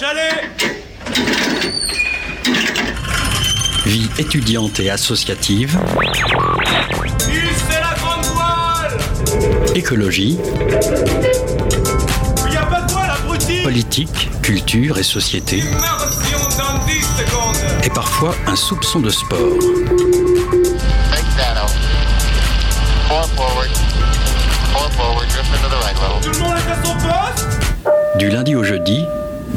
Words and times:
chalet. 0.00 0.48
Vie 3.84 4.08
étudiante 4.18 4.80
et 4.80 4.88
associative, 4.88 5.78
c'est 7.18 7.80
la 7.80 7.94
grande 7.98 8.24
voile. 8.32 8.96
Écologie, 9.74 10.38
Il 12.46 12.52
y 12.52 12.56
a 12.56 12.62
pas 12.62 12.80
de 12.80 12.92
voile, 12.92 13.10
abruti. 13.10 13.62
Politique, 13.62 14.30
culture 14.40 14.96
et 14.96 15.02
société, 15.02 15.58
Immersion 15.58 16.38
dans 16.56 16.86
10 16.86 17.02
secondes. 17.02 17.84
Et 17.84 17.90
parfois 17.90 18.34
un 18.46 18.56
soupçon 18.56 19.00
de 19.00 19.10
sport. 19.10 19.38
Du 28.16 28.28
lundi 28.28 28.54
au 28.54 28.62
jeudi, 28.62 29.04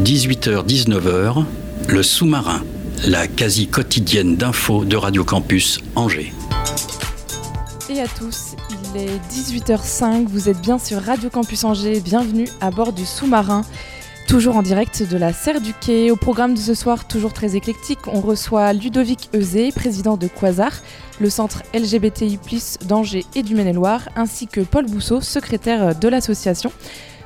18h-19h, 0.02 1.45
le 1.88 2.03
sous-marin, 2.03 2.63
la 3.07 3.27
quasi 3.27 3.67
quotidienne 3.67 4.35
d'infos 4.35 4.84
de 4.85 4.97
Radio 4.97 5.23
Campus 5.23 5.79
Angers. 5.95 6.34
Et 7.89 8.01
à 8.01 8.07
tous, 8.07 8.55
il 8.71 9.01
est 9.01 9.20
18h05, 9.31 10.25
vous 10.25 10.49
êtes 10.49 10.59
bien 10.59 10.79
sur 10.79 10.99
Radio 10.99 11.29
Campus 11.29 11.63
Angers, 11.63 12.01
bienvenue 12.01 12.49
à 12.59 12.71
bord 12.71 12.91
du 12.91 13.05
sous-marin. 13.05 13.61
Toujours 14.27 14.57
en 14.57 14.63
direct 14.63 15.07
de 15.09 15.15
la 15.15 15.31
Serre 15.31 15.61
du 15.61 15.73
Quai. 15.73 16.09
Au 16.09 16.15
programme 16.15 16.55
de 16.55 16.59
ce 16.59 16.73
soir, 16.73 17.07
toujours 17.07 17.31
très 17.31 17.55
éclectique, 17.55 17.99
on 18.07 18.20
reçoit 18.20 18.73
Ludovic 18.73 19.29
Euzé, 19.35 19.71
président 19.71 20.17
de 20.17 20.27
Quasar, 20.27 20.71
le 21.21 21.29
centre 21.29 21.62
LGBTI, 21.73 22.39
d'Angers 22.87 23.25
et 23.35 23.43
du 23.43 23.53
Maine-et-Loire, 23.53 24.09
ainsi 24.15 24.48
que 24.48 24.62
Paul 24.62 24.87
Bousseau, 24.87 25.21
secrétaire 25.21 25.95
de 25.95 26.07
l'association. 26.07 26.71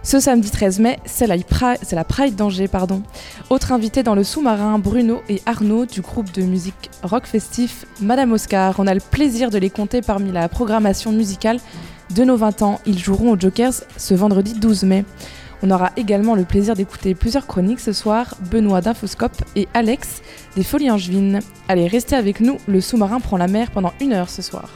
Ce 0.08 0.22
samedi 0.22 0.50
13 0.50 0.80
mai, 0.80 1.00
c'est 1.04 1.28
la, 1.28 1.36
la 1.36 2.04
Pride 2.06 2.38
d'Angers. 2.38 2.70
Pardon. 2.70 3.04
Autres 3.50 3.74
invités 3.74 4.04
dans 4.04 4.16
le 4.16 4.24
sous-marin, 4.24 4.80
Bruno 4.80 5.22
et 5.28 5.42
Arnaud 5.46 5.86
du 5.86 6.00
groupe 6.00 6.32
de 6.32 6.44
musique 6.44 6.90
rock 7.04 7.26
festif 7.26 7.86
Madame 8.00 8.32
Oscar. 8.32 8.76
On 8.78 8.88
a 8.88 8.94
le 8.94 9.02
plaisir 9.02 9.50
de 9.50 9.58
les 9.58 9.70
compter 9.70 10.02
parmi 10.02 10.32
la 10.32 10.48
programmation 10.48 11.12
musicale 11.12 11.60
de 12.16 12.24
nos 12.24 12.38
20 12.38 12.62
ans. 12.62 12.80
Ils 12.86 12.98
joueront 12.98 13.34
aux 13.34 13.38
Jokers 13.38 13.74
ce 13.98 14.14
vendredi 14.14 14.54
12 14.54 14.84
mai. 14.84 15.04
On 15.62 15.72
aura 15.72 15.92
également 15.98 16.36
le 16.36 16.46
plaisir 16.46 16.74
d'écouter 16.74 17.14
plusieurs 17.14 17.46
chroniques 17.46 17.82
ce 17.82 17.92
soir, 17.92 18.34
Benoît 18.50 18.80
d'Infoscope 18.80 19.36
et 19.58 19.68
Alex 19.74 20.22
des 20.56 20.64
Folies 20.64 20.90
Angevines. 20.90 21.42
Allez, 21.68 21.90
restez 21.90 22.16
avec 22.16 22.40
nous, 22.40 22.60
le 22.66 22.80
sous-marin 22.80 23.20
prend 23.20 23.36
la 23.36 23.50
mer 23.50 23.72
pendant 23.72 23.92
une 24.00 24.14
heure 24.14 24.30
ce 24.30 24.42
soir. 24.42 24.70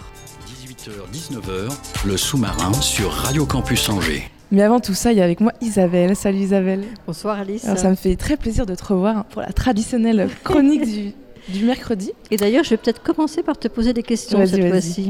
18h-19h, 0.45 1.71
le 2.05 2.17
sous-marin 2.17 2.73
sur 2.73 3.13
Radio 3.13 3.45
Campus 3.45 3.87
Angers. 3.87 4.29
Mais 4.51 4.63
avant 4.63 4.81
tout 4.81 4.93
ça, 4.93 5.13
il 5.13 5.17
y 5.17 5.21
a 5.21 5.23
avec 5.23 5.39
moi 5.39 5.53
Isabelle. 5.61 6.13
Salut 6.13 6.39
Isabelle. 6.39 6.83
Bonsoir 7.07 7.39
Alice. 7.39 7.63
Alors, 7.63 7.77
ça 7.77 7.89
me 7.89 7.95
fait 7.95 8.17
très 8.17 8.35
plaisir 8.35 8.65
de 8.65 8.75
te 8.75 8.83
revoir 8.83 9.23
pour 9.25 9.41
la 9.41 9.53
traditionnelle 9.53 10.27
chronique 10.43 10.85
du, 10.85 11.13
du 11.47 11.63
mercredi. 11.63 12.11
Et 12.31 12.35
d'ailleurs, 12.35 12.65
je 12.65 12.71
vais 12.71 12.77
peut-être 12.77 13.01
commencer 13.01 13.43
par 13.43 13.57
te 13.57 13.69
poser 13.69 13.93
des 13.93 14.03
questions 14.03 14.45
cette 14.45 14.67
fois-ci. 14.67 15.09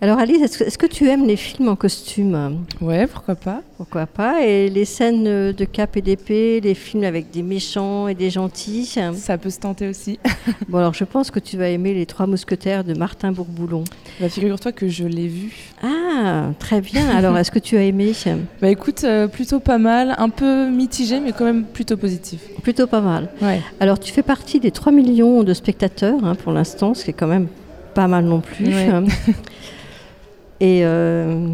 Alors 0.00 0.20
Alice, 0.20 0.40
est-ce 0.40 0.58
que, 0.58 0.64
est-ce 0.64 0.78
que 0.78 0.86
tu 0.86 1.08
aimes 1.08 1.26
les 1.26 1.34
films 1.34 1.68
en 1.68 1.74
costume? 1.74 2.64
Ouais, 2.80 3.08
pourquoi 3.08 3.34
pas 3.34 3.62
Pourquoi 3.76 4.06
pas 4.06 4.42
Et 4.42 4.70
les 4.70 4.86
scènes 4.86 5.52
de 5.52 5.64
cap 5.64 5.98
et 5.98 6.02
d'épée, 6.02 6.60
les 6.60 6.74
films 6.74 7.04
avec 7.04 7.30
des 7.30 7.42
méchants 7.42 8.08
et 8.08 8.14
des 8.14 8.30
gentils 8.30 8.86
Ça 9.14 9.36
peut 9.36 9.50
se 9.50 9.60
tenter 9.60 9.88
aussi. 9.88 10.18
Bon 10.68 10.78
alors 10.78 10.94
je 10.94 11.04
pense 11.04 11.30
que 11.30 11.40
tu 11.40 11.56
vas 11.56 11.68
aimer 11.68 11.92
Les 11.92 12.06
Trois 12.06 12.26
Mousquetaires 12.26 12.84
de 12.84 12.94
Martin 12.94 13.32
Bourboulon. 13.32 13.84
Bah, 14.20 14.28
figure-toi 14.28 14.72
que 14.72 14.88
je 14.88 15.04
l'ai 15.04 15.26
vu. 15.28 15.52
Ah, 15.82 16.50
très 16.58 16.80
bien. 16.80 17.08
Alors 17.10 17.36
est-ce 17.36 17.50
que 17.50 17.58
tu 17.58 17.76
as 17.76 17.82
aimé? 17.82 18.12
Bah 18.62 18.68
écoute, 18.68 19.04
euh, 19.04 19.28
plutôt 19.28 19.60
pas 19.60 19.78
mal, 19.78 20.14
un 20.18 20.28
peu 20.30 20.70
mitigé, 20.70 21.20
mais 21.20 21.32
quand 21.32 21.44
même 21.44 21.64
plutôt 21.64 21.96
positif. 21.96 22.40
Plutôt 22.62 22.86
pas 22.86 23.00
mal. 23.00 23.28
Ouais. 23.42 23.60
Alors 23.80 23.98
tu 23.98 24.12
fais 24.12 24.22
partie 24.22 24.60
des 24.60 24.70
3 24.70 24.92
millions 24.92 25.42
de 25.42 25.52
spectateurs 25.52 26.24
hein, 26.24 26.34
pour 26.34 26.52
l'instant, 26.52 26.94
ce 26.94 27.04
qui 27.04 27.10
est 27.10 27.14
quand 27.14 27.26
même 27.26 27.48
pas 27.94 28.08
mal 28.08 28.24
non 28.24 28.40
plus. 28.40 28.66
Ouais. 28.66 28.88
Et, 30.60 30.80
euh, 30.84 31.48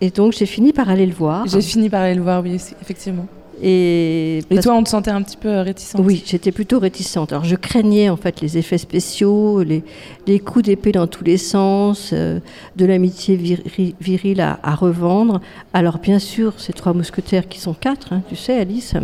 et 0.00 0.10
donc 0.10 0.32
j'ai 0.32 0.46
fini 0.46 0.72
par 0.72 0.88
aller 0.88 1.06
le 1.06 1.14
voir. 1.14 1.46
J'ai 1.46 1.60
fini 1.60 1.88
par 1.88 2.02
aller 2.02 2.14
le 2.14 2.22
voir, 2.22 2.42
oui, 2.42 2.54
effectivement. 2.82 3.26
Et, 3.62 4.38
Et 4.50 4.58
toi, 4.58 4.74
on 4.74 4.82
te 4.82 4.88
sentait 4.88 5.12
un 5.12 5.22
petit 5.22 5.36
peu 5.36 5.60
réticente 5.60 6.00
Oui, 6.04 6.24
j'étais 6.26 6.50
plutôt 6.50 6.80
réticente. 6.80 7.32
Alors 7.32 7.44
je 7.44 7.54
craignais 7.54 8.10
en 8.10 8.16
fait 8.16 8.40
les 8.40 8.58
effets 8.58 8.78
spéciaux, 8.78 9.62
les, 9.62 9.84
les 10.26 10.40
coups 10.40 10.64
d'épée 10.64 10.90
dans 10.90 11.06
tous 11.06 11.22
les 11.22 11.36
sens, 11.36 12.10
euh, 12.12 12.40
de 12.74 12.84
l'amitié 12.84 13.36
viri- 13.36 13.94
virile 14.00 14.40
à, 14.40 14.58
à 14.64 14.74
revendre. 14.74 15.40
Alors 15.72 15.98
bien 15.98 16.18
sûr, 16.18 16.54
ces 16.58 16.72
trois 16.72 16.94
mousquetaires 16.94 17.48
qui 17.48 17.60
sont 17.60 17.74
quatre, 17.74 18.12
hein, 18.12 18.22
tu 18.28 18.34
sais 18.34 18.58
Alice, 18.58 18.94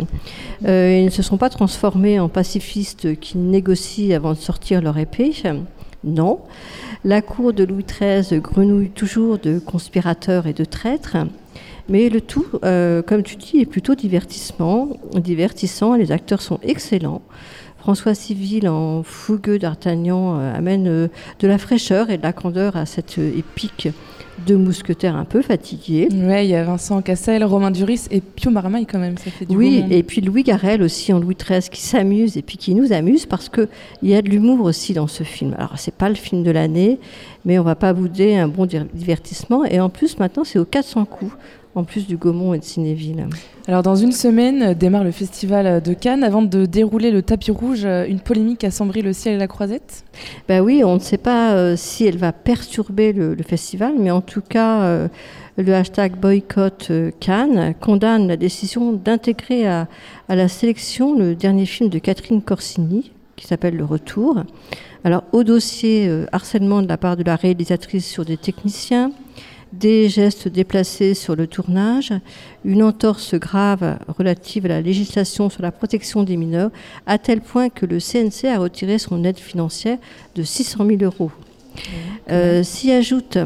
euh, 0.65 0.97
ils 0.99 1.05
ne 1.05 1.09
se 1.09 1.23
sont 1.23 1.37
pas 1.37 1.49
transformés 1.49 2.19
en 2.19 2.27
pacifistes 2.27 3.17
qui 3.21 3.37
négocient 3.37 4.13
avant 4.15 4.33
de 4.33 4.37
sortir 4.37 4.81
leur 4.81 4.97
épée. 4.97 5.31
Non. 6.03 6.39
La 7.05 7.21
cour 7.21 7.53
de 7.53 7.63
Louis 7.63 7.85
XIII 7.85 8.39
grenouille 8.39 8.89
toujours 8.89 9.37
de 9.37 9.59
conspirateurs 9.59 10.47
et 10.47 10.53
de 10.53 10.65
traîtres. 10.65 11.17
Mais 11.89 12.09
le 12.09 12.21
tout, 12.21 12.45
euh, 12.63 13.01
comme 13.01 13.23
tu 13.23 13.35
dis, 13.35 13.59
est 13.59 13.65
plutôt 13.65 13.95
divertissement, 13.95 14.89
divertissant. 15.15 15.95
Les 15.95 16.11
acteurs 16.11 16.41
sont 16.41 16.59
excellents. 16.63 17.21
François 17.79 18.13
Civil 18.13 18.69
en 18.69 19.03
fougueux 19.03 19.59
d'Artagnan 19.59 20.39
euh, 20.39 20.55
amène 20.55 20.87
euh, 20.87 21.07
de 21.39 21.47
la 21.47 21.57
fraîcheur 21.57 22.09
et 22.09 22.17
de 22.17 22.23
la 22.23 22.33
candeur 22.33 22.77
à 22.77 22.85
cette 22.85 23.17
épique 23.17 23.89
de 24.45 24.55
mousquetaires 24.55 25.15
un 25.15 25.25
peu 25.25 25.41
fatigués. 25.41 26.07
Ouais, 26.11 26.45
il 26.45 26.49
y 26.49 26.55
a 26.55 26.63
Vincent 26.63 27.01
Cassel, 27.01 27.43
Romain 27.43 27.71
Duris 27.71 28.07
et 28.11 28.21
Pio 28.21 28.51
Marmaille 28.51 28.85
quand 28.85 28.99
même, 28.99 29.17
ça 29.17 29.31
fait 29.31 29.45
du 29.45 29.55
Oui, 29.55 29.83
et 29.89 30.03
puis 30.03 30.21
Louis 30.21 30.43
Garrel 30.43 30.81
aussi 30.81 31.13
en 31.13 31.19
Louis 31.19 31.35
XIII 31.35 31.69
qui 31.69 31.81
s'amuse 31.81 32.37
et 32.37 32.41
puis 32.41 32.57
qui 32.57 32.75
nous 32.75 32.93
amuse 32.93 33.25
parce 33.25 33.49
qu'il 33.49 33.67
y 34.03 34.15
a 34.15 34.21
de 34.21 34.29
l'humour 34.29 34.65
aussi 34.65 34.93
dans 34.93 35.07
ce 35.07 35.23
film. 35.23 35.55
Alors, 35.57 35.73
c'est 35.77 35.93
pas 35.93 36.09
le 36.09 36.15
film 36.15 36.43
de 36.43 36.51
l'année, 36.51 36.99
mais 37.45 37.59
on 37.59 37.63
va 37.63 37.75
pas 37.75 37.93
bouder 37.93 38.35
un 38.35 38.47
bon 38.47 38.67
divertissement. 38.93 39.65
Et 39.65 39.79
en 39.79 39.89
plus, 39.89 40.17
maintenant, 40.19 40.43
c'est 40.43 40.59
aux 40.59 40.65
400 40.65 41.05
coups, 41.05 41.33
en 41.75 41.83
plus 41.83 42.07
du 42.07 42.17
Gaumont 42.17 42.53
et 42.53 42.59
de 42.59 42.63
Cinéville. 42.63 43.27
Alors 43.67 43.83
dans 43.83 43.95
une 43.95 44.11
semaine 44.11 44.61
euh, 44.63 44.73
démarre 44.73 45.03
le 45.03 45.11
festival 45.11 45.81
de 45.81 45.93
Cannes. 45.93 46.23
Avant 46.23 46.41
de 46.41 46.65
dérouler 46.65 47.11
le 47.11 47.21
tapis 47.21 47.51
rouge, 47.51 47.81
euh, 47.85 48.05
une 48.07 48.19
polémique 48.19 48.63
assombrit 48.63 49.01
le 49.01 49.13
ciel 49.13 49.35
et 49.35 49.37
la 49.37 49.47
croisette. 49.47 50.03
Ben 50.47 50.61
oui, 50.61 50.83
on 50.83 50.95
ne 50.95 50.99
sait 50.99 51.17
pas 51.17 51.53
euh, 51.53 51.75
si 51.77 52.05
elle 52.05 52.17
va 52.17 52.33
perturber 52.33 53.13
le, 53.13 53.35
le 53.35 53.43
festival, 53.43 53.93
mais 53.99 54.11
en 54.11 54.21
tout 54.21 54.41
cas, 54.41 54.81
euh, 54.81 55.07
le 55.57 55.73
hashtag 55.73 56.17
boycott 56.17 56.87
euh, 56.89 57.11
Cannes 57.19 57.73
condamne 57.79 58.27
la 58.27 58.37
décision 58.37 58.93
d'intégrer 58.93 59.67
à, 59.67 59.87
à 60.27 60.35
la 60.35 60.47
sélection 60.47 61.17
le 61.17 61.35
dernier 61.35 61.65
film 61.65 61.89
de 61.89 61.99
Catherine 61.99 62.41
Corsini, 62.41 63.11
qui 63.35 63.47
s'appelle 63.47 63.75
Le 63.75 63.85
Retour. 63.85 64.43
Alors, 65.03 65.23
au 65.31 65.43
dossier 65.43 66.07
euh, 66.07 66.25
harcèlement 66.31 66.81
de 66.81 66.87
la 66.87 66.97
part 66.97 67.17
de 67.17 67.23
la 67.23 67.35
réalisatrice 67.35 68.05
sur 68.05 68.23
des 68.23 68.37
techniciens, 68.37 69.11
des 69.73 70.09
gestes 70.09 70.47
déplacés 70.47 71.13
sur 71.13 71.35
le 71.35 71.47
tournage, 71.47 72.13
une 72.65 72.83
entorse 72.83 73.35
grave 73.35 73.97
relative 74.07 74.65
à 74.65 74.69
la 74.69 74.81
législation 74.81 75.49
sur 75.49 75.61
la 75.61 75.71
protection 75.71 76.23
des 76.23 76.37
mineurs, 76.37 76.71
à 77.05 77.17
tel 77.17 77.41
point 77.41 77.69
que 77.69 77.85
le 77.85 77.99
CNC 77.99 78.45
a 78.47 78.59
retiré 78.59 78.97
son 78.97 79.23
aide 79.23 79.39
financière 79.39 79.97
de 80.35 80.43
600 80.43 80.85
000 80.85 81.03
euros. 81.03 81.31
Euh, 82.29 82.63
S'y 82.63 82.91
ajoute 82.91 83.37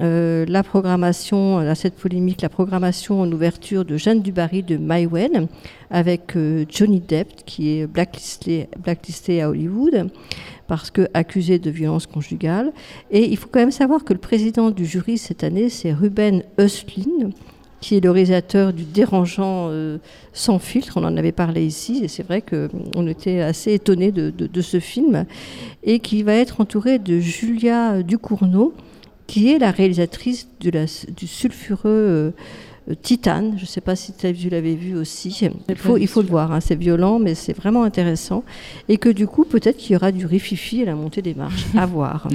euh, 0.00 0.44
la 0.48 0.62
programmation, 0.62 1.58
à 1.58 1.74
cette 1.74 1.94
polémique, 1.94 2.42
la 2.42 2.48
programmation 2.48 3.20
en 3.20 3.30
ouverture 3.30 3.84
de 3.84 3.96
Jeanne 3.96 4.22
Dubarry 4.22 4.62
de 4.62 4.76
Maïwen 4.76 5.46
avec 5.90 6.36
euh, 6.36 6.64
Johnny 6.68 7.00
Depp 7.00 7.28
qui 7.46 7.78
est 7.78 7.86
blacklisté, 7.86 8.68
blacklisté 8.82 9.42
à 9.42 9.50
Hollywood 9.50 10.10
parce 10.66 10.90
que 10.90 11.08
accusé 11.14 11.58
de 11.58 11.70
violence 11.70 12.06
conjugale. 12.06 12.72
Et 13.10 13.30
il 13.30 13.36
faut 13.36 13.48
quand 13.50 13.60
même 13.60 13.70
savoir 13.70 14.04
que 14.04 14.12
le 14.12 14.18
président 14.18 14.70
du 14.70 14.86
jury 14.86 15.18
cette 15.18 15.44
année, 15.44 15.68
c'est 15.68 15.92
Ruben 15.92 16.42
Östlin, 16.58 17.30
qui 17.80 17.96
est 17.96 18.00
le 18.00 18.10
réalisateur 18.10 18.72
du 18.72 18.84
Dérangeant 18.84 19.68
euh, 19.68 19.98
sans 20.32 20.58
filtre. 20.58 20.94
On 20.96 21.04
en 21.04 21.16
avait 21.16 21.32
parlé 21.32 21.66
ici, 21.66 22.00
et 22.02 22.08
c'est 22.08 22.22
vrai 22.22 22.42
qu'on 22.42 23.06
était 23.06 23.40
assez 23.40 23.74
étonnés 23.74 24.10
de, 24.10 24.60
ce 24.62 24.80
film, 24.80 25.26
et 25.82 25.98
qui 25.98 26.22
va 26.22 26.34
être 26.34 26.60
entouré 26.60 26.98
de 26.98 27.18
Julia 27.18 28.02
Ducournau, 28.02 28.72
qui 29.26 29.52
est 29.52 29.58
la 29.58 29.70
réalisatrice 29.70 30.48
du 30.60 31.26
sulfureux 31.26 31.80
euh, 31.84 32.30
euh, 32.30 32.30
Titane. 33.02 33.54
Je 33.56 33.62
ne 33.62 33.66
sais 33.66 33.80
pas 33.80 33.96
si 33.96 34.12
tu 34.12 34.48
l'avais 34.48 34.74
vu 34.74 34.96
aussi. 34.96 35.36
Il 35.68 35.76
faut, 35.76 35.96
il 35.96 36.06
faut 36.06 36.22
le 36.22 36.28
voir, 36.28 36.52
hein, 36.52 36.60
c'est 36.60 36.74
violent, 36.74 37.18
mais 37.18 37.34
c'est 37.34 37.56
vraiment 37.56 37.82
intéressant. 37.82 38.44
Et 38.88 38.98
que 38.98 39.08
du 39.08 39.26
coup, 39.26 39.44
peut-être 39.44 39.76
qu'il 39.76 39.92
y 39.92 39.96
aura 39.96 40.12
du 40.12 40.26
rififi 40.26 40.82
à 40.82 40.86
la 40.86 40.94
montée 40.94 41.22
des 41.22 41.34
marches. 41.34 41.66
à 41.76 41.86
voir. 41.94 42.28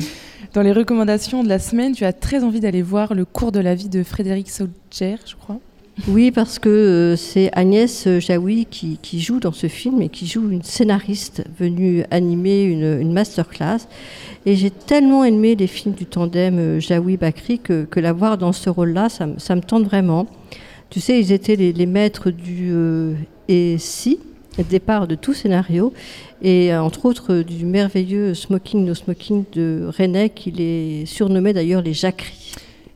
Dans 0.53 0.61
les 0.61 0.71
recommandations 0.71 1.43
de 1.43 1.49
la 1.49 1.59
semaine, 1.59 1.93
tu 1.93 2.05
as 2.05 2.13
très 2.13 2.43
envie 2.43 2.59
d'aller 2.59 2.81
voir 2.81 3.13
le 3.13 3.25
cours 3.25 3.51
de 3.51 3.59
la 3.59 3.75
vie 3.75 3.89
de 3.89 4.03
Frédéric 4.03 4.49
Sautger, 4.49 5.17
je 5.25 5.35
crois. 5.35 5.59
Oui, 6.07 6.31
parce 6.31 6.59
que 6.59 6.69
euh, 6.69 7.15
c'est 7.15 7.49
Agnès 7.53 8.07
Jaoui 8.19 8.65
qui, 8.69 8.97
qui 9.01 9.19
joue 9.19 9.39
dans 9.39 9.51
ce 9.51 9.67
film 9.67 10.01
et 10.01 10.09
qui 10.09 10.27
joue 10.27 10.49
une 10.49 10.63
scénariste 10.63 11.43
venue 11.57 12.03
animer 12.09 12.63
une, 12.63 12.99
masterclass. 13.11 13.79
Et 14.45 14.55
j'ai 14.55 14.71
tellement 14.71 15.25
aimé 15.25 15.55
les 15.55 15.67
films 15.67 15.95
du 15.95 16.05
tandem 16.05 16.57
euh, 16.57 16.79
Jaoui-Bakri 16.79 17.59
que, 17.59 17.85
la 17.99 18.13
voir 18.13 18.37
dans 18.37 18.53
ce 18.53 18.69
rôle-là, 18.69 19.09
ça, 19.09 19.27
me- 19.27 19.61
tente 19.61 19.83
vraiment. 19.83 20.25
Tu 20.89 21.01
sais, 21.01 21.19
ils 21.19 21.31
étaient 21.31 21.57
les, 21.57 21.73
les 21.73 21.85
maîtres 21.85 22.31
du 22.31 22.69
euh, 22.71 23.13
et 23.47 23.77
si 23.77 24.19
départ 24.63 25.07
de 25.07 25.15
tout 25.15 25.33
scénario, 25.33 25.93
et 26.41 26.73
euh, 26.73 26.81
entre 26.81 27.05
autres 27.05 27.33
euh, 27.33 27.43
du 27.43 27.65
merveilleux 27.65 28.33
Smoking 28.33 28.85
No 28.85 28.93
Smoking 28.93 29.45
de 29.53 29.89
René, 29.97 30.29
qu'il 30.29 30.59
est 30.59 31.05
surnommé 31.05 31.53
d'ailleurs 31.53 31.81
les 31.81 31.93
Jacqueries. 31.93 32.55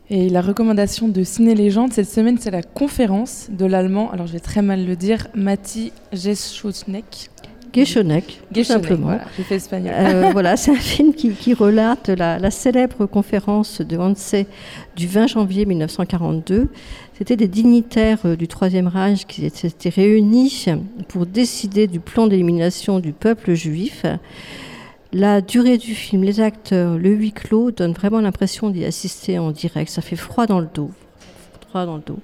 Et 0.10 0.30
la 0.30 0.42
recommandation 0.42 1.08
de 1.08 1.24
Ciné 1.24 1.56
Légende 1.56 1.94
cette 1.94 2.10
semaine, 2.10 2.38
c'est 2.40 2.52
la 2.52 2.62
conférence 2.62 3.48
de 3.50 3.66
l'allemand, 3.66 4.12
alors 4.12 4.28
je 4.28 4.34
vais 4.34 4.40
très 4.40 4.62
mal 4.62 4.86
le 4.86 4.96
dire, 4.96 5.28
Mati 5.34 5.94
Jeschotnek. 6.12 7.30
Guéchonec, 7.74 8.40
tout 8.54 8.64
simplement. 8.64 9.08
Voilà, 9.08 9.26
j'ai 9.36 9.44
fait 9.44 9.56
espagnol. 9.56 9.94
Euh, 9.98 10.30
voilà, 10.34 10.56
c'est 10.58 10.70
un 10.70 10.76
film 10.76 11.14
qui, 11.14 11.32
qui 11.32 11.56
relate 11.56 12.10
la, 12.10 12.38
la 12.38 12.52
célèbre 12.52 13.08
conférence 13.08 13.82
de 13.82 13.98
Wannsee 13.98 14.46
du 14.96 15.08
20 15.08 15.26
janvier 15.26 15.66
1942. 15.66 16.68
C'était 17.18 17.36
des 17.36 17.48
dignitaires 17.48 18.20
euh, 18.26 18.36
du 18.36 18.48
Troisième 18.48 18.88
Reich 18.88 19.26
qui 19.26 19.50
s'étaient 19.50 19.90
réunis 19.90 20.66
pour 21.08 21.26
décider 21.26 21.88
du 21.88 22.00
plan 22.00 22.28
d'élimination 22.28 23.00
du 23.00 23.12
peuple 23.12 23.56
juif. 23.56 24.06
La 25.15 25.42
durée 25.42 25.77
du 25.77 25.94
film, 25.94 26.24
les 26.24 26.39
acteurs, 26.39 26.98
le 26.98 27.12
huis 27.12 27.33
clos 27.33 27.69
donnent 27.69 27.94
vraiment 27.94 28.19
l'impression 28.19 28.71
d'y 28.71 28.83
assister 28.83 29.38
en 29.38 29.51
direct. 29.51 29.92
Ça 29.92 30.01
fait 30.01 30.15
froid 30.15 30.48
dans 30.48 30.60
le 30.60 30.68
dos. 30.74 30.89
Froid 31.69 31.86
dans 31.86 31.98
le 31.98 32.01
dos. 32.04 32.18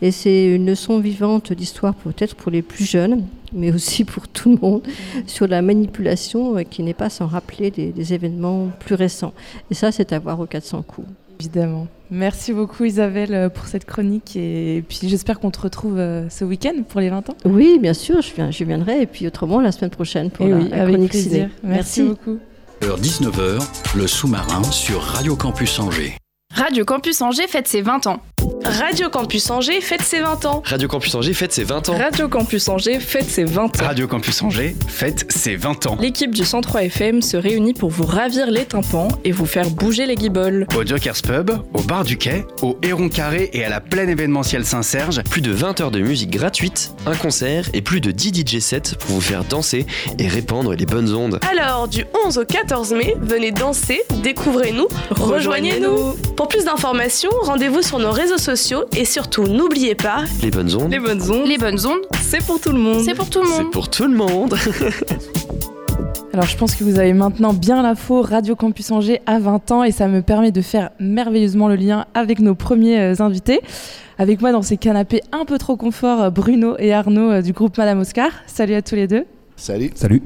Et 0.00 0.12
c'est 0.12 0.46
une 0.54 0.64
leçon 0.64 1.00
vivante 1.00 1.52
d'histoire 1.52 1.92
peut-être 1.92 2.36
pour 2.36 2.52
les 2.52 2.62
plus 2.62 2.84
jeunes, 2.84 3.26
mais 3.52 3.72
aussi 3.72 4.04
pour 4.04 4.28
tout 4.28 4.50
le 4.50 4.58
monde, 4.58 4.86
sur 5.26 5.48
la 5.48 5.60
manipulation 5.60 6.56
euh, 6.56 6.62
qui 6.62 6.84
n'est 6.84 6.94
pas 6.94 7.10
sans 7.10 7.26
rappeler 7.26 7.72
des, 7.72 7.90
des 7.90 8.14
événements 8.14 8.68
plus 8.78 8.94
récents. 8.94 9.34
Et 9.72 9.74
ça, 9.74 9.90
c'est 9.90 10.12
à 10.12 10.20
voir 10.20 10.38
au 10.38 10.46
400 10.46 10.82
coups. 10.82 11.08
Évidemment. 11.40 11.86
Merci 12.10 12.52
beaucoup 12.52 12.84
Isabelle 12.84 13.34
euh, 13.34 13.48
pour 13.48 13.66
cette 13.66 13.84
chronique 13.84 14.36
et 14.36 14.84
puis 14.88 14.98
j'espère 15.04 15.38
qu'on 15.40 15.50
te 15.50 15.60
retrouve 15.60 15.98
euh, 15.98 16.28
ce 16.28 16.44
week-end 16.44 16.82
pour 16.88 17.00
les 17.00 17.08
20 17.08 17.30
ans. 17.30 17.36
Oui, 17.44 17.78
bien 17.80 17.94
sûr, 17.94 18.20
je, 18.20 18.34
viens, 18.34 18.50
je 18.50 18.64
viendrai. 18.64 19.02
Et 19.02 19.06
puis 19.06 19.26
autrement, 19.26 19.60
la 19.60 19.72
semaine 19.72 19.90
prochaine 19.90 20.30
pour 20.30 20.46
Et 20.46 20.50
la, 20.50 20.56
oui, 20.56 20.68
la 20.68 20.76
avec 20.82 20.94
chronique 20.94 21.10
plaisir. 21.10 21.30
ciné. 21.30 21.48
Merci, 21.62 22.02
beaucoup. 22.02 22.38
19h, 22.82 23.62
le 23.96 24.06
sous-marin 24.06 24.62
sur 24.64 25.00
Radio 25.02 25.36
Campus 25.36 25.78
Angers. 25.78 26.16
Radio 26.54 26.84
Campus 26.84 27.20
Angers 27.22 27.46
fête 27.46 27.68
ses 27.68 27.82
20 27.82 28.06
ans. 28.06 28.20
Radio 28.64 29.08
Campus 29.08 29.50
Angers 29.50 29.80
fête 29.80 30.02
ses 30.02 30.20
20 30.20 30.44
ans. 30.44 30.62
Radio 30.66 30.86
Campus 30.86 31.14
Angers 31.14 31.32
fête 31.32 31.52
ses 31.52 31.64
20 31.64 31.88
ans. 31.88 31.96
Radio 31.96 32.28
Campus 32.28 32.68
Angers 32.68 33.00
fête 33.00 33.24
ses 33.24 33.44
20 33.44 33.80
ans. 33.80 33.84
Radio 33.84 34.06
Campus 34.06 34.42
Angers 34.42 34.76
fête 34.86 35.32
ses 35.32 35.56
20 35.56 35.86
ans. 35.86 35.96
L'équipe 35.98 36.34
du 36.34 36.44
103 36.44 36.84
FM 36.84 37.22
se 37.22 37.36
réunit 37.38 37.72
pour 37.72 37.90
vous 37.90 38.04
ravir 38.04 38.50
les 38.50 38.66
tympans 38.66 39.08
et 39.24 39.32
vous 39.32 39.46
faire 39.46 39.70
bouger 39.70 40.04
les 40.04 40.14
guibolles. 40.14 40.66
Au 40.76 40.84
Jokers 40.84 41.22
Pub, 41.22 41.50
au 41.72 41.80
bar 41.82 42.04
du 42.04 42.18
quai, 42.18 42.44
au 42.60 42.76
Héron 42.82 43.08
Carré 43.08 43.48
et 43.54 43.64
à 43.64 43.70
la 43.70 43.80
plaine 43.80 44.10
événementielle 44.10 44.66
Saint-Serge, 44.66 45.22
Plus 45.30 45.40
de 45.40 45.52
20 45.52 45.80
heures 45.80 45.90
de 45.90 46.00
musique 46.00 46.30
gratuite, 46.30 46.92
un 47.06 47.16
concert 47.16 47.64
et 47.72 47.80
plus 47.80 48.00
de 48.02 48.10
10 48.10 48.44
DJ 48.44 48.58
sets 48.58 48.94
pour 48.98 49.14
vous 49.16 49.20
faire 49.22 49.44
danser 49.44 49.86
et 50.18 50.28
répandre 50.28 50.74
les 50.74 50.86
bonnes 50.86 51.14
ondes. 51.14 51.40
Alors, 51.50 51.88
du 51.88 52.04
11 52.26 52.36
au 52.38 52.44
14 52.44 52.92
mai, 52.92 53.16
venez 53.20 53.52
danser, 53.52 54.02
découvrez-nous, 54.22 54.88
rejoignez-nous. 55.10 56.14
Pour 56.36 56.48
plus 56.48 56.64
d'informations, 56.66 57.30
rendez-vous 57.42 57.82
sur 57.82 57.98
nos 57.98 58.10
réseaux 58.10 58.36
sociaux 58.36 58.49
et 58.96 59.04
surtout, 59.04 59.44
n'oubliez 59.44 59.94
pas, 59.94 60.24
Les 60.42 60.50
bonnes 60.50 60.74
ondes, 60.74 60.90
Les 60.90 60.98
bonnes 60.98 61.22
ondes, 61.30 61.46
Les 61.46 61.56
bonnes 61.56 61.86
ondes, 61.86 62.00
c'est 62.20 62.44
pour 62.44 62.60
tout 62.60 62.72
le 62.72 62.78
monde. 62.78 63.00
c'est 63.04 63.14
pour 63.14 63.30
tout 63.30 63.42
le 63.42 63.46
c'est 63.48 63.62
monde. 63.62 63.70
pour 63.70 63.88
tout 63.88 64.02
le 64.08 64.16
monde. 64.16 64.56
Alors 66.32 66.46
je 66.46 66.56
pense 66.56 66.74
que 66.74 66.82
vous 66.82 66.98
avez 66.98 67.12
maintenant 67.12 67.52
bien 67.52 67.80
l'info 67.80 68.22
Radio 68.22 68.56
Campus 68.56 68.90
Angers 68.90 69.20
à 69.26 69.38
20 69.38 69.70
ans 69.70 69.84
et 69.84 69.92
ça 69.92 70.08
me 70.08 70.20
permet 70.20 70.50
de 70.50 70.62
faire 70.62 70.90
merveilleusement 70.98 71.68
le 71.68 71.76
lien 71.76 72.06
avec 72.14 72.40
nos 72.40 72.56
premiers 72.56 72.98
euh, 73.00 73.14
invités. 73.22 73.60
Avec 74.18 74.40
moi 74.40 74.50
dans 74.50 74.62
ces 74.62 74.76
canapés 74.76 75.22
un 75.30 75.44
peu 75.44 75.56
trop 75.56 75.76
confort, 75.76 76.20
euh, 76.20 76.30
Bruno 76.30 76.74
et 76.80 76.92
Arnaud 76.92 77.30
euh, 77.30 77.42
du 77.42 77.52
groupe 77.52 77.78
Madame 77.78 78.00
Oscar. 78.00 78.30
Salut 78.48 78.74
à 78.74 78.82
tous 78.82 78.96
les 78.96 79.06
deux. 79.06 79.26
Salut. 79.60 79.90
Salut. 79.94 80.22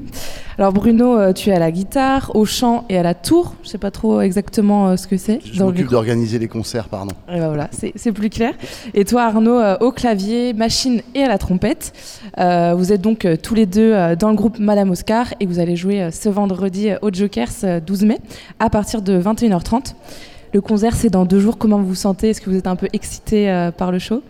Alors 0.57 0.71
Bruno, 0.71 1.17
euh, 1.17 1.33
tu 1.33 1.49
es 1.49 1.53
à 1.53 1.59
la 1.59 1.69
guitare, 1.69 2.31
au 2.35 2.45
chant 2.45 2.85
et 2.87 2.97
à 2.97 3.03
la 3.03 3.13
tour. 3.13 3.53
Je 3.63 3.67
sais 3.67 3.77
pas 3.77 3.91
trop 3.91 4.21
exactement 4.21 4.87
euh, 4.87 4.95
ce 4.95 5.07
que 5.07 5.17
c'est. 5.17 5.41
Je 5.43 5.61
m'occupe 5.61 5.89
d'organiser 5.89 6.39
les 6.39 6.47
concerts, 6.47 6.87
pardon. 6.87 7.13
Et 7.27 7.39
ben 7.39 7.47
voilà, 7.49 7.69
c'est 7.73 8.11
plus 8.13 8.29
clair. 8.29 8.53
Et 8.93 9.03
toi, 9.03 9.23
Arnaud, 9.23 9.59
euh, 9.59 9.75
au 9.81 9.91
clavier, 9.91 10.53
machine 10.53 11.01
et 11.15 11.23
à 11.23 11.27
la 11.27 11.37
trompette. 11.37 11.91
Euh, 12.39 12.75
vous 12.77 12.93
êtes 12.93 13.01
donc 13.01 13.27
tous 13.43 13.55
les 13.55 13.65
deux 13.65 14.15
dans 14.15 14.29
le 14.29 14.35
groupe 14.35 14.57
Madame 14.57 14.89
Oscar 14.91 15.33
et 15.41 15.45
vous 15.45 15.59
allez 15.59 15.75
jouer 15.75 16.11
ce 16.13 16.29
vendredi 16.29 16.91
au 17.01 17.11
Jokers 17.11 17.49
euh, 17.65 17.81
12 17.81 18.05
mai 18.05 18.19
à 18.59 18.69
partir 18.69 19.01
de 19.01 19.21
21h30. 19.21 19.95
Le 20.53 20.61
concert, 20.61 20.95
c'est 20.95 21.09
dans 21.09 21.25
deux 21.25 21.41
jours. 21.41 21.57
Comment 21.57 21.79
vous 21.79 21.87
vous 21.87 21.95
sentez? 21.95 22.29
Est-ce 22.29 22.39
que 22.39 22.49
vous 22.49 22.55
êtes 22.55 22.67
un 22.67 22.77
peu 22.77 22.87
excité 22.93 23.69
par 23.77 23.91
le 23.91 23.99
show? 23.99 24.23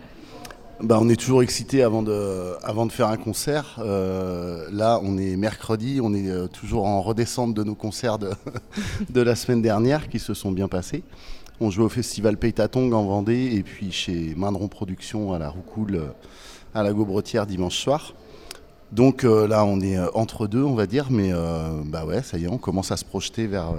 Bah, 0.82 0.98
on 1.00 1.08
est 1.08 1.16
toujours 1.16 1.42
excité 1.42 1.82
avant 1.82 2.02
de, 2.02 2.54
avant 2.62 2.84
de 2.84 2.92
faire 2.92 3.08
un 3.08 3.16
concert. 3.16 3.78
Euh, 3.78 4.68
là, 4.70 5.00
on 5.02 5.16
est 5.16 5.36
mercredi, 5.36 6.00
on 6.02 6.12
est 6.12 6.28
euh, 6.28 6.48
toujours 6.48 6.84
en 6.84 7.00
redescente 7.00 7.54
de 7.54 7.64
nos 7.64 7.74
concerts 7.74 8.18
de, 8.18 8.32
de 9.10 9.20
la 9.22 9.36
semaine 9.36 9.62
dernière 9.62 10.10
qui 10.10 10.18
se 10.18 10.34
sont 10.34 10.52
bien 10.52 10.68
passés. 10.68 11.02
On 11.60 11.70
joue 11.70 11.84
au 11.84 11.88
festival 11.88 12.36
Peytatong 12.36 12.92
en 12.92 13.06
Vendée 13.06 13.54
et 13.54 13.62
puis 13.62 13.90
chez 13.90 14.34
Mindron 14.36 14.68
Productions 14.68 15.32
à 15.32 15.38
la 15.38 15.48
Roucoule 15.48 15.94
euh, 15.94 16.08
à 16.74 16.82
la 16.82 16.92
Gaubretière 16.92 17.46
dimanche 17.46 17.78
soir. 17.78 18.12
Donc 18.92 19.24
là, 19.24 19.64
on 19.64 19.80
est 19.80 19.98
entre 20.14 20.46
deux, 20.46 20.62
on 20.62 20.76
va 20.76 20.86
dire, 20.86 21.08
mais 21.10 21.32
bah 21.86 22.04
ouais, 22.04 22.22
ça 22.22 22.38
y 22.38 22.44
est, 22.44 22.48
on 22.48 22.56
commence 22.56 22.92
à 22.92 22.96
se 22.96 23.04
projeter 23.04 23.48
vers, 23.48 23.72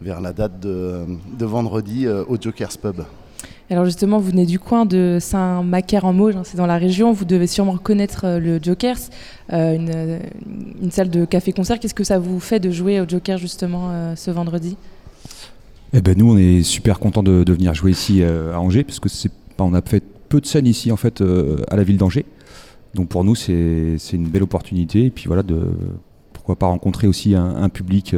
vers 0.00 0.20
la 0.20 0.32
date 0.32 0.58
de, 0.58 1.04
de 1.38 1.44
vendredi 1.44 2.08
au 2.08 2.36
Jokers 2.40 2.76
Pub. 2.82 3.04
Alors 3.70 3.86
justement, 3.86 4.18
vous 4.18 4.30
venez 4.30 4.44
du 4.44 4.58
coin 4.58 4.84
de 4.84 5.16
Saint-Macaire-en-Mauge, 5.20 6.36
hein, 6.36 6.42
c'est 6.44 6.58
dans 6.58 6.66
la 6.66 6.76
région. 6.76 7.12
Vous 7.12 7.24
devez 7.24 7.46
sûrement 7.46 7.78
connaître 7.78 8.26
euh, 8.26 8.38
le 8.38 8.62
Jokers, 8.62 8.98
euh, 9.52 9.74
une, 9.74 9.90
euh, 9.94 10.18
une 10.82 10.90
salle 10.90 11.08
de 11.08 11.24
café-concert. 11.24 11.80
Qu'est-ce 11.80 11.94
que 11.94 12.04
ça 12.04 12.18
vous 12.18 12.40
fait 12.40 12.60
de 12.60 12.70
jouer 12.70 13.00
au 13.00 13.08
Jokers 13.08 13.38
justement 13.38 14.14
ce 14.16 14.30
vendredi? 14.30 14.76
Eh 15.94 16.02
ben 16.02 16.16
nous, 16.18 16.32
on 16.32 16.36
est 16.36 16.62
super 16.62 16.98
content 16.98 17.22
de, 17.22 17.44
venir 17.50 17.72
jouer 17.72 17.92
ici 17.92 18.22
à 18.22 18.60
Angers, 18.60 18.84
parce 18.84 19.00
que 19.00 19.08
on 19.58 19.72
a 19.72 19.80
fait 19.80 20.02
peu 20.28 20.40
de 20.40 20.46
scènes 20.46 20.66
ici 20.66 20.92
en 20.92 20.96
fait 20.96 21.22
à 21.70 21.76
la 21.76 21.84
ville 21.84 21.96
d'Angers. 21.96 22.26
Donc 22.94 23.08
pour 23.08 23.24
nous, 23.24 23.34
c'est, 23.34 23.96
une 24.12 24.28
belle 24.28 24.42
opportunité. 24.42 25.06
Et 25.06 25.10
puis 25.10 25.26
voilà, 25.26 25.42
de 25.42 25.70
pourquoi 26.32 26.56
pas 26.56 26.66
rencontrer 26.66 27.06
aussi 27.06 27.34
un, 27.34 27.68
public 27.68 28.14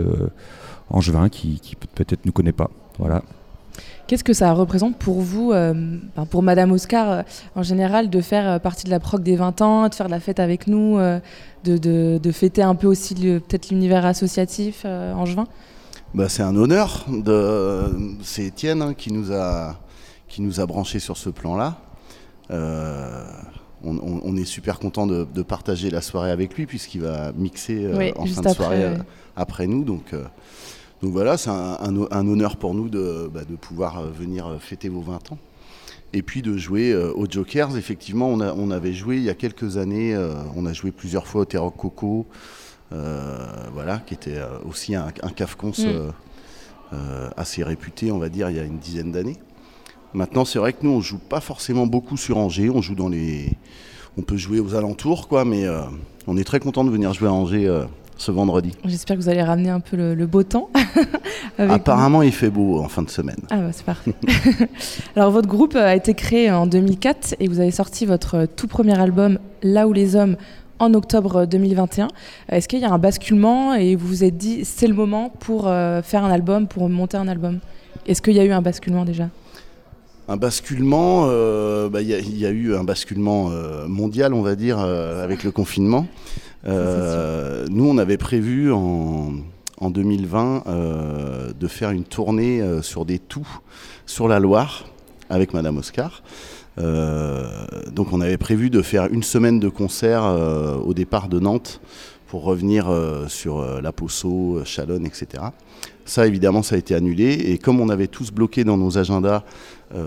angevin 0.91 1.29
qui, 1.29 1.61
qui 1.61 1.77
peut- 1.77 1.89
peut-être 1.95 2.25
nous 2.25 2.33
connaît 2.33 2.53
pas. 2.53 2.71
Voilà. 2.99 3.23
Qu'est-ce 4.07 4.23
que 4.23 4.33
ça 4.33 4.53
représente 4.53 4.97
pour 4.97 5.21
vous, 5.21 5.51
euh, 5.53 5.75
pour 6.31 6.43
Madame 6.43 6.71
Oscar 6.71 7.11
euh, 7.11 7.23
en 7.57 7.63
général, 7.65 8.09
de 8.09 8.21
faire 8.21 8.49
euh, 8.49 8.59
partie 8.61 8.85
de 8.85 8.91
la 8.91 9.01
proc 9.01 9.21
des 9.23 9.35
20 9.35 9.61
ans, 9.63 9.89
de 9.89 9.95
faire 9.95 10.07
de 10.07 10.13
la 10.13 10.21
fête 10.21 10.39
avec 10.39 10.69
nous, 10.69 10.97
euh, 10.99 11.19
de, 11.65 11.77
de- 11.77 12.19
de 12.23 12.33
fêter 12.33 12.63
un 12.63 12.77
peu 12.77 12.87
aussi 12.87 13.15
peut-être 13.17 13.71
l'univers 13.71 14.07
associatif 14.07 14.83
euh, 14.85 15.13
angevin? 15.13 15.47
Bah, 16.15 16.29
c'est 16.29 16.45
un 16.45 16.55
honneur. 16.55 17.05
De... 17.09 17.83
C'est 18.23 18.45
Étienne 18.45 18.81
hein, 18.81 18.95
qui, 18.95 19.13
nous 19.13 19.33
a... 19.33 19.77
qui 20.29 20.41
nous 20.41 20.61
a 20.61 20.67
branchés 20.67 21.01
sur 21.01 21.17
ce 21.17 21.29
plan-là. 21.31 21.77
On, 23.85 23.97
on- 23.99 24.21
on 24.25 24.37
est 24.37 24.45
super 24.45 24.79
content 24.79 25.07
de, 25.07 25.27
de 25.33 25.43
partager 25.43 25.91
la 25.91 26.01
soirée 26.01 26.31
avec 26.31 26.55
lui 26.57 26.67
puisqu'il 26.67 27.03
va 27.03 27.33
mixer 27.33 27.89
Oui, 27.93 28.13
en 28.17 28.25
fin 28.27 28.41
de 28.41 28.49
après, 28.49 28.55
soirée 28.55 28.79
ouais. 28.79 28.85
euh, 28.85 29.03
après 29.37 29.67
nous. 29.67 29.85
Donc, 29.85 30.15
donc 31.03 31.13
voilà, 31.13 31.37
c'est 31.37 31.51
un, 31.51 31.77
un- 31.81 32.09
un 32.11 32.27
honneur 32.29 32.57
pour 32.57 32.75
nous 32.75 32.89
de, 32.89 33.31
bah, 33.33 33.45
de 33.49 33.57
pouvoir 33.57 33.99
euh, 33.99 34.11
venir 34.11 34.47
euh, 34.47 34.59
fêter 34.59 34.89
vos 34.89 35.01
20 35.03 35.33
ans. 35.33 35.39
Et 36.13 36.23
puis 36.23 36.41
de 36.41 36.57
jouer 36.57 36.93
euh, 36.93 37.13
aux 37.15 37.27
Jokers. 37.29 37.77
Effectivement, 37.77 38.29
on, 38.29 38.41
a- 38.41 38.55
on 38.55 38.71
avait 38.71 38.93
joué 38.93 39.17
il 39.17 39.23
y 39.23 39.31
a 39.31 39.35
quelques 39.35 39.77
années, 39.77 40.15
euh, 40.15 40.33
on 40.57 40.65
a 40.67 40.73
joué 40.73 40.91
plusieurs 40.93 41.27
fois 41.27 41.43
au 41.43 41.45
Terroc 41.45 41.77
Coco, 41.77 42.27
euh, 42.93 43.47
voilà, 43.75 43.99
qui 43.99 44.15
était 44.15 44.39
aussi 44.69 44.95
un, 44.95 45.09
un 45.23 45.31
cafcons 45.31 45.73
Mm. 45.79 46.13
assez 47.37 47.65
réputé, 47.65 48.13
on 48.13 48.19
va 48.19 48.29
dire, 48.29 48.49
il 48.49 48.57
y 48.57 48.61
a 48.61 48.63
une 48.63 48.79
dizaine 48.79 49.11
d'années. 49.13 49.37
Maintenant, 50.15 50.45
c'est 50.45 50.59
vrai 50.61 50.73
que 50.73 50.79
nous, 50.83 50.91
on 50.91 51.01
joue 51.01 51.19
pas 51.19 51.41
forcément 51.41 51.87
beaucoup 51.87 52.17
sur 52.17 52.39
Angers, 52.39 52.71
on 52.71 52.81
joue 52.81 52.95
dans 52.95 53.09
les... 53.09 53.53
On 54.17 54.23
peut 54.23 54.37
jouer 54.37 54.61
aux 54.61 54.75
alentours, 54.77 55.27
quoi, 55.29 55.45
mais 55.45 55.67
on 56.29 56.37
est 56.39 56.45
très 56.45 56.61
content 56.61 56.85
de 56.85 56.91
venir 56.91 57.13
jouer 57.13 57.29
à 57.29 57.33
Angers 57.33 57.69
ce 58.17 58.31
vendredi. 58.33 58.73
J'espère 58.85 59.17
que 59.17 59.23
vous 59.23 59.29
allez 59.29 59.43
ramener 59.43 59.71
un 59.71 59.81
peu 59.81 59.97
le, 59.97 60.15
le 60.15 60.27
beau 60.27 60.43
temps. 60.43 60.71
Apparemment, 61.59 62.23
il 62.23 62.33
fait 62.33 62.51
beau 62.51 62.79
en 62.81 62.89
fin 62.89 63.03
de 63.03 63.11
semaine. 63.11 63.37
Ah 63.51 63.57
bah, 63.59 63.69
c'est 63.73 63.85
parfait. 63.85 64.15
Alors 65.17 65.31
votre 65.31 65.49
groupe 65.49 65.75
euh, 65.77 65.87
a 65.87 65.95
été 65.95 66.15
créé 66.15 66.51
en 66.51 66.67
2004 66.67 67.37
et 67.41 67.49
vous 67.49 67.61
avez 67.61 67.71
sorti 67.71 68.07
votre 68.07 68.35
euh, 68.37 68.47
tout 68.47 68.67
premier 68.69 68.99
album 68.99 69.39
Là 69.63 69.87
où 69.89 69.93
les 69.93 70.17
hommes 70.17 70.37
en 70.79 70.93
octobre 70.95 71.47
2021. 71.47 72.05
Euh, 72.07 72.09
Est-ce 72.49 72.69
qu'il 72.69 72.81
y 72.81 72.85
a 72.85 72.93
un 72.93 72.99
basculement 72.99 73.75
et 73.75 73.97
vous 73.97 74.07
vous 74.07 74.25
êtes 74.25 74.37
dit 74.37 74.65
c'est 74.65 74.87
le 74.87 74.95
moment 74.95 75.31
pour 75.31 75.67
euh, 75.69 76.03
faire 76.03 76.25
un 76.25 76.31
album, 76.31 76.67
pour 76.69 76.89
monter 76.89 77.17
un 77.17 77.29
album? 77.29 77.61
Est-ce 78.07 78.21
qu'il 78.23 78.35
y 78.35 78.41
a 78.41 78.45
eu 78.45 78.53
un 78.53 78.63
basculement 78.63 79.05
déjà? 79.05 79.29
Un 80.29 80.37
basculement, 80.37 81.27
euh, 81.29 81.89
bah, 81.89 82.03
il 82.03 82.09
y, 82.09 82.15
a- 82.15 82.19
il 82.19 82.37
y 82.37 82.47
a 82.47 82.51
eu 82.51 82.75
un 82.75 82.83
basculement 82.85 83.51
euh, 83.53 83.87
mondial, 83.87 84.35
on 84.35 84.43
va 84.43 84.57
dire, 84.57 84.79
euh, 84.81 85.23
avec 85.23 85.45
le 85.45 85.53
confinement. 85.53 86.07
Euh, 86.67 87.67
nous, 87.71 87.85
on 87.85 87.99
avait 87.99 88.17
prévu 88.17 88.73
en, 88.73 89.35
en 89.79 89.91
2020 89.91 90.65
euh, 90.67 91.53
de 91.59 91.69
faire 91.69 91.91
une 91.91 92.05
tournée 92.05 92.61
euh, 92.61 92.83
sur 92.83 93.05
des 93.05 93.19
toux 93.19 93.47
sur 94.05 94.29
la 94.29 94.41
Loire 94.41 94.87
avec 95.31 95.55
Madame 95.55 95.79
Oscar. 95.79 96.23
donc 96.77 98.13
on 98.13 98.21
avait 98.21 98.37
prévu 98.37 98.71
de 98.71 98.83
faire 98.83 99.07
une 99.11 99.25
semaine 99.25 99.59
de 99.59 99.69
concert 99.69 100.23
au 100.85 100.95
départ 100.95 101.29
de 101.29 101.41
Nantes 101.41 101.81
pour 102.29 102.45
revenir 102.45 102.87
sur 103.27 103.81
La 103.81 103.91
Posso, 103.91 104.61
Chalonne, 104.65 105.05
etc. 105.05 105.43
Ça, 106.05 106.29
évidemment, 106.29 106.63
ça 106.63 106.77
a 106.77 106.79
été 106.79 106.95
annulé. 106.95 107.33
Et 107.33 107.59
comme 107.59 107.81
on 107.81 107.89
avait 107.89 108.07
tous 108.07 108.31
bloqué 108.31 108.63
dans 108.63 108.77
nos 108.77 108.99
agendas 108.99 109.43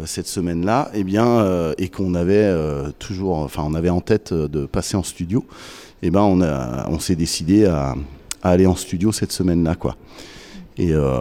cette 0.06 0.28
semaine-là, 0.28 0.90
eh 0.94 1.04
bien, 1.04 1.74
et 1.78 1.90
qu'on 1.90 2.14
avait 2.14 2.54
toujours, 2.98 3.40
enfin, 3.40 3.64
on 3.66 3.74
avait 3.74 3.90
en 3.90 4.02
tête 4.02 4.34
de 4.34 4.66
passer 4.66 4.96
en 4.96 5.04
studio, 5.04 5.44
eh 6.02 6.10
ben, 6.12 6.22
on, 6.22 6.42
a, 6.42 6.88
on 6.90 7.00
s'est 7.00 7.16
décidé 7.16 7.66
à, 7.66 7.96
à, 8.42 8.50
aller 8.50 8.66
en 8.66 8.76
studio 8.76 9.12
cette 9.12 9.32
semaine-là, 9.32 9.76
quoi. 9.76 9.96
Et, 10.78 10.94
euh, 10.94 11.20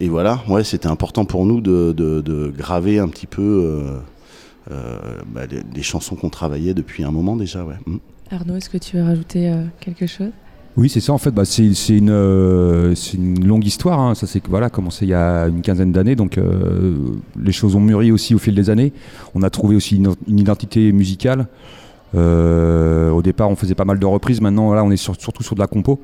et, 0.00 0.08
voilà, 0.08 0.42
ouais, 0.48 0.62
c'était 0.62 0.88
important 0.88 1.24
pour 1.24 1.46
nous 1.46 1.60
de, 1.60 1.94
de, 1.96 2.20
de, 2.20 2.52
graver 2.54 2.98
un 2.98 3.08
petit 3.08 3.26
peu 3.26 3.42
euh, 3.42 3.98
euh, 4.70 4.98
bah, 5.26 5.46
les, 5.50 5.62
les, 5.74 5.82
chansons 5.82 6.16
qu'on 6.16 6.28
travaillait 6.28 6.74
depuis 6.74 7.02
un 7.02 7.10
moment 7.10 7.34
déjà. 7.34 7.64
Ouais. 7.64 7.76
Mm. 7.86 7.96
Arnaud, 8.30 8.56
est-ce 8.56 8.68
que 8.68 8.78
tu 8.78 8.96
veux 8.96 9.04
rajouter 9.04 9.48
euh, 9.48 9.64
quelque 9.80 10.06
chose? 10.06 10.30
Oui, 10.76 10.88
c'est 10.88 11.00
ça 11.00 11.12
en 11.12 11.18
fait. 11.18 11.30
Bah, 11.30 11.44
c'est 11.44 11.68
une, 11.90 12.10
euh, 12.10 12.94
une, 13.14 13.46
longue 13.46 13.64
histoire. 13.64 14.00
Hein. 14.00 14.14
Ça 14.14 14.26
s'est 14.26 14.42
voilà, 14.48 14.70
commencé 14.70 15.04
il 15.04 15.10
y 15.10 15.14
a 15.14 15.46
une 15.46 15.62
quinzaine 15.62 15.92
d'années. 15.92 16.16
Donc 16.16 16.36
euh, 16.36 16.96
les 17.40 17.52
choses 17.52 17.76
ont 17.76 17.80
mûri 17.80 18.10
aussi 18.10 18.34
au 18.34 18.38
fil 18.38 18.54
des 18.54 18.70
années. 18.70 18.92
On 19.34 19.42
a 19.42 19.50
trouvé 19.50 19.76
aussi 19.76 19.96
une, 19.96 20.14
une 20.26 20.38
identité 20.38 20.90
musicale. 20.92 21.46
Euh, 22.14 23.10
au 23.10 23.22
départ, 23.22 23.50
on 23.50 23.56
faisait 23.56 23.74
pas 23.74 23.84
mal 23.84 23.98
de 23.98 24.06
reprises. 24.06 24.40
Maintenant, 24.40 24.72
là, 24.72 24.84
on 24.84 24.90
est 24.90 24.96
sur, 24.96 25.20
surtout 25.20 25.42
sur 25.42 25.54
de 25.54 25.60
la 25.60 25.66
compo. 25.66 26.00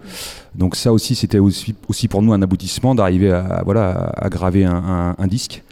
Donc 0.55 0.76
ça 0.76 0.93
aussi, 0.93 1.14
c'était 1.14 1.38
aussi, 1.38 1.75
aussi, 1.88 2.09
pour 2.09 2.23
nous 2.23 2.33
un 2.33 2.43
aboutissement 2.43 2.95
d'arriver 2.95 3.31
à, 3.31 3.62
voilà, 3.64 4.12
à, 4.17 4.29
graver 4.29 4.64
un, 4.64 4.75
un, 4.75 5.17
un 5.19 5.26
disque. 5.26 5.62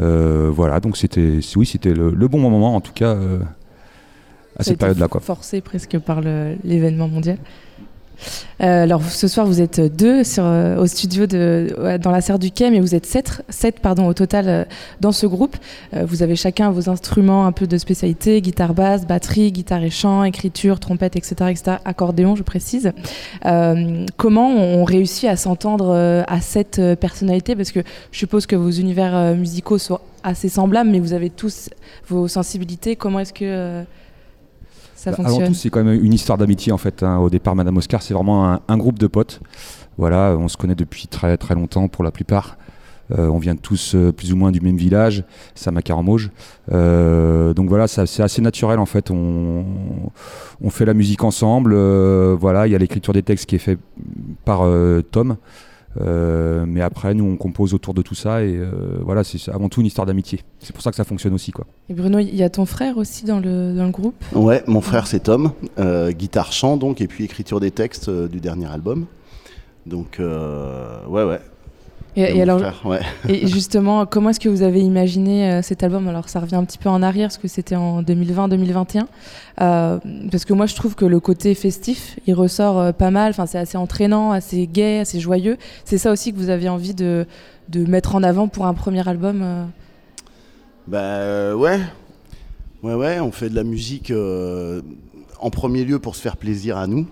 Euh, 0.00 0.50
voilà, 0.52 0.80
donc 0.80 0.96
c'était 0.96 1.38
oui, 1.54 1.66
c'était 1.66 1.94
le, 1.94 2.10
le, 2.10 2.28
bon 2.28 2.40
moment 2.40 2.74
en 2.74 2.80
tout 2.80 2.92
cas 2.92 3.14
euh, 3.14 3.38
à 4.58 4.64
cette 4.64 4.78
période-là. 4.78 5.06
Forcé 5.20 5.60
presque 5.60 5.98
par 5.98 6.20
l'événement 6.20 7.06
mondial. 7.06 7.38
Euh, 8.60 8.84
alors 8.84 9.02
ce 9.02 9.28
soir 9.28 9.46
vous 9.46 9.60
êtes 9.60 9.80
deux 9.80 10.22
euh, 10.38 10.76
au 10.76 10.86
studio 10.86 11.26
dans 11.26 12.10
la 12.10 12.20
serre 12.20 12.38
du 12.38 12.50
Quai, 12.50 12.70
mais 12.70 12.80
vous 12.80 12.94
êtes 12.94 13.06
sept, 13.06 13.42
sept 13.48 13.80
pardon, 13.80 14.06
au 14.06 14.14
total 14.14 14.48
euh, 14.48 14.64
dans 15.00 15.12
ce 15.12 15.26
groupe. 15.26 15.56
Vous 15.92 16.22
avez 16.22 16.36
chacun 16.36 16.70
vos 16.70 16.88
instruments 16.88 17.46
un 17.46 17.52
peu 17.52 17.66
de 17.66 17.78
spécialité, 17.78 18.40
guitare 18.40 18.74
basse, 18.74 19.06
batterie, 19.06 19.52
guitare 19.52 19.82
et 19.82 19.90
chant, 19.90 20.24
écriture, 20.24 20.80
trompette, 20.80 21.16
etc. 21.16 21.34
etc. 21.50 21.76
accordéon 21.84 22.36
je 22.36 22.42
précise. 22.42 22.92
Comment 24.16 24.50
on 24.50 24.84
réussit 24.84 25.28
à 25.28 25.36
s'entendre 25.36 26.24
à 26.26 26.40
cette 26.40 26.80
personnalité? 26.96 27.56
Parce 27.56 27.72
que 27.72 27.80
je 28.12 28.18
suppose 28.18 28.46
que 28.46 28.56
vos 28.56 28.70
univers 28.70 29.34
musicaux 29.34 29.78
sont 29.78 30.00
assez 30.22 30.48
semblables, 30.48 30.90
mais 30.90 31.00
vous 31.00 31.12
avez 31.12 31.30
tous 31.30 31.70
vos 32.08 32.28
sensibilités. 32.28 32.96
Comment 32.96 33.20
est-ce 33.20 33.32
que 33.32 33.84
ça 35.04 35.10
bah, 35.10 35.16
fonctionne 35.16 35.42
Avant 35.42 35.48
tout, 35.48 35.54
c'est 35.54 35.70
quand 35.70 35.84
même 35.84 36.02
une 36.02 36.14
histoire 36.14 36.38
d'amitié 36.38 36.72
en 36.72 36.78
fait. 36.78 37.02
Hein. 37.02 37.18
Au 37.18 37.28
départ, 37.28 37.54
Madame 37.54 37.76
Oscar, 37.76 38.02
c'est 38.02 38.14
vraiment 38.14 38.50
un, 38.50 38.60
un, 38.66 38.76
groupe 38.78 38.98
de 38.98 39.06
potes. 39.06 39.40
Voilà, 39.98 40.34
on 40.38 40.48
se 40.48 40.56
connaît 40.56 40.74
depuis 40.74 41.06
très 41.06 41.36
très 41.36 41.54
longtemps 41.54 41.88
pour 41.88 42.04
la 42.04 42.10
plupart. 42.10 42.56
Euh, 43.12 43.28
on 43.28 43.38
vient 43.38 43.54
tous 43.54 43.94
euh, 43.94 44.12
plus 44.12 44.32
ou 44.32 44.36
moins 44.36 44.50
du 44.50 44.62
même 44.62 44.78
village, 44.78 45.24
Saint-Macar-en-Mauge. 45.54 46.30
Euh, 46.72 47.52
donc 47.52 47.68
voilà, 47.68 47.86
c'est 47.86 48.22
assez 48.22 48.40
naturel 48.40 48.78
en 48.78 48.86
fait. 48.86 49.10
On, 49.10 49.64
on, 50.62 50.70
fait 50.70 50.86
la 50.86 50.94
musique 50.94 51.22
ensemble. 51.22 51.74
Voilà, 52.34 52.66
il 52.66 52.72
y 52.72 52.74
a 52.74 52.78
l'écriture 52.78 53.12
des 53.12 53.22
textes 53.22 53.46
qui 53.46 53.56
est 53.56 53.58
fait 53.58 53.78
par 54.44 54.66
Tom. 55.10 55.36
Euh, 56.00 56.64
mais 56.66 56.80
après, 56.80 57.14
nous, 57.14 57.24
on 57.24 57.36
compose 57.36 57.74
autour 57.74 57.94
de 57.94 58.02
tout 58.02 58.14
ça 58.14 58.42
et 58.42 58.56
euh, 58.56 58.98
voilà, 59.02 59.22
c'est 59.24 59.48
avant 59.50 59.68
tout 59.68 59.80
une 59.80 59.86
histoire 59.86 60.06
d'amitié. 60.06 60.40
C'est 60.58 60.72
pour 60.72 60.82
ça 60.82 60.90
que 60.90 60.96
ça 60.96 61.04
fonctionne 61.04 61.34
aussi, 61.34 61.52
quoi. 61.52 61.66
Et 61.88 61.94
Bruno, 61.94 62.18
il 62.18 62.34
y 62.34 62.42
a 62.42 62.50
ton 62.50 62.66
frère 62.66 62.98
aussi 62.98 63.24
dans 63.24 63.38
le, 63.38 63.74
dans 63.74 63.84
le 63.84 63.90
groupe? 63.90 64.16
Ouais, 64.34 64.62
mon 64.66 64.80
frère 64.80 65.06
c'est 65.06 65.20
Tom, 65.20 65.52
euh, 65.78 66.10
guitare 66.10 66.52
chant 66.52 66.76
donc, 66.76 67.00
et 67.00 67.06
puis 67.06 67.24
écriture 67.24 67.60
des 67.60 67.70
textes 67.70 68.08
euh, 68.08 68.28
du 68.28 68.40
dernier 68.40 68.66
album. 68.66 69.06
Donc, 69.86 70.18
euh, 70.18 71.04
ouais, 71.06 71.24
ouais. 71.24 71.40
Et, 72.16 72.22
et 72.36 72.42
alors, 72.42 72.60
frère, 72.60 72.80
ouais. 72.84 73.00
et 73.28 73.46
justement, 73.46 74.06
comment 74.06 74.30
est-ce 74.30 74.40
que 74.40 74.48
vous 74.48 74.62
avez 74.62 74.80
imaginé 74.80 75.50
euh, 75.50 75.62
cet 75.62 75.82
album? 75.82 76.06
Alors, 76.08 76.28
ça 76.28 76.40
revient 76.40 76.54
un 76.54 76.64
petit 76.64 76.78
peu 76.78 76.88
en 76.88 77.02
arrière, 77.02 77.28
parce 77.28 77.38
que 77.38 77.48
c'était 77.48 77.74
en 77.74 78.02
2020-2021. 78.02 79.04
Euh, 79.60 79.98
parce 80.30 80.44
que 80.44 80.52
moi, 80.52 80.66
je 80.66 80.74
trouve 80.74 80.94
que 80.94 81.04
le 81.04 81.18
côté 81.20 81.54
festif, 81.54 82.18
il 82.26 82.34
ressort 82.34 82.78
euh, 82.78 82.92
pas 82.92 83.10
mal. 83.10 83.30
Enfin, 83.30 83.46
c'est 83.46 83.58
assez 83.58 83.76
entraînant, 83.76 84.30
assez 84.30 84.66
gai, 84.66 85.00
assez 85.00 85.18
joyeux. 85.18 85.56
C'est 85.84 85.98
ça 85.98 86.12
aussi 86.12 86.32
que 86.32 86.38
vous 86.38 86.50
avez 86.50 86.68
envie 86.68 86.94
de, 86.94 87.26
de 87.68 87.84
mettre 87.84 88.14
en 88.14 88.22
avant 88.22 88.46
pour 88.48 88.66
un 88.66 88.74
premier 88.74 89.06
album. 89.08 89.66
Bah 90.86 91.56
ouais, 91.56 91.80
ouais, 92.82 92.94
ouais. 92.94 93.20
On 93.20 93.32
fait 93.32 93.48
de 93.48 93.56
la 93.56 93.64
musique 93.64 94.12
en 95.40 95.50
premier 95.50 95.84
lieu 95.84 95.98
pour 95.98 96.14
se 96.14 96.20
faire 96.20 96.36
plaisir 96.36 96.76
à 96.76 96.86
nous 96.86 97.06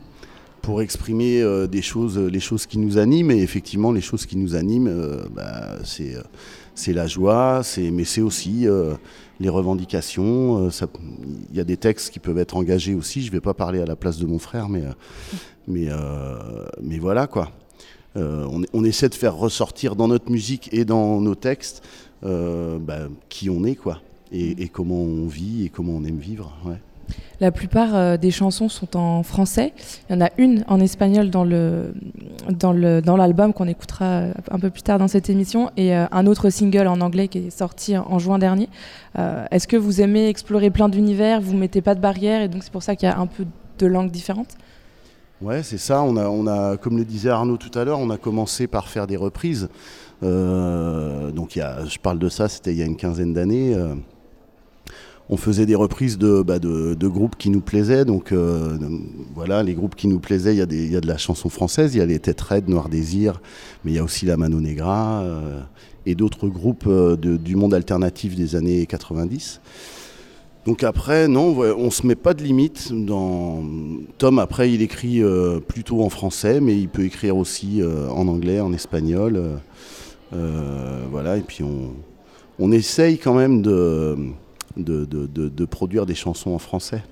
pour 0.63 0.81
exprimer 0.81 1.43
euh, 1.43 1.67
des 1.67 1.83
choses, 1.83 2.17
les 2.19 2.41
choses 2.41 2.67
qui 2.67 2.79
nous 2.79 2.97
animent. 2.97 3.33
Et 3.33 3.43
effectivement, 3.43 3.93
les 3.93 4.01
choses 4.01 4.25
qui 4.25 4.37
nous 4.39 4.55
animent, 4.55 4.87
euh, 4.89 5.25
bah, 5.35 5.77
c'est 5.85 6.93
la 6.93 7.07
joie, 7.07 7.63
mais 7.79 8.05
c'est 8.05 8.23
aussi 8.23 8.67
euh, 8.67 8.95
les 9.41 9.49
revendications. 9.49 10.71
Il 11.51 11.57
y 11.57 11.61
a 11.61 11.65
des 11.65 11.77
textes 11.77 12.11
qui 12.11 12.21
peuvent 12.21 12.39
être 12.39 12.57
engagés 12.57 12.95
aussi. 12.95 13.23
Je 13.23 13.33
vais 13.33 13.41
pas 13.41 13.55
parler 13.55 13.83
à 13.83 13.87
la 13.87 13.97
place 13.97 14.19
de 14.19 14.27
mon 14.27 14.39
frère, 14.39 14.69
mais 15.67 15.89
voilà. 16.99 17.29
On, 18.15 18.85
essaie 18.85 19.09
de 19.09 19.15
faire 19.15 19.35
ressortir 19.35 19.97
dans 19.97 20.09
notre 20.09 20.31
musique 20.31 20.69
et 20.73 20.85
dans 20.85 21.21
nos 21.21 21.35
textes 21.35 21.83
bah, 22.23 23.09
qui 23.29 23.51
on 23.51 23.65
est 23.65 23.75
quoi. 23.75 24.01
Et, 24.31 24.69
comment 24.69 25.03
on 25.03 25.27
vit 25.27 25.67
et 25.67 25.69
comment 25.69 25.93
on 25.93 26.05
aime 26.05 26.19
vivre. 26.19 26.57
La 27.41 27.51
plupart 27.51 27.95
euh, 27.95 28.17
des 28.17 28.31
chansons 28.31 28.69
sont 28.69 28.97
en 28.97 29.23
français. 29.23 29.73
Il 30.09 30.15
y 30.15 30.17
en 30.17 30.25
a 30.25 30.31
une 30.39 30.65
en 30.69 30.79
espagnol 30.81 31.29
dans 31.31 31.45
l'album 33.17 33.53
qu'on 33.53 33.67
écoutera 33.67 34.27
un 34.51 34.59
peu 34.61 34.71
plus 34.71 34.83
tard 34.83 34.99
dans 34.99 35.09
cette 35.09 35.29
émission 35.29 35.71
et 35.77 35.97
euh, 35.97 36.07
un 36.13 36.27
autre 36.27 36.51
single 36.51 36.87
en 36.87 37.01
anglais 37.01 37.29
qui 37.29 37.39
est 37.39 37.51
sorti 37.51 37.97
en, 37.97 38.19
juin 38.19 38.39
dernier. 38.39 38.69
Euh, 39.19 39.45
Est-ce 39.51 39.67
que 39.67 39.77
vous 39.77 40.01
aimez 40.01 40.29
explorer 40.29 40.71
plein 40.71 40.89
d'univers 40.89 41.41
Vous 41.41 41.57
mettez 41.57 41.81
pas 41.83 41.95
de 41.95 42.01
barrières 42.01 42.43
et 42.43 42.49
donc 42.49 42.63
c'est 42.63 42.73
pour 42.73 42.83
ça 42.83 42.95
qu'il 42.95 43.09
y 43.09 43.13
a 43.13 43.19
un 43.19 43.27
peu 43.27 43.45
de 43.79 43.87
langues 43.87 44.11
différentes? 44.11 44.57
Ouais, 45.41 45.65
c'est 45.65 45.79
ça. 45.79 46.03
On 46.03 46.47
a, 46.47 46.77
comme 46.77 46.97
le 46.97 47.05
disait 47.05 47.31
Arnaud 47.31 47.57
tout 47.57 47.77
à 47.77 47.85
l'heure, 47.85 47.99
on 47.99 48.11
a 48.11 48.17
commencé 48.17 48.69
par 48.69 48.87
faire 48.89 49.09
des 49.09 49.17
reprises. 49.17 49.69
Euh, 50.23 51.33
donc, 51.33 51.57
y 51.57 51.63
je 51.87 51.99
parle 51.99 52.21
de 52.21 52.29
ça, 52.29 52.49
c'était 52.49 52.71
il 52.73 52.79
y 52.79 52.83
a 52.83 52.87
une 52.87 52.97
quinzaine 52.97 53.35
d'années. 53.35 53.75
Euh, 53.75 53.95
on 55.29 55.37
faisait 55.37 55.67
des 55.67 55.75
reprises 55.75 56.19
de, 56.19 56.43
bah, 56.43 56.59
de, 56.59 56.95
de, 56.95 57.09
groupes 57.09 57.37
qui 57.37 57.51
nous 57.51 57.61
plaisaient. 57.61 58.05
Donc 58.05 58.33
euh, 58.33 58.77
voilà, 59.35 59.63
les 59.63 59.75
groupes 59.75 59.95
qui 59.95 60.09
nous 60.09 60.19
plaisaient, 60.19 60.55
il 60.55 60.59
y, 60.59 60.97
a 60.97 61.01
de 61.01 61.07
la 61.07 61.19
chanson 61.19 61.49
française, 61.49 61.95
il 61.95 61.99
y 61.99 62.01
a 62.01 62.07
les 62.07 62.19
Têtes 62.19 62.41
Raides, 62.41 62.69
Noir 62.69 62.89
Désir, 62.89 63.41
mais 63.85 63.93
il 63.93 63.95
y 63.95 63.99
a 63.99 64.05
aussi 64.05 64.27
la 64.27 64.37
Mano 64.37 64.61
Negra 64.61 65.21
euh, 65.23 65.61
et 66.07 66.15
d'autres 66.15 66.49
groupes 66.49 66.85
euh, 66.87 67.17
du 67.17 67.57
monde 67.57 67.75
alternatif 67.75 68.35
des 68.35 68.57
années 68.57 68.85
90. 68.87 69.61
Donc 70.67 70.85
après, 70.85 71.27
non, 71.27 71.59
on 71.59 71.91
se 71.91 72.07
met 72.07 72.15
pas 72.15 72.35
de 72.35 72.43
limite. 72.45 72.93
Tom, 74.19 74.39
après, 74.39 74.71
il 74.71 74.81
écrit 74.81 75.21
plutôt 75.67 76.05
en 76.05 76.09
français, 76.09 76.61
mais 76.61 76.79
il 76.79 76.89
peut 76.89 77.03
écrire 77.03 77.37
aussi 77.37 77.83
en 77.83 78.29
anglais, 78.29 78.61
en 78.61 78.73
espagnol. 78.73 79.59
Voilà, 80.31 81.37
et 81.37 81.41
puis 81.41 81.65
on 82.61 82.71
essaye 82.71 83.19
quand 83.19 83.35
même 83.35 83.61
de 83.61 84.17
de, 84.77 85.05
de, 85.05 85.27
de, 85.27 85.49
de, 85.49 85.65
produire 85.65 86.07
des 86.07 86.15
chansons 86.15 86.51
en 86.51 86.59
français. 86.59 87.03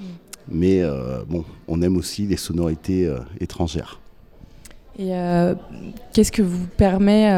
Mmh. 0.00 0.04
Mais 0.50 0.82
euh, 0.82 1.22
bon, 1.28 1.44
on 1.66 1.82
aime 1.82 1.96
aussi 1.96 2.26
les 2.26 2.36
sonorités 2.36 3.06
euh, 3.06 3.18
étrangères. 3.40 4.00
Et 4.98 5.14
euh, 5.14 5.54
qu'est-ce 6.12 6.32
que 6.32 6.42
vous 6.42 6.66
permet, 6.76 7.30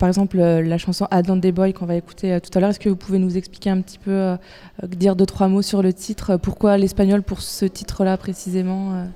par 0.00 0.08
exemple, 0.08 0.36
la 0.38 0.78
chanson 0.78 1.06
Adam 1.12 1.36
Day 1.36 1.52
Boy 1.52 1.72
qu'on 1.72 1.86
va 1.86 1.94
écouter 1.94 2.40
tout 2.40 2.50
à 2.58 2.60
l'heure? 2.60 2.70
Est-ce 2.70 2.80
que 2.80 2.88
vous 2.88 2.96
pouvez 2.96 3.20
nous 3.20 3.36
expliquer 3.36 3.70
un 3.70 3.80
petit 3.80 3.98
peu, 3.98 4.34
dire 4.88 5.14
deux, 5.14 5.26
trois 5.26 5.46
mots 5.46 5.62
sur 5.62 5.80
le 5.80 5.92
titre? 5.92 6.38
Pourquoi 6.38 6.78
l'espagnol 6.78 7.22
pour 7.22 7.40
ce 7.40 7.66
titre-là 7.66 8.16
précisément 8.16 9.06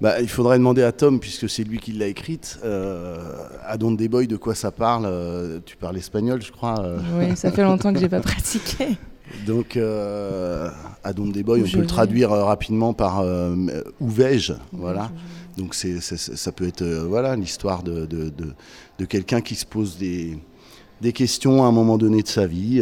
bah, 0.00 0.20
il 0.20 0.28
faudrait 0.28 0.58
demander 0.58 0.82
à 0.82 0.92
Tom, 0.92 1.20
puisque 1.20 1.48
c'est 1.48 1.62
lui 1.64 1.78
qui 1.78 1.92
l'a 1.92 2.08
écrite. 2.08 2.58
Euh, 2.64 3.16
Adon 3.66 3.92
des 3.92 4.08
Boy, 4.08 4.26
de 4.26 4.36
quoi 4.36 4.54
ça 4.54 4.70
parle 4.70 5.04
euh, 5.06 5.60
Tu 5.64 5.76
parles 5.76 5.96
espagnol, 5.96 6.42
je 6.42 6.50
crois. 6.50 6.80
Euh. 6.80 6.98
Oui, 7.16 7.36
ça 7.36 7.52
fait 7.52 7.62
longtemps 7.62 7.92
que 7.92 8.00
j'ai 8.00 8.08
pas 8.08 8.20
pratiqué. 8.20 8.98
Donc, 9.46 9.76
euh, 9.76 10.68
Adon 11.04 11.28
des 11.28 11.42
Boy, 11.42 11.62
on 11.64 11.70
peut 11.70 11.80
le 11.80 11.86
traduire 11.86 12.30
rapidement 12.30 12.92
par 12.92 13.24
où 14.00 14.08
vais-je 14.08 14.54
Voilà. 14.72 15.10
Donc, 15.56 15.74
c'est, 15.74 16.00
c'est, 16.00 16.18
ça 16.18 16.50
peut 16.50 16.66
être 16.66 16.84
voilà, 16.84 17.36
l'histoire 17.36 17.84
de, 17.84 18.06
de, 18.06 18.28
de, 18.28 18.52
de 18.98 19.04
quelqu'un 19.04 19.40
qui 19.40 19.54
se 19.54 19.64
pose 19.64 19.96
des, 19.96 20.36
des 21.00 21.12
questions 21.12 21.62
à 21.64 21.68
un 21.68 21.72
moment 21.72 21.96
donné 21.98 22.22
de 22.22 22.28
sa 22.28 22.46
vie. 22.46 22.80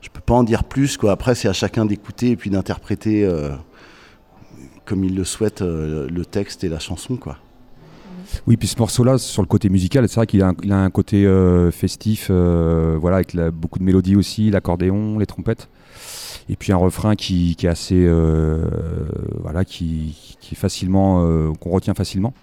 je 0.00 0.08
peux 0.10 0.20
pas 0.20 0.34
en 0.34 0.44
dire 0.44 0.64
plus. 0.64 0.96
Quoi. 0.96 1.12
Après, 1.12 1.34
c'est 1.34 1.48
à 1.48 1.52
chacun 1.52 1.84
d'écouter 1.84 2.30
et 2.30 2.36
puis 2.36 2.48
d'interpréter 2.48 3.28
comme 4.86 5.04
il 5.04 5.14
le 5.14 5.24
souhaite, 5.24 5.60
euh, 5.60 6.08
le 6.08 6.24
texte 6.24 6.64
et 6.64 6.68
la 6.68 6.78
chanson. 6.78 7.16
Quoi. 7.16 7.36
Oui, 8.46 8.56
puis 8.56 8.68
ce 8.68 8.78
morceau-là, 8.78 9.18
sur 9.18 9.42
le 9.42 9.48
côté 9.48 9.68
musical, 9.68 10.08
c'est 10.08 10.16
vrai 10.16 10.26
qu'il 10.26 10.42
a, 10.42 10.52
a 10.70 10.74
un 10.74 10.90
côté 10.90 11.26
euh, 11.26 11.70
festif, 11.70 12.28
euh, 12.30 12.96
voilà, 12.98 13.16
avec 13.16 13.36
beaucoup 13.52 13.78
de 13.78 13.84
mélodies 13.84 14.16
aussi, 14.16 14.50
l'accordéon, 14.50 15.18
les 15.18 15.26
trompettes. 15.26 15.68
Et 16.48 16.54
puis 16.54 16.72
un 16.72 16.76
refrain 16.76 17.16
qui, 17.16 17.56
est 17.60 17.66
assez, 17.66 18.08
voilà, 19.40 19.64
qui, 19.64 20.36
est 20.52 20.54
facilement, 20.54 21.52
qu'on 21.58 21.70
retient 21.70 21.94
facilement. 21.94 22.34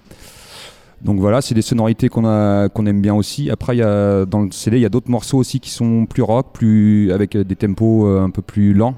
Donc 1.02 1.20
voilà, 1.20 1.42
c'est 1.42 1.56
des 1.56 1.62
sonorités 1.62 2.10
qu'on 2.10 2.68
qu'on 2.74 2.86
aime 2.86 3.02
bien 3.02 3.14
aussi. 3.14 3.50
Après, 3.50 3.78
y 3.78 3.82
a, 3.82 4.26
dans 4.26 4.42
le 4.42 4.52
CD, 4.52 4.78
il 4.78 4.82
y 4.82 4.86
a 4.86 4.90
d'autres 4.90 5.10
morceaux 5.10 5.38
aussi 5.38 5.62
qui 5.62 5.70
sont 5.70 6.06
plus 6.06 6.22
rock, 6.22 6.48
plus 6.52 7.14
avec 7.14 7.38
des 7.38 7.56
tempos 7.56 8.06
un 8.06 8.30
peu 8.30 8.42
plus 8.42 8.74
lents, 8.74 8.96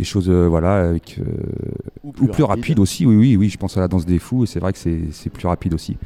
des 0.00 0.04
choses, 0.06 0.28
euh, 0.30 0.46
voilà, 0.48 0.88
avec 0.88 1.18
euh, 1.18 1.24
Ou 2.04 2.08
ou 2.08 2.12
plus 2.12 2.26
plus, 2.28 2.42
rapide. 2.44 2.62
rapides 2.64 2.78
aussi. 2.80 3.06
Oui, 3.06 3.16
oui, 3.16 3.36
oui. 3.36 3.48
Je 3.48 3.58
pense 3.58 3.76
à 3.76 3.80
la 3.80 3.88
danse 3.88 4.06
des 4.06 4.18
fous, 4.18 4.44
et 4.44 4.46
c'est 4.46 4.58
vrai 4.60 4.72
que 4.72 4.78
c'est, 4.78 4.98
c'est 5.12 5.30
plus 5.30 5.46
rapide 5.46 5.74
aussi. 5.74 5.96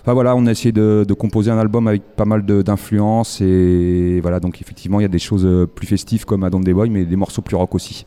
Enfin 0.00 0.14
voilà, 0.14 0.34
on 0.34 0.46
a 0.46 0.50
essayé 0.50 0.72
de, 0.72 1.04
de 1.06 1.14
composer 1.14 1.50
un 1.50 1.58
album 1.58 1.86
avec 1.86 2.02
pas 2.16 2.24
mal 2.24 2.44
de- 2.44 2.62
d'influences 2.62 3.40
et 3.40 4.20
voilà, 4.22 4.40
donc 4.40 4.60
effectivement, 4.60 4.98
il 5.00 5.02
y 5.02 5.06
a 5.06 5.08
des 5.08 5.18
choses 5.18 5.44
euh, 5.46 5.66
plus 5.66 5.86
festives 5.86 6.24
comme 6.24 6.44
à 6.44 6.50
Don't 6.50 6.64
Boy, 6.64 6.88
mais 6.90 7.04
des 7.04 7.16
morceaux 7.16 7.42
plus 7.42 7.56
rock 7.56 7.74
aussi. 7.74 8.06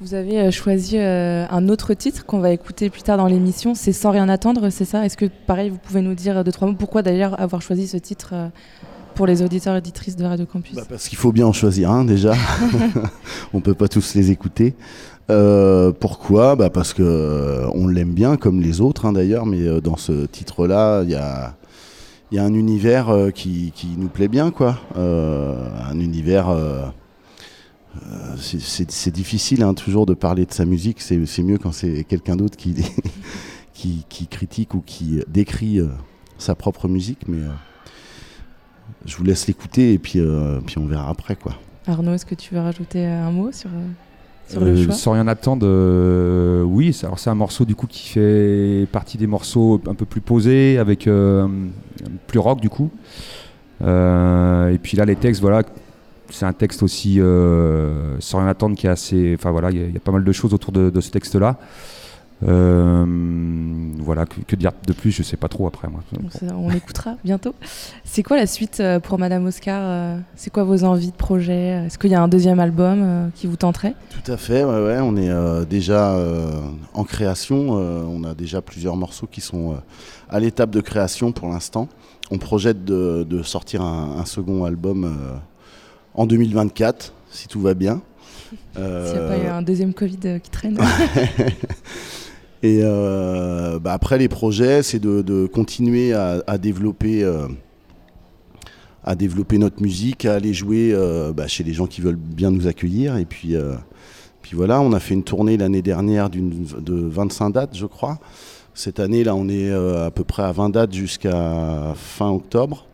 Vous 0.00 0.14
avez 0.14 0.40
euh, 0.40 0.50
choisi 0.50 0.98
euh, 0.98 1.46
un 1.50 1.68
autre 1.68 1.94
titre 1.94 2.26
qu'on 2.26 2.38
va 2.40 2.50
écouter 2.50 2.90
plus 2.90 3.02
tard 3.02 3.16
dans 3.18 3.26
l'émission, 3.28 3.74
c'est 3.74 3.92
Sans 3.92 4.10
rien 4.10 4.28
attendre, 4.28 4.68
c'est 4.70 4.84
ça? 4.84 5.04
Est-ce 5.06 5.16
que 5.16 5.26
pareil, 5.46 5.70
vous 5.70 5.78
pouvez 5.78 6.00
nous 6.02 6.14
dire 6.14 6.44
deux, 6.44 6.52
trois 6.52 6.68
mots 6.68 6.74
Pourquoi 6.78 7.02
d'ailleurs 7.02 7.38
avoir 7.40 7.62
choisi 7.62 7.86
ce 7.86 7.96
titre 7.96 8.30
euh, 8.34 8.48
pour 9.16 9.26
les 9.26 9.42
auditeurs 9.42 9.74
et 9.74 9.78
auditrices 9.78 10.14
de 10.14 10.24
Radio 10.24 10.44
Campus 10.46 10.74
Bah, 10.76 10.82
parce 10.88 11.08
qu'il 11.08 11.18
faut 11.18 11.32
bien 11.32 11.46
en 11.46 11.52
choisir 11.52 11.90
un 11.90 12.04
déjà. 12.04 12.34
on 13.54 13.60
peut 13.60 13.74
pas 13.74 13.88
tous 13.88 14.14
les 14.14 14.30
écouter. 14.30 14.74
Euh, 15.30 15.90
pourquoi? 15.90 16.54
Bah 16.54 16.70
Parce 16.70 16.92
que 16.92 17.02
euh, 17.02 17.66
on 17.74 17.88
l'aime 17.88 18.12
bien 18.12 18.36
comme 18.36 18.60
les 18.60 18.80
autres 18.80 19.06
hein, 19.06 19.12
d'ailleurs, 19.12 19.46
mais 19.46 19.62
euh, 19.62 19.80
dans 19.80 19.96
ce 19.96 20.26
titre-là, 20.26 21.02
il 21.02 21.10
y 21.10 21.14
a, 21.14 21.56
il 22.30 22.36
y 22.36 22.38
a 22.38 22.44
un 22.44 22.54
univers 22.54 23.08
euh, 23.08 23.30
qui, 23.30 23.72
qui 23.74 23.88
nous 23.96 24.08
plaît 24.08 24.28
bien, 24.28 24.50
quoi. 24.50 24.78
Euh, 24.96 25.66
un 25.90 25.98
univers. 25.98 26.54
c'est- 28.38 29.10
difficile 29.10 29.62
hein, 29.62 29.72
toujours 29.72 30.04
de 30.04 30.14
parler 30.14 30.44
de 30.44 30.52
sa 30.52 30.66
musique. 30.66 31.00
C'est 31.00 31.42
mieux 31.42 31.58
quand 31.58 31.72
c'est 31.72 32.04
quelqu'un 32.04 32.36
d'autre 32.36 32.56
qui, 32.58 32.74
qui, 33.72 34.04
qui 34.10 34.26
critique 34.26 34.74
ou 34.74 34.82
qui 34.84 35.22
décrit 35.26 35.80
sa 36.38 36.54
propre 36.54 36.86
musique, 36.86 37.26
mais. 37.26 37.38
Je 39.04 39.16
vous 39.16 39.24
laisse 39.24 39.46
l'écouter 39.46 39.92
et 39.92 39.98
puis, 39.98 40.18
euh, 40.20 40.60
puis 40.66 40.78
on 40.78 40.86
verra 40.86 41.08
après 41.10 41.36
quoi. 41.36 41.52
Arnaud, 41.86 42.14
est-ce 42.14 42.26
que 42.26 42.34
tu 42.34 42.54
veux 42.54 42.60
rajouter 42.60 43.06
euh, 43.06 43.26
un 43.26 43.30
mot 43.30 43.50
sur, 43.52 43.70
euh, 43.70 43.86
sur 44.48 44.60
le 44.64 44.76
choix? 44.84 44.94
sans 44.94 45.12
rien 45.12 45.28
attendre, 45.28 45.66
euh, 45.68 46.62
oui, 46.62 46.92
c'est- 46.92 47.06
alors 47.06 47.18
c'est 47.18 47.30
un 47.30 47.34
morceau 47.36 47.64
du 47.64 47.74
coup 47.76 47.86
qui 47.86 48.08
fait 48.08 48.86
partie 48.90 49.18
des 49.18 49.26
morceaux 49.28 49.80
un 49.86 49.94
peu 49.94 50.04
plus 50.04 50.20
posés, 50.20 50.78
avec 50.78 51.06
euh, 51.06 51.46
plus 52.26 52.38
rock 52.40 52.60
du 52.60 52.68
coup. 52.70 52.90
Euh, 53.82 54.70
et 54.72 54.78
puis 54.78 54.96
là, 54.96 55.04
les 55.04 55.16
textes, 55.16 55.40
voilà, 55.40 55.62
c'est 56.30 56.46
un 56.46 56.52
texte 56.52 56.82
aussi 56.82 57.20
euh, 57.20 58.16
sans 58.20 58.38
rien 58.38 58.48
attendre 58.48 58.74
qui 58.76 58.86
est 58.86 58.90
assez. 58.90 59.34
Enfin 59.38 59.50
voilà, 59.50 59.70
il 59.70 59.78
y, 59.78 59.82
a- 59.82 59.86
il 59.86 59.94
y 59.94 59.96
a 59.96 60.00
pas 60.00 60.12
mal 60.12 60.24
de 60.24 60.32
choses 60.32 60.54
autour 60.54 60.72
de, 60.72 60.90
de 60.90 61.00
ce 61.00 61.10
texte-là. 61.10 61.58
Euh, 62.42 63.04
voilà, 63.98 64.26
que, 64.26 64.40
que 64.46 64.56
dire 64.56 64.72
de 64.86 64.92
plus, 64.92 65.10
je 65.10 65.22
sais 65.22 65.36
pas 65.36 65.48
trop 65.48 65.66
après 65.66 65.88
moi. 65.88 66.00
On 66.54 66.68
l'écoutera 66.68 67.16
bientôt. 67.24 67.54
C'est 68.04 68.22
quoi 68.22 68.36
la 68.36 68.46
suite 68.46 68.80
euh, 68.80 69.00
pour 69.00 69.18
Madame 69.18 69.46
Oscar 69.46 69.80
euh, 69.82 70.18
C'est 70.36 70.50
quoi 70.50 70.64
vos 70.64 70.84
envies 70.84 71.10
de 71.10 71.16
projet 71.16 71.84
Est-ce 71.86 71.98
qu'il 71.98 72.10
y 72.10 72.14
a 72.14 72.22
un 72.22 72.28
deuxième 72.28 72.60
album 72.60 73.30
qui 73.34 73.46
vous 73.46 73.56
tenterait? 73.56 73.94
Tout 74.22 74.30
à 74.30 74.36
fait, 74.36 74.64
ouais, 74.64 74.84
ouais, 74.84 74.98
on 75.00 75.16
est 75.16 75.30
euh, 75.30 75.64
déjà 75.64 76.12
euh, 76.14 76.50
en 76.94 77.04
création. 77.04 77.78
euh, 77.78 78.02
on 78.06 78.22
a 78.24 78.34
déjà 78.34 78.60
plusieurs 78.60 78.96
morceaux 78.96 79.26
qui 79.26 79.40
sont 79.40 79.72
euh, 79.72 79.76
à 80.28 80.38
l'étape 80.38 80.70
de 80.70 80.80
création 80.80 81.32
pour 81.32 81.48
l'instant. 81.48 81.88
On 82.30 82.38
projette 82.38 82.84
de, 82.84 83.24
de 83.28 83.42
sortir 83.42 83.82
un, 83.82 84.16
un 84.18 84.24
second 84.24 84.64
album 84.64 85.04
euh, 85.04 85.36
en 86.14 86.26
2024, 86.26 87.12
si 87.30 87.48
tout 87.48 87.60
va 87.60 87.74
bien. 87.74 88.00
S'il 88.74 88.80
n'y 88.82 88.84
a 88.84 88.88
Euh, 88.88 89.28
pas 89.28 89.44
eu 89.44 89.48
un 89.48 89.62
deuxième 89.62 89.94
Covid 89.94 90.40
qui 90.42 90.50
traîne 90.50 90.78
Et 92.66 92.80
euh, 92.82 93.78
bah, 93.78 93.92
après, 93.92 94.18
les 94.18 94.26
projets, 94.26 94.82
c'est 94.82 94.98
de, 94.98 95.46
continuer 95.46 96.12
à, 96.12 96.58
développer, 96.58 97.22
euh, 97.22 97.46
à 99.04 99.14
développer 99.14 99.58
notre 99.58 99.80
musique, 99.80 100.24
à 100.24 100.34
aller 100.34 100.52
jouer 100.52 100.90
euh, 100.92 101.32
bah, 101.32 101.46
chez 101.46 101.62
les 101.62 101.72
gens 101.72 101.86
qui 101.86 102.00
veulent 102.00 102.16
bien 102.16 102.50
nous 102.50 102.66
accueillir. 102.66 103.18
Et 103.18 103.24
puis, 103.24 103.54
puis 104.42 104.56
voilà, 104.56 104.80
on 104.80 104.92
a 104.92 104.98
fait 104.98 105.14
une 105.14 105.22
tournée 105.22 105.56
l'année 105.56 105.80
dernière 105.80 106.28
de 106.28 106.94
25 107.08 107.50
dates, 107.50 107.76
je 107.76 107.86
crois. 107.86 108.18
Cette 108.74 108.98
année, 108.98 109.22
là, 109.22 109.36
on 109.36 109.48
est 109.48 109.70
à 109.70 110.10
peu 110.10 110.24
près 110.24 110.42
à 110.42 110.50
20 110.50 110.70
dates 110.70 110.92
jusqu'à 110.92 111.94
fin 111.94 112.30
octobre. 112.30 112.88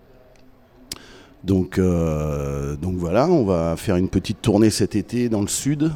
Donc, 1.44 1.80
donc 1.80 2.96
voilà, 2.96 3.26
on 3.26 3.46
va 3.46 3.76
faire 3.78 3.96
une 3.96 4.10
petite 4.10 4.42
tournée 4.42 4.68
cet 4.68 4.96
été 4.96 5.30
dans 5.30 5.40
le 5.40 5.48
sud. 5.48 5.92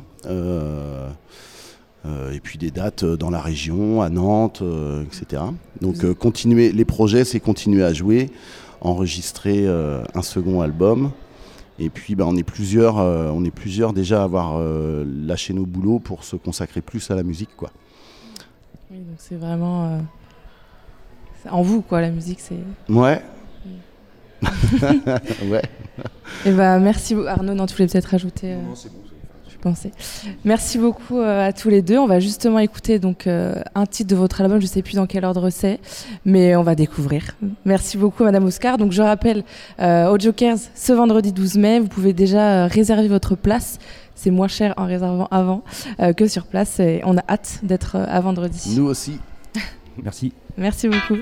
Euh, 2.07 2.33
et 2.33 2.41
puis 2.41 2.57
des 2.57 2.71
dates 2.71 3.03
euh, 3.03 3.17
dans 3.17 3.31
la 3.31 3.41
région, 3.41 4.01
à 4.01 4.09
Nantes, 4.11 4.61
euh, 4.63 5.03
etc. 5.05 5.43
Donc 5.81 6.05
euh, 6.05 6.15
continuer, 6.15 6.71
les 6.71 6.85
projets, 6.85 7.25
c'est 7.25 7.41
continuer 7.41 7.83
à 7.83 7.93
jouer, 7.93 8.31
enregistrer 8.81 9.67
euh, 9.67 10.05
un 10.15 10.23
second 10.23 10.61
album. 10.61 11.11
Et 11.79 11.91
puis 11.91 12.15
bah, 12.15 12.25
on 12.29 12.37
est 12.37 12.43
plusieurs, 12.45 12.99
euh, 12.99 13.31
on 13.35 13.45
est 13.45 13.51
plusieurs 13.51 13.93
déjà 13.93 14.21
à 14.21 14.25
avoir 14.25 14.57
euh, 14.59 15.05
lâché 15.27 15.53
nos 15.53 15.67
boulots 15.67 15.99
pour 15.99 16.23
se 16.23 16.37
consacrer 16.37 16.81
plus 16.81 17.11
à 17.11 17.15
la 17.17 17.23
musique, 17.23 17.51
quoi. 17.57 17.71
Oui, 18.91 18.99
donc 18.99 19.17
c'est 19.19 19.35
vraiment 19.35 19.87
euh, 19.87 19.99
c'est 21.43 21.49
en 21.51 21.63
vous 21.63 21.83
quoi 21.83 22.01
la 22.01 22.11
musique 22.11 22.41
c'est. 22.41 22.59
Ouais. 22.89 23.21
ouais. 25.51 25.63
Et 26.47 26.53
bah 26.53 26.79
merci. 26.79 27.15
Arnaud, 27.27 27.55
non 27.55 27.67
tu 27.67 27.75
voulais 27.75 27.89
peut-être 27.89 28.07
rajouter. 28.07 28.53
euh, 28.53 28.59
Je 28.75 28.89
Merci 30.45 30.79
beaucoup 30.79 31.19
euh, 31.19 31.49
à 31.49 31.53
tous 31.53 31.69
les 31.69 31.83
deux. 31.83 31.99
On 31.99 32.07
va 32.07 32.21
justement 32.21 32.59
écouter 32.59 32.99
donc 32.99 33.27
euh, 33.27 33.55
un 33.75 33.87
titre 33.87 34.11
de 34.11 34.17
votre 34.17 34.41
album. 34.41 34.61
Je 34.61 34.67
sais 34.67 34.83
plus 34.83 34.95
dans 34.95 35.07
quel 35.07 35.25
ordre 35.25 35.51
c'est, 35.51 35.81
mais 36.25 36.57
on 36.57 36.63
va 36.63 36.75
découvrir. 36.75 37.37
Merci 37.65 37.97
beaucoup, 37.97 38.25
Madame 38.25 38.45
Oscar. 38.45 38.79
Donc 38.79 38.93
je 38.93 39.03
rappelle 39.03 39.45
euh, 39.81 40.11
aux 40.11 40.19
Jokers 40.19 40.59
ce 40.75 40.93
vendredi 40.93 41.33
12 41.33 41.57
mai, 41.57 41.81
vous 41.81 41.89
pouvez 41.89 42.13
déjà 42.13 42.67
réserver 42.67 43.09
votre 43.09 43.37
place. 43.37 43.79
C'est 44.17 44.31
moins 44.31 44.49
cher 44.49 44.75
en 44.79 44.87
réservant 44.87 45.29
avant 45.31 45.63
euh, 46.01 46.13
que 46.13 46.27
sur 46.27 46.47
place. 46.47 46.81
Et 46.81 47.03
on 47.05 47.17
a 47.17 47.23
hâte 47.29 47.61
d'être 47.63 47.97
euh, 47.97 48.07
à 48.09 48.21
vendredi. 48.21 48.75
Nous 48.77 48.87
aussi. 48.87 49.19
Merci. 50.03 50.33
Merci 50.57 50.89
beaucoup. 50.89 51.19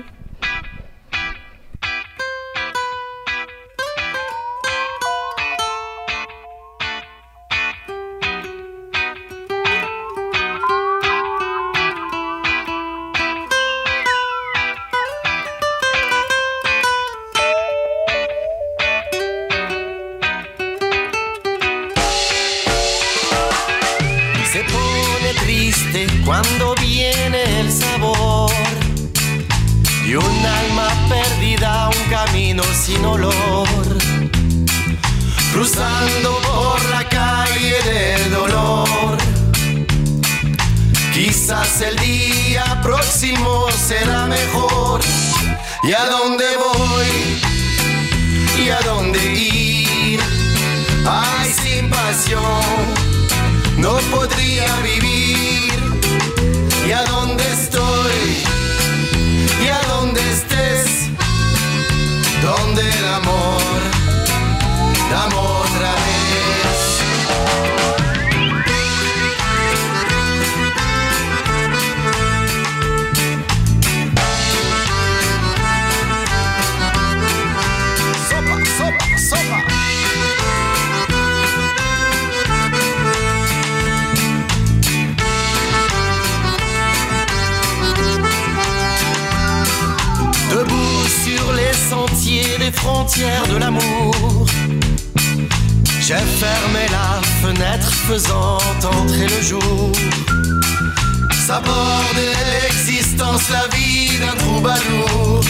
De 93.05 93.57
l'amour. 93.57 94.45
J'ai 96.01 96.15
fermé 96.15 96.87
la 96.89 97.21
fenêtre 97.41 97.91
faisant 98.07 98.57
entrer 98.83 99.27
le 99.27 99.41
jour. 99.43 99.91
S'aborder 101.45 102.33
l'existence, 102.53 103.43
la 103.51 103.67
vie 103.75 104.17
d'un 104.17 104.35
troubadour. 104.37 105.41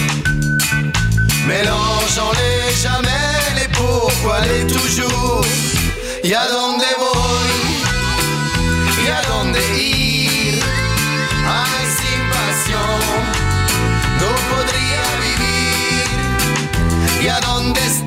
Mélangeant 1.47 2.31
les 2.39 2.75
jamais, 2.75 3.31
les 3.55 3.69
pourquoi, 3.69 4.41
les 4.41 4.67
toujours. 4.67 5.45
Y 6.23 6.33
a 6.33 6.45
donde 6.49 6.83
voy, 6.99 7.53
y 9.05 9.09
a 9.09 9.21
donde 9.29 9.57
ir. 9.77 10.04
Y 17.35 17.37
a 17.37 18.04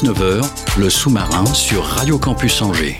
18h-19h, 0.00 0.80
le 0.80 0.88
sous-marin 0.88 1.44
sur 1.46 1.82
Radio 1.82 2.16
Campus 2.16 2.62
Angers. 2.62 2.98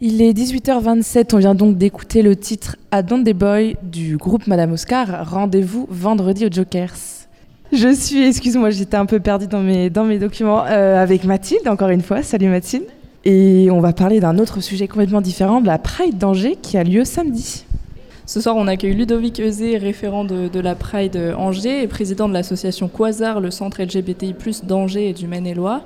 Il 0.00 0.20
est 0.20 0.32
18h27, 0.32 1.34
on 1.34 1.38
vient 1.38 1.54
donc 1.54 1.78
d'écouter 1.78 2.22
le 2.22 2.34
titre 2.34 2.76
À 2.90 3.02
Don't 3.02 3.22
Des 3.22 3.32
Boy 3.32 3.76
du 3.82 4.16
groupe 4.16 4.46
Madame 4.48 4.72
Oscar. 4.72 5.28
Rendez-vous 5.30 5.86
vendredi 5.88 6.46
au 6.46 6.50
Jokers. 6.50 6.96
Je 7.72 7.94
suis, 7.94 8.26
excuse-moi, 8.26 8.70
j'étais 8.70 8.96
un 8.96 9.06
peu 9.06 9.20
perdue 9.20 9.46
dans 9.46 9.60
mes, 9.60 9.88
dans 9.88 10.04
mes 10.04 10.18
documents, 10.18 10.64
euh, 10.66 11.00
avec 11.00 11.24
Mathilde, 11.24 11.68
encore 11.68 11.90
une 11.90 12.02
fois. 12.02 12.22
Salut 12.22 12.48
Mathilde. 12.48 12.86
Et 13.24 13.68
on 13.70 13.80
va 13.80 13.92
parler 13.92 14.18
d'un 14.18 14.38
autre 14.38 14.60
sujet 14.60 14.88
complètement 14.88 15.20
différent, 15.20 15.60
de 15.60 15.66
la 15.66 15.78
Pride 15.78 16.18
d'Angers 16.18 16.56
qui 16.60 16.76
a 16.76 16.82
lieu 16.82 17.04
samedi. 17.04 17.65
Ce 18.26 18.40
soir, 18.40 18.56
on 18.56 18.66
accueille 18.66 18.94
Ludovic 18.94 19.38
Euzé, 19.38 19.78
référent 19.78 20.24
de, 20.24 20.48
de 20.48 20.58
la 20.58 20.74
Pride 20.74 21.16
Angers 21.38 21.84
et 21.84 21.86
président 21.86 22.28
de 22.28 22.34
l'association 22.34 22.88
Quasar, 22.88 23.38
le 23.38 23.52
centre 23.52 23.80
LGBTI+, 23.80 24.34
d'Angers 24.64 25.10
et 25.10 25.12
du 25.12 25.28
Maine-et-Loire. 25.28 25.82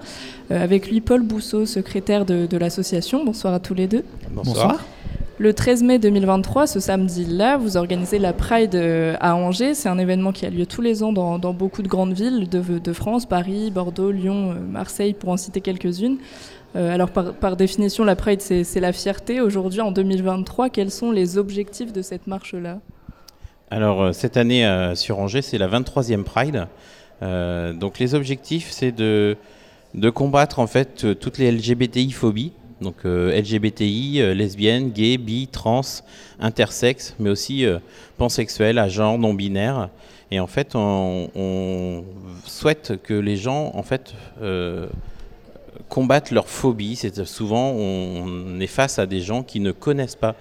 Euh, 0.50 0.64
avec 0.64 0.90
lui, 0.90 1.02
Paul 1.02 1.22
Bousseau, 1.22 1.66
secrétaire 1.66 2.24
de, 2.24 2.46
de 2.46 2.56
l'association. 2.56 3.26
Bonsoir 3.26 3.52
à 3.52 3.60
tous 3.60 3.74
les 3.74 3.86
deux. 3.86 4.04
Bonsoir. 4.30 4.82
Le 5.40 5.52
13 5.52 5.82
mai 5.82 5.98
2023, 5.98 6.66
ce 6.66 6.80
samedi-là, 6.80 7.58
vous 7.58 7.76
organisez 7.76 8.18
la 8.18 8.32
Pride 8.32 8.74
euh, 8.74 9.16
à 9.20 9.34
Angers. 9.36 9.74
C'est 9.74 9.88
un 9.90 9.98
événement 9.98 10.32
qui 10.32 10.44
a 10.46 10.50
lieu 10.50 10.64
tous 10.64 10.80
les 10.82 11.02
ans 11.02 11.12
dans, 11.12 11.38
dans 11.38 11.52
beaucoup 11.52 11.82
de 11.82 11.88
grandes 11.88 12.12
villes 12.14 12.48
de, 12.48 12.60
de, 12.78 12.92
France, 12.94 13.24
Paris, 13.26 13.70
Bordeaux, 13.70 14.10
Lyon, 14.10 14.52
euh, 14.52 14.54
Marseille, 14.60 15.12
pour 15.12 15.28
en 15.28 15.36
citer 15.36 15.60
quelques-unes. 15.60 16.16
Euh, 16.76 16.94
alors 16.94 17.10
par, 17.10 17.56
définition, 17.56 18.04
la 18.04 18.16
Pride, 18.16 18.40
c'est 18.40 18.80
la 18.80 18.92
fierté. 18.92 19.40
Aujourd'hui, 19.40 19.80
en 19.80 19.90
2023, 19.90 20.70
quels 20.70 20.90
sont 20.90 21.10
les 21.10 21.38
objectifs 21.38 21.92
de 21.92 22.02
cette 22.02 22.26
marche-là? 22.26 22.78
Alors 23.72 24.02
euh, 24.02 24.12
cette 24.12 24.36
année 24.36 24.66
euh, 24.66 24.96
sur 24.96 25.20
Angers, 25.20 25.42
c'est 25.42 25.58
la 25.58 25.68
23e 25.68 26.24
Pride. 26.24 26.66
Euh, 27.22 27.72
donc 27.72 28.00
les 28.00 28.14
objectifs, 28.14 28.70
c'est 28.70 28.90
de, 28.90 29.36
combattre 30.12 30.58
en 30.58 30.66
fait 30.66 31.18
toutes 31.18 31.38
les 31.38 31.52
LGBTI-phobies. 31.52 32.52
Donc 32.80 33.04
LGBTI, 33.04 34.34
lesbiennes, 34.34 34.90
gays, 34.90 35.18
bi, 35.18 35.48
trans, 35.48 35.82
intersexes, 36.40 37.14
mais 37.18 37.28
aussi 37.28 37.66
pansexuels, 38.16 38.78
à 38.78 38.88
genre, 38.88 39.18
non-binaire. 39.18 39.90
Et 40.30 40.40
en 40.40 40.46
fait, 40.46 40.74
on, 40.74 41.28
on, 41.34 42.04
souhaite 42.46 42.94
que 43.02 43.12
les 43.12 43.36
gens, 43.36 43.72
en 43.74 43.82
fait, 43.82 44.14
combattent 45.90 46.30
leur 46.30 46.48
phobie. 46.48 46.96
C'est 46.96 47.26
souvent 47.26 47.72
on 47.72 48.58
est 48.60 48.66
face 48.66 48.98
à 48.98 49.04
des 49.04 49.20
gens 49.20 49.42
qui 49.42 49.60
ne 49.60 49.72
connaissent 49.72 50.16
pas 50.16 50.34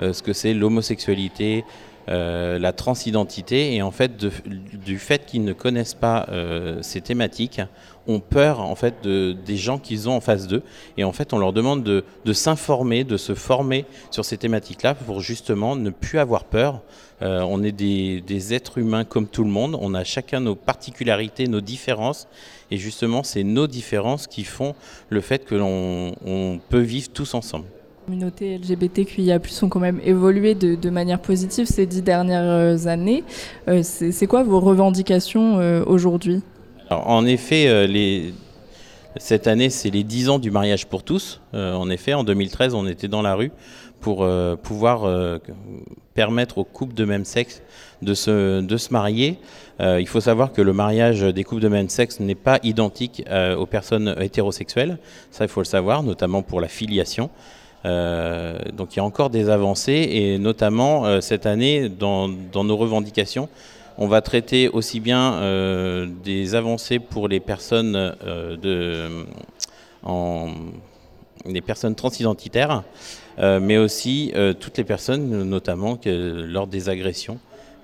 euh, 0.00 0.12
ce 0.12 0.22
que 0.22 0.34
c'est 0.34 0.52
l'homosexualité, 0.52 1.64
euh, 2.08 2.58
la 2.58 2.72
transidentité, 2.72 3.74
et 3.74 3.82
en 3.82 3.90
fait 3.90 4.12
du 4.16 4.98
fait 4.98 5.24
qu'ils 5.24 5.44
ne 5.44 5.52
connaissent 5.52 5.94
pas 5.94 6.26
euh, 6.28 6.78
ces 6.82 7.00
thématiques, 7.00 7.60
ont 8.06 8.20
peur 8.20 8.60
en 8.60 8.76
fait 8.76 8.94
de, 9.02 9.32
des 9.32 9.56
gens 9.56 9.78
qu'ils 9.78 10.08
ont 10.08 10.12
en 10.12 10.20
face 10.20 10.46
d'eux, 10.46 10.62
et 10.98 11.04
en 11.04 11.12
fait 11.12 11.32
on 11.32 11.38
leur 11.38 11.52
demande 11.52 11.82
de, 11.82 12.04
de 12.24 12.32
s'informer, 12.32 13.02
de 13.02 13.16
se 13.16 13.34
former 13.34 13.86
sur 14.10 14.24
ces 14.24 14.36
thématiques-là 14.36 14.94
pour 14.94 15.20
justement 15.20 15.74
ne 15.74 15.90
plus 15.90 16.18
avoir 16.18 16.44
peur. 16.44 16.82
Euh, 17.22 17.40
on 17.48 17.62
est 17.62 17.72
des, 17.72 18.20
des, 18.20 18.52
êtres 18.52 18.78
humains 18.78 19.04
comme 19.04 19.26
tout 19.26 19.44
le 19.44 19.50
monde, 19.50 19.76
on 19.80 19.94
a 19.94 20.04
chacun 20.04 20.40
nos 20.40 20.54
particularités, 20.54 21.48
nos 21.48 21.62
différences, 21.62 22.28
et 22.70 22.76
justement 22.76 23.22
c'est 23.22 23.42
nos 23.42 23.66
différences 23.66 24.26
qui 24.26 24.44
font 24.44 24.74
le 25.08 25.22
fait 25.22 25.44
que 25.44 25.54
l'on 25.54 26.12
on 26.26 26.58
peut 26.68 26.80
vivre 26.80 27.08
tous 27.08 27.32
ensemble. 27.32 27.64
Les 28.08 28.12
communautés 28.12 28.58
LGBTQIA+ 28.58 29.38
ont 29.62 29.68
quand 29.68 29.80
même 29.80 30.00
évolué 30.04 30.54
de, 30.54 30.74
de 30.74 30.90
manière 30.90 31.20
positive 31.20 31.64
ces 31.64 31.86
dix 31.86 32.02
dernières 32.02 32.86
années. 32.86 33.24
Euh, 33.68 33.80
c'est 33.82 34.26
quoi 34.26 34.42
vos 34.42 34.60
revendications 34.60 35.58
euh, 35.58 35.82
aujourd'hui? 35.86 36.42
En 36.90 37.26
effet, 37.26 37.66
euh, 37.66 37.86
les, 37.86 38.32
cette 39.18 39.46
année, 39.46 39.70
c'est 39.70 39.90
les 39.90 40.04
10 40.04 40.28
ans 40.28 40.38
du 40.38 40.50
mariage 40.50 40.86
pour 40.86 41.02
tous. 41.02 41.40
Euh, 41.54 41.74
en 41.74 41.88
effet, 41.90 42.14
en 42.14 42.22
2013, 42.22 42.74
on 42.74 42.86
était 42.86 43.08
dans 43.08 43.22
la 43.22 43.34
rue 43.34 43.50
pour 44.06 44.22
euh, 44.22 44.54
pouvoir 44.54 44.98
permettre 46.14 46.58
aux 46.58 46.64
couples 46.64 46.94
de 46.94 47.04
même 47.04 47.24
sexe 47.24 47.60
de 48.02 48.14
se, 48.14 48.60
de 48.60 48.76
se 48.76 48.92
marier. 48.92 49.38
il 49.80 50.06
faut 50.06 50.20
savoir 50.20 50.52
que 50.52 50.62
le 50.62 50.72
mariage 50.72 51.22
des 51.22 51.44
couples 51.44 51.62
de 51.62 51.68
même 51.68 51.88
sexe 51.88 52.20
n'est 52.20 52.42
pas 52.48 52.58
identique 52.62 53.24
aux 53.58 53.66
personnes 53.66 54.14
hétérosexuelles. 54.20 54.98
Ça, 55.32 55.44
il 55.44 55.48
faut 55.48 55.60
le 55.60 55.72
savoir, 55.78 56.04
notamment 56.04 56.42
pour 56.42 56.60
la 56.60 56.68
filiation. 56.68 57.30
Euh, 57.86 58.58
donc 58.72 58.94
il 58.94 58.98
y 58.98 59.00
a 59.00 59.04
encore 59.04 59.30
des 59.30 59.48
avancées 59.48 60.08
et 60.10 60.38
notamment 60.38 61.06
euh, 61.06 61.20
cette 61.20 61.46
année 61.46 61.88
dans, 61.88 62.28
dans, 62.28 62.64
nos 62.64 62.76
revendications, 62.76 63.48
On 63.98 64.08
va 64.08 64.20
traiter 64.22 64.68
aussi 64.68 64.98
bien 65.00 65.34
euh, 65.34 66.06
des 66.24 66.54
avancées 66.54 66.98
pour 66.98 67.28
les 67.28 67.40
personnes, 67.40 67.96
euh, 67.96 68.56
de, 68.56 69.26
en, 70.02 70.48
les 71.44 71.60
personnes 71.60 71.94
transidentitaires, 71.94 72.72
euh, 72.72 72.80
mais 73.38 73.76
aussi 73.76 74.32
euh, 74.34 74.52
toutes 74.52 74.78
les 74.78 74.84
personnes, 74.84 75.44
notamment 75.44 75.98
lors 76.04 76.66
des 76.66 76.88
agressions. 76.88 77.38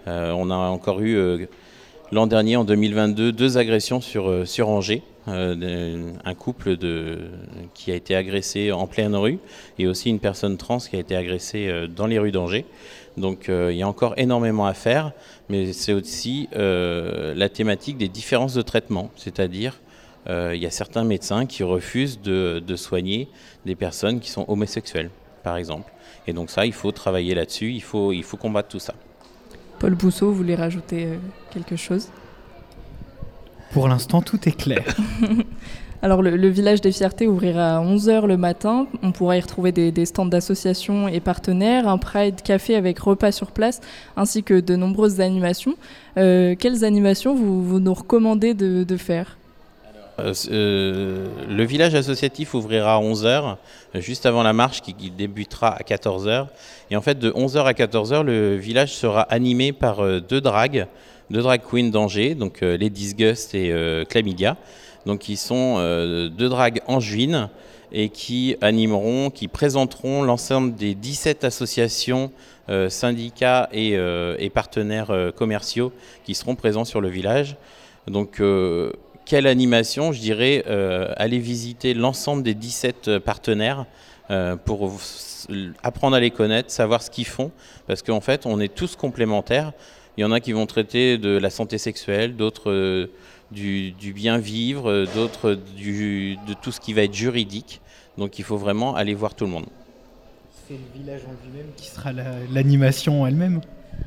Euh, 0.08 0.32
on 0.32 0.50
a 0.50 0.56
encore 0.56 1.00
eu 1.00 1.16
euh, 1.16 1.46
l'an 2.10 2.26
dernier, 2.26 2.56
en 2.56 2.64
2022, 2.64 3.32
deux 3.32 3.58
agressions 3.58 4.00
sur, 4.00 4.28
euh, 4.28 4.44
Angers. 4.62 5.02
Euh, 5.28 6.10
un 6.24 6.34
couple 6.34 6.76
qui 7.74 7.92
a 7.92 7.94
été 7.94 8.16
agressé 8.16 8.72
en 8.72 8.88
pleine 8.88 9.14
rue 9.14 9.38
et 9.78 9.86
aussi 9.86 10.10
une 10.10 10.18
personne 10.18 10.56
trans 10.56 10.78
qui 10.78 10.96
a 10.96 10.98
été 10.98 11.14
agressée 11.14 11.68
euh, 11.68 11.86
dans 11.86 12.08
les 12.08 12.18
rues 12.18 12.32
d'Angers. 12.32 12.64
Donc 13.16 13.48
euh, 13.48 13.70
il 13.72 13.78
y 13.78 13.82
a 13.82 13.88
encore 13.88 14.14
énormément 14.16 14.66
à 14.66 14.74
faire, 14.74 15.12
mais 15.48 15.72
c'est 15.72 15.92
aussi 15.92 16.48
euh, 16.56 17.34
la 17.36 17.48
thématique 17.48 17.98
des 17.98 18.08
différences 18.08 18.54
de 18.54 18.62
traitement, 18.62 19.12
c'est-à-dire 19.14 19.80
euh, 20.28 20.52
il 20.56 20.62
y 20.62 20.66
a 20.66 20.70
certains 20.70 21.04
médecins 21.04 21.46
qui 21.46 21.62
refusent 21.62 22.20
de 22.20 22.76
soigner 22.76 23.28
des 23.64 23.76
personnes 23.76 24.18
qui 24.18 24.30
sont 24.30 24.44
homosexuelles, 24.48 25.10
par 25.42 25.56
exemple. 25.56 25.90
Et 26.26 26.32
donc 26.32 26.50
ça, 26.50 26.66
il 26.66 26.72
faut 26.72 26.92
travailler 26.92 27.34
là-dessus, 27.34 27.72
il 27.72 27.82
faut, 27.82 28.12
il 28.12 28.22
faut 28.22 28.36
combattre 28.36 28.68
tout 28.68 28.78
ça. 28.78 28.94
Paul 29.78 29.94
Bousseau, 29.94 30.28
vous 30.28 30.34
voulez 30.34 30.54
rajouter 30.54 31.06
euh, 31.06 31.16
quelque 31.52 31.76
chose? 31.76 32.08
Pour 33.72 33.88
l'instant, 33.88 34.22
tout 34.22 34.48
est 34.48 34.56
clair. 34.56 34.84
Alors 36.02 36.20
le, 36.20 36.36
le 36.36 36.48
village 36.48 36.80
des 36.80 36.90
fiertés 36.90 37.28
ouvrira 37.28 37.76
à 37.76 37.80
11h 37.80 38.26
le 38.26 38.36
matin. 38.36 38.88
On 39.04 39.12
pourra 39.12 39.36
y 39.36 39.40
retrouver 39.40 39.70
des, 39.70 39.92
des 39.92 40.04
stands 40.04 40.26
d'associations 40.26 41.06
et 41.06 41.20
partenaires, 41.20 41.88
un 41.88 41.96
Pride 41.96 42.42
café 42.42 42.74
avec 42.74 42.98
repas 42.98 43.30
sur 43.30 43.52
place, 43.52 43.80
ainsi 44.16 44.42
que 44.42 44.58
de 44.58 44.74
nombreuses 44.74 45.20
animations. 45.20 45.74
Euh, 46.18 46.56
quelles 46.58 46.84
animations 46.84 47.36
vous, 47.36 47.62
vous 47.62 47.78
nous 47.78 47.94
recommandez 47.94 48.52
de, 48.52 48.82
de 48.82 48.96
faire? 48.96 49.38
Euh, 50.22 50.34
euh, 50.50 51.28
le 51.48 51.64
village 51.64 51.94
associatif 51.94 52.54
ouvrira 52.54 52.94
à 52.94 53.00
11h, 53.00 53.56
juste 53.94 54.26
avant 54.26 54.42
la 54.42 54.52
marche 54.52 54.80
qui, 54.80 54.94
qui 54.94 55.10
débutera 55.10 55.68
à 55.70 55.82
14h. 55.82 56.46
Et 56.90 56.96
en 56.96 57.02
fait, 57.02 57.18
de 57.18 57.30
11h 57.30 57.64
à 57.64 57.72
14h, 57.72 58.22
le 58.22 58.56
village 58.56 58.94
sera 58.94 59.22
animé 59.22 59.72
par 59.72 60.00
euh, 60.00 60.20
deux 60.20 60.40
dragues, 60.40 60.86
deux 61.30 61.42
drag 61.42 61.62
queens 61.68 61.90
d'Angers, 61.90 62.34
donc 62.34 62.62
euh, 62.62 62.76
les 62.76 62.90
Disgust 62.90 63.54
et 63.54 63.72
euh. 63.72 64.04
Donc, 65.04 65.28
ils 65.28 65.36
sont 65.36 65.76
euh, 65.78 66.28
deux 66.28 66.48
dragues 66.48 66.80
angevines 66.86 67.48
et 67.90 68.08
qui 68.08 68.56
animeront, 68.60 69.30
qui 69.30 69.48
présenteront 69.48 70.22
l'ensemble 70.22 70.74
des 70.74 70.94
17 70.94 71.44
associations, 71.44 72.30
euh, 72.68 72.88
syndicats 72.88 73.68
et, 73.72 73.96
euh, 73.96 74.36
partenaires 74.54 75.10
euh, 75.10 75.32
commerciaux 75.32 75.92
qui 76.24 76.34
seront 76.34 76.54
présents 76.54 76.84
sur 76.84 77.00
le 77.00 77.08
village. 77.08 77.56
Donc, 78.06 78.40
euh, 78.40 78.92
quelle 79.24 79.46
animation 79.46 80.12
Je 80.12 80.20
dirais 80.20 80.64
euh, 80.66 81.12
aller 81.16 81.38
visiter 81.38 81.94
l'ensemble 81.94 82.42
des 82.42 82.54
17 82.54 83.18
partenaires 83.18 83.86
euh, 84.30 84.56
pour 84.56 84.92
apprendre 85.82 86.16
à 86.16 86.20
les 86.20 86.30
connaître, 86.30 86.70
savoir 86.70 87.02
ce 87.02 87.10
qu'ils 87.10 87.26
font, 87.26 87.50
parce 87.86 88.02
qu'en 88.02 88.20
fait, 88.20 88.46
on 88.46 88.60
est 88.60 88.72
tous 88.72 88.96
complémentaires. 88.96 89.72
Il 90.16 90.20
y 90.20 90.24
en 90.24 90.32
a 90.32 90.40
qui 90.40 90.52
vont 90.52 90.66
traiter 90.66 91.18
de 91.18 91.30
la 91.38 91.50
santé 91.50 91.78
sexuelle, 91.78 92.36
d'autres 92.36 92.70
euh, 92.70 93.10
du, 93.50 93.94
bien 94.14 94.38
vivre, 94.38 94.90
euh, 94.90 95.06
d'autres 95.14 95.54
de 95.54 96.54
tout 96.62 96.70
ce 96.72 96.80
qui 96.80 96.92
va 96.92 97.02
être 97.02 97.14
juridique. 97.14 97.80
Donc, 98.18 98.38
il 98.38 98.44
faut 98.44 98.58
vraiment 98.58 98.94
aller 98.94 99.14
voir 99.14 99.34
tout 99.34 99.44
le 99.44 99.50
monde. 99.50 99.66
C'est 100.68 100.74
le 100.74 101.00
village 101.00 101.22
en 101.26 101.32
lui-même 101.46 101.70
qui 101.76 101.88
sera 101.88 102.12
la- 102.12 102.24
l'animation 102.52 103.26
elle-même. 103.26 103.60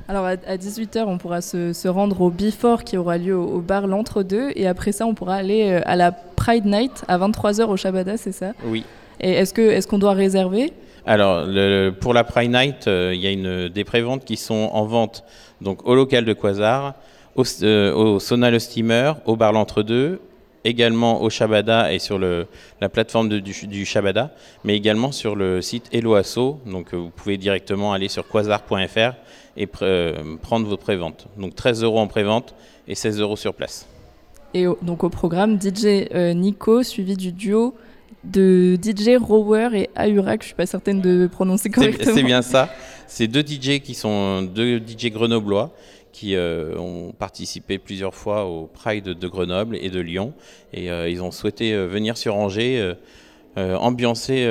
Alors 0.08 0.26
à, 0.26 0.36
18h, 0.36 1.04
on 1.08 1.18
pourra 1.18 1.42
se, 1.42 1.74
se 1.74 1.88
rendre 1.88 2.22
au 2.22 2.30
Before 2.30 2.84
qui 2.84 2.98
aura 2.98 3.18
lieu 3.18 3.36
au, 3.36 3.46
au 3.58 3.60
bar 3.62 3.88
L'Entre-deux. 3.88 4.50
Et 4.56 4.68
après 4.68 4.92
ça, 4.92 5.06
on 5.06 5.14
pourra 5.14 5.36
aller 5.36 5.70
euh, 5.72 5.82
à 5.86 5.96
la 5.96 6.12
Pride 6.12 6.66
Night 6.66 7.04
à 7.08 7.18
23h 7.18 7.64
au 7.66 7.78
Shabada, 7.78 8.18
c'est 8.18 8.32
ça? 8.32 8.52
Oui. 8.66 8.84
Et 9.20 9.32
est-ce 9.32 9.88
qu'on 9.88 9.98
doit 9.98 10.14
réserver? 10.14 10.74
Alors, 11.06 11.46
le- 11.48 11.92
pour 11.92 12.14
la 12.14 12.24
Pride 12.24 12.52
Night, 12.52 12.88
euh, 12.88 13.12
il 13.16 13.22
y 13.22 13.28
a 13.28 13.32
une, 13.32 13.70
des 13.70 13.84
préventes 13.84 14.26
qui 14.26 14.38
sont 14.38 14.70
en 14.74 14.86
vente 14.86 15.24
donc, 15.62 15.88
au 15.88 15.96
local 15.96 16.26
de 16.26 16.34
Quasar, 16.34 16.94
au, 17.36 17.44
euh, 17.64 17.94
au 17.94 18.20
Sonal 18.20 18.54
le 18.54 18.60
Steamer, 18.60 19.14
au 19.26 19.36
bar 19.36 19.54
l'Entre-deux, 19.54 20.20
également 20.66 21.22
au 21.22 21.30
Shabada 21.30 21.94
et 21.94 22.00
sur 22.00 22.18
le, 22.20 22.48
la 22.82 22.90
plateforme 22.90 23.30
de- 23.30 23.40
du, 23.40 23.54
du 23.68 23.86
Shabada, 23.86 24.32
mais 24.66 24.76
également 24.76 25.12
sur 25.14 25.36
le 25.36 25.62
site 25.62 25.86
Hello 25.94 26.16
Asso. 26.16 26.58
Donc, 26.66 26.94
euh, 26.94 26.98
vous 26.98 27.10
pouvez 27.10 27.38
directement 27.38 27.94
aller 27.94 28.10
sur 28.10 28.28
quasar.fr 28.28 29.14
et 29.58 29.70
euh, 29.82 30.14
prendre 30.42 30.68
votre 30.68 30.84
prévente. 30.84 31.28
Donc, 31.38 31.56
13 31.56 31.84
euros 31.84 32.00
en 32.00 32.08
prévente 32.08 32.54
et 32.88 32.96
16 32.96 33.22
euros 33.22 33.38
sur 33.38 33.54
place. 33.54 33.88
Et 34.54 34.68
au- 34.68 34.78
donc 34.82 35.04
au 35.04 35.10
programme, 35.10 35.60
DJ 35.62 36.08
euh, 36.14 36.34
Nico, 36.34 36.82
suivi 36.84 37.16
du 37.16 37.32
duo 37.32 37.74
de 38.24 38.76
DJ 38.82 39.18
Rower 39.22 39.70
et 39.74 39.90
Ayurak. 39.96 40.42
Je 40.42 40.48
suis 40.48 40.56
pas 40.56 40.66
certaine 40.66 41.00
de 41.02 41.28
prononcer 41.32 41.70
correctement. 41.70 42.16
C'est 42.16 42.24
bien 42.24 42.42
ça. 42.42 42.70
C'est 43.08 43.28
deux 43.28 43.42
DJ 43.46 43.82
qui 43.82 43.94
sont 43.94 44.42
deux 44.42 44.80
DJ 44.80 45.12
grenoblois 45.12 45.72
qui 46.16 46.38
euh, 46.38 46.78
ont 46.78 47.12
participé 47.12 47.78
plusieurs 47.78 48.16
fois 48.16 48.46
au 48.46 48.68
Pride 48.68 49.04
de 49.04 49.28
Grenoble 49.28 49.76
et 49.76 49.90
de 49.90 50.00
Lyon. 50.00 50.34
Et 50.72 50.90
euh, 50.90 51.10
ils 51.10 51.22
ont 51.22 51.32
souhaité 51.32 51.74
euh, 51.74 51.88
venir 51.88 52.16
sur 52.16 52.38
Angers, 52.38 52.94
ambiancer 53.58 54.46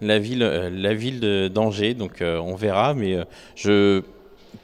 la 0.00 0.18
ville, 0.18 0.40
la 0.40 0.94
ville 0.94 1.50
d'Angers. 1.50 1.94
Donc 1.94 2.22
on 2.22 2.54
verra. 2.54 2.92
Mais 2.94 3.18
je, 3.56 4.02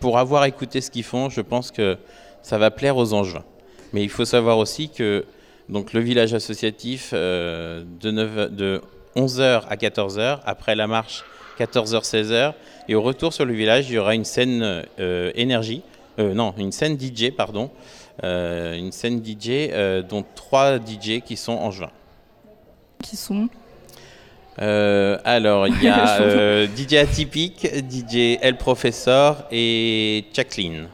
pour 0.01 0.19
avoir 0.19 0.45
écouté 0.45 0.81
ce 0.81 0.91
qu'ils 0.91 1.05
font, 1.05 1.31
je 1.31 1.41
pense 1.41 1.71
que 1.71 1.97
ça 2.43 2.59
va 2.59 2.71
plaire 2.71 2.97
aux 2.97 3.13
Angevins. 3.15 3.45
Mais 3.93 4.03
il 4.03 4.11
faut 4.11 4.25
savoir 4.25 4.59
aussi 4.59 4.91
que 4.91 5.25
donc, 5.69 5.93
le 5.93 6.01
village 6.01 6.33
associatif 6.33 7.13
de, 7.13 7.85
9 8.03 8.53
de 8.53 8.81
11h 9.17 9.65
à 9.69 9.77
14h, 9.77 10.41
après 10.47 10.75
la 10.75 10.87
marche 10.87 11.25
14h-16h, 11.59 12.55
et 12.89 12.95
au 12.95 13.03
retour 13.03 13.35
sur 13.35 13.45
le 13.45 13.53
village, 13.53 13.91
il 13.91 13.97
y 13.97 13.99
aura 13.99 14.15
une 14.15 14.25
scène 14.25 14.83
énergie, 15.35 15.83
euh, 16.19 16.35
non, 16.35 16.55
une 16.59 16.73
scène 16.73 16.99
DJ, 16.99 17.31
pardon, 17.31 17.71
euh, 18.25 18.77
une 18.77 18.93
scène 18.93 19.23
DJ 19.25 19.71
euh, 19.71 20.03
dont 20.03 20.25
trois 20.35 20.79
DJ 20.79 21.21
qui 21.25 21.37
sont 21.37 21.53
angevins. 21.53 21.91
Qui 23.03 23.17
sont? 23.17 23.49
Alors, 24.61 25.69
il 25.69 25.83
y 25.83 25.87
a 25.87 26.67
DJ 26.77 26.95
Atypique, 26.95 27.65
DJ 27.89 28.39
El 28.43 28.57
Professor 28.57 29.45
et 29.53 30.25
Jacqueline. 30.33 30.89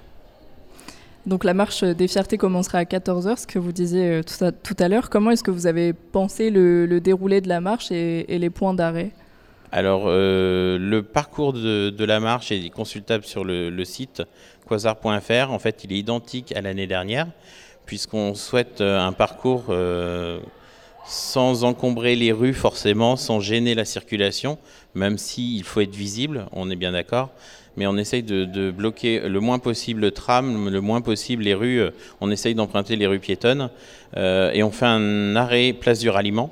Donc 1.24 1.44
la 1.44 1.54
marche 1.54 1.82
des 1.82 2.06
fiertés 2.06 2.36
commencera 2.36 2.76
à 2.76 2.84
14h, 2.84 3.38
ce 3.38 3.46
que 3.46 3.58
vous 3.58 3.72
disiez 3.72 4.20
tout 4.22 4.44
à, 4.44 4.52
tout 4.52 4.76
à 4.78 4.88
l'heure. 4.88 5.08
Comment 5.08 5.30
est-ce 5.30 5.42
que 5.42 5.50
vous 5.50 5.66
avez 5.66 5.94
pensé 5.94 6.50
le, 6.50 6.84
le 6.84 7.00
déroulé 7.00 7.40
de 7.40 7.48
la 7.48 7.62
marche 7.62 7.90
et, 7.90 8.26
et 8.34 8.38
les 8.38 8.50
points 8.50 8.74
d'arrêt? 8.74 9.12
Alors, 9.76 10.04
euh, 10.06 10.78
le 10.78 11.02
parcours 11.02 11.52
de, 11.52 11.90
de 11.90 12.04
la 12.04 12.20
marche 12.20 12.52
est 12.52 12.70
consultable 12.70 13.24
sur 13.24 13.44
le, 13.44 13.70
le 13.70 13.84
site 13.84 14.22
quasar.fr. 14.68 15.50
En 15.50 15.58
fait, 15.58 15.84
il 15.84 15.92
est 15.92 15.98
identique 15.98 16.52
à 16.56 16.60
l'année 16.60 16.86
dernière, 16.86 17.26
puisqu'on 17.86 18.34
souhaite 18.34 18.80
euh, 18.80 19.00
un 19.00 19.12
parcours 19.12 19.66
euh, 19.68 20.40
sans 21.06 21.64
encombrer 21.64 22.16
les 22.16 22.32
rues 22.32 22.54
forcément, 22.54 23.16
sans 23.16 23.40
gêner 23.40 23.74
la 23.74 23.84
circulation, 23.84 24.58
même 24.94 25.18
s'il 25.18 25.64
faut 25.64 25.80
être 25.80 25.94
visible, 25.94 26.46
on 26.52 26.70
est 26.70 26.76
bien 26.76 26.92
d'accord. 26.92 27.30
Mais 27.76 27.88
on 27.88 27.96
essaye 27.96 28.22
de, 28.22 28.70
bloquer 28.70 29.20
le 29.20 29.40
moins 29.40 29.58
possible 29.58 30.00
le 30.02 30.12
tram, 30.12 30.68
le 30.68 30.80
moins 30.80 31.00
possible 31.00 31.42
les 31.42 31.54
rues. 31.54 31.80
euh, 31.80 31.90
On 32.20 32.30
essaye 32.30 32.54
d'emprunter 32.54 32.94
les 32.94 33.06
rues 33.06 33.18
piétonnes. 33.18 33.68
et 34.16 34.62
on 34.62 34.70
fait 34.70 34.86
un 34.86 35.34
arrêt 35.34 35.72
place 35.72 35.98
du 35.98 36.08
ralliement 36.08 36.50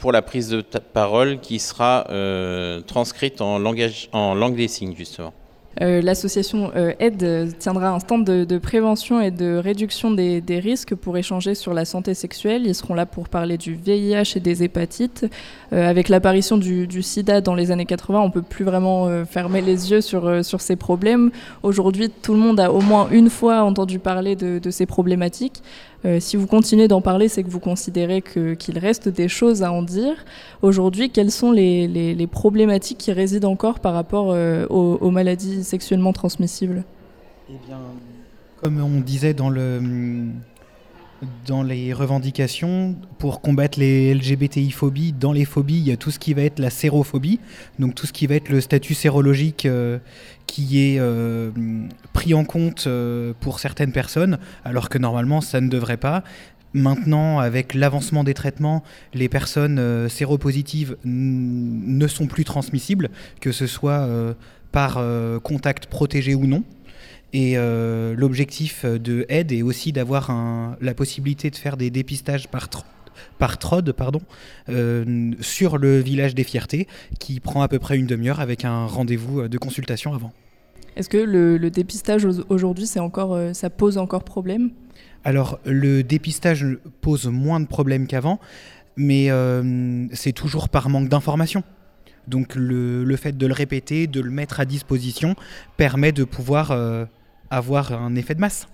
pour 0.00 0.10
la 0.10 0.22
prise 0.22 0.48
de 0.48 0.60
parole 0.60 1.38
qui 1.38 1.60
sera 1.60 2.04
transcrite 2.88 3.40
en, 3.40 3.62
en 4.12 4.34
langue 4.34 4.56
des 4.56 4.66
signes, 4.66 4.96
justement. 4.96 5.32
Euh, 5.80 6.02
L'association 6.02 6.72
euh, 6.74 6.92
Aide 6.98 7.56
tiendra 7.58 7.90
un 7.90 8.00
stand 8.00 8.24
de, 8.24 8.58
prévention 8.58 9.20
et 9.20 9.30
de 9.30 9.56
réduction 9.56 10.10
des, 10.10 10.42
risques 10.48 10.94
pour 10.94 11.16
échanger 11.16 11.54
sur 11.54 11.74
la 11.74 11.84
santé 11.84 12.14
sexuelle. 12.14 12.66
Ils 12.66 12.74
seront 12.74 12.94
là 12.94 13.06
pour 13.06 13.28
parler 13.28 13.56
du 13.56 13.74
VIH 13.74 14.36
et 14.36 14.40
des 14.40 14.62
hépatites. 14.62 15.26
Euh, 15.72 15.88
avec 15.88 16.08
l'apparition 16.08 16.58
du, 16.58 17.02
sida 17.02 17.40
dans 17.40 17.54
les 17.54 17.70
années 17.70 17.86
80, 17.86 18.20
on 18.20 18.30
peut 18.30 18.42
plus 18.42 18.64
vraiment 18.64 19.24
fermer 19.24 19.60
les 19.60 19.90
yeux 19.90 20.00
sur, 20.00 20.42
ces 20.42 20.76
problèmes. 20.76 21.30
Aujourd'hui, 21.62 22.10
tout 22.10 22.34
le 22.34 22.40
monde 22.40 22.60
a 22.60 22.72
au 22.72 22.80
moins 22.80 23.08
une 23.10 23.30
fois 23.30 23.62
entendu 23.62 23.98
parler 23.98 24.36
de 24.36 24.70
ces 24.70 24.86
problématiques. 24.86 25.62
Euh, 26.06 26.18
si 26.18 26.36
vous 26.36 26.46
continuez 26.46 26.88
d'en 26.88 27.00
parler, 27.02 27.28
c'est 27.28 27.42
que 27.42 27.50
vous 27.50 27.60
considérez 27.60 28.22
qu'il 28.22 28.78
reste 28.78 29.08
des 29.08 29.28
choses 29.28 29.62
à 29.62 29.70
en 29.72 29.82
dire. 29.82 30.14
Aujourd'hui, 30.62 31.10
quelles 31.10 31.30
sont 31.30 31.52
les, 31.52 31.86
les- 31.86 32.14
les 32.14 32.26
problématiques 32.26 32.98
qui 32.98 33.12
résident 33.12 33.50
encore 33.50 33.80
par 33.80 33.92
rapport 33.92 34.30
euh, 34.32 34.66
aux, 34.70 34.96
aux 35.00 35.10
maladies 35.10 35.62
sexuellement 35.62 36.12
transmissibles? 36.14 36.84
Eh 37.50 37.52
bien, 37.66 37.78
comme 38.62 38.80
on 38.80 39.00
disait 39.00 39.34
dans 39.34 39.50
le, 39.50 39.80
dans 41.46 41.62
les 41.62 41.92
revendications 41.92 42.96
pour 43.18 43.40
combattre 43.40 43.78
les 43.78 44.14
LGBTI-phobies. 44.14 45.12
Dans 45.12 45.32
les 45.32 45.44
phobies, 45.44 45.78
il 45.78 45.86
y 45.86 45.92
a 45.92 45.96
tout 45.96 46.10
ce 46.10 46.18
qui 46.18 46.34
va 46.34 46.42
être 46.42 46.58
la 46.58 46.70
sérophobie, 46.70 47.40
donc 47.78 47.94
tout 47.94 48.06
ce 48.06 48.12
qui 48.12 48.26
va 48.26 48.36
être 48.36 48.48
le 48.48 48.60
statut 48.60 48.94
sérologique 48.94 49.66
euh, 49.66 49.98
qui 50.46 50.80
est 50.80 50.98
euh, 50.98 51.50
pris 52.12 52.34
en 52.34 52.44
compte 52.44 52.84
euh, 52.86 53.32
pour 53.40 53.60
certaines 53.60 53.92
personnes, 53.92 54.38
alors 54.64 54.88
que 54.88 54.98
normalement 54.98 55.40
ça 55.40 55.60
ne 55.60 55.68
devrait 55.68 55.96
pas. 55.96 56.22
Maintenant, 56.72 57.40
avec 57.40 57.74
l'avancement 57.74 58.22
des 58.22 58.34
traitements, 58.34 58.84
les 59.12 59.28
personnes 59.28 60.08
séropositives 60.08 60.96
ne 61.02 62.06
sont 62.06 62.28
plus 62.28 62.44
transmissibles, 62.44 63.10
que 63.40 63.50
ce 63.50 63.66
soit 63.66 64.08
par 64.70 65.02
contact 65.42 65.86
protégé 65.86 66.36
ou 66.36 66.46
non. 66.46 66.62
Et 67.32 67.56
euh, 67.56 68.14
l'objectif 68.16 68.84
de 68.84 69.24
aide 69.28 69.52
est 69.52 69.62
aussi 69.62 69.92
d'avoir 69.92 70.76
la 70.80 70.94
possibilité 70.94 71.50
de 71.50 71.56
faire 71.56 71.76
des 71.76 71.90
dépistages 71.90 72.48
par, 72.48 72.66
tr- 72.66 72.82
par 73.38 73.58
TROD 73.58 73.92
pardon, 73.92 74.20
euh, 74.68 75.30
sur 75.40 75.78
le 75.78 76.00
village 76.00 76.34
des 76.34 76.42
Fiertés, 76.44 76.88
qui 77.20 77.38
prend 77.38 77.62
à 77.62 77.68
peu 77.68 77.78
près 77.78 77.96
une 77.98 78.06
demi-heure 78.06 78.40
avec 78.40 78.64
un 78.64 78.86
rendez-vous 78.86 79.40
euh, 79.42 79.48
de 79.48 79.58
consultation 79.58 80.12
avant. 80.12 80.32
Est-ce 80.96 81.08
que 81.08 81.18
le, 81.18 81.56
le 81.56 81.70
dépistage 81.70 82.24
au- 82.24 82.44
aujourd'hui, 82.48 82.88
encore, 82.98 83.38
ça 83.54 83.70
pose 83.70 83.96
encore 83.96 84.24
problème? 84.24 84.70
Alors, 85.22 85.60
le 85.64 86.02
dépistage 86.02 86.66
pose 87.00 87.26
moins 87.26 87.60
de 87.60 87.66
problèmes 87.66 88.08
qu'avant, 88.08 88.40
mais 88.96 89.30
euh, 89.30 90.06
c'est 90.12 90.32
toujours 90.32 90.68
par 90.68 90.88
manque 90.88 91.08
d'information. 91.08 91.62
Donc, 92.26 92.54
le, 92.56 93.04
le 93.04 93.16
fait 93.16 93.36
de 93.36 93.46
le 93.46 93.52
répéter, 93.52 94.06
de 94.08 94.20
le 94.20 94.30
mettre 94.30 94.58
à 94.60 94.64
disposition, 94.64 95.36
permet 95.76 96.10
de 96.12 96.24
pouvoir 96.24 96.70
euh, 96.70 97.04
avoir 97.50 97.92
un 97.92 98.14
effet 98.16 98.34
de 98.34 98.40
masse. 98.40 98.68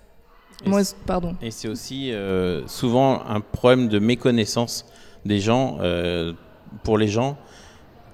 Et 0.65 0.69
Moi, 0.69 0.81
pardon. 1.05 1.35
Et 1.41 1.51
c'est 1.51 1.67
aussi 1.67 2.11
euh, 2.11 2.65
souvent 2.67 3.23
un 3.27 3.41
problème 3.41 3.87
de 3.89 3.99
méconnaissance 3.99 4.85
des 5.25 5.39
gens. 5.39 5.77
euh, 5.81 6.33
pour 6.83 6.97
les 6.97 7.07
gens, 7.07 7.37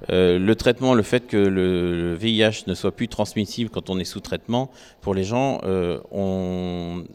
Euh, 0.10 0.38
le 0.38 0.56
traitement, 0.56 0.94
le 0.96 1.02
fait 1.04 1.26
que 1.28 1.38
le, 1.38 2.12
le 2.12 2.14
VIH 2.16 2.66
ne 2.68 2.74
soit 2.76 2.92
plus 2.94 3.08
transmissible 3.08 3.70
quand 3.70 3.90
on 3.90 3.98
est 4.00 4.04
sous 4.14 4.20
traitement, 4.20 4.70
pour 5.00 5.14
les 5.16 5.24
gens, 5.24 5.62
euh, 5.64 6.02
on, 6.12 7.06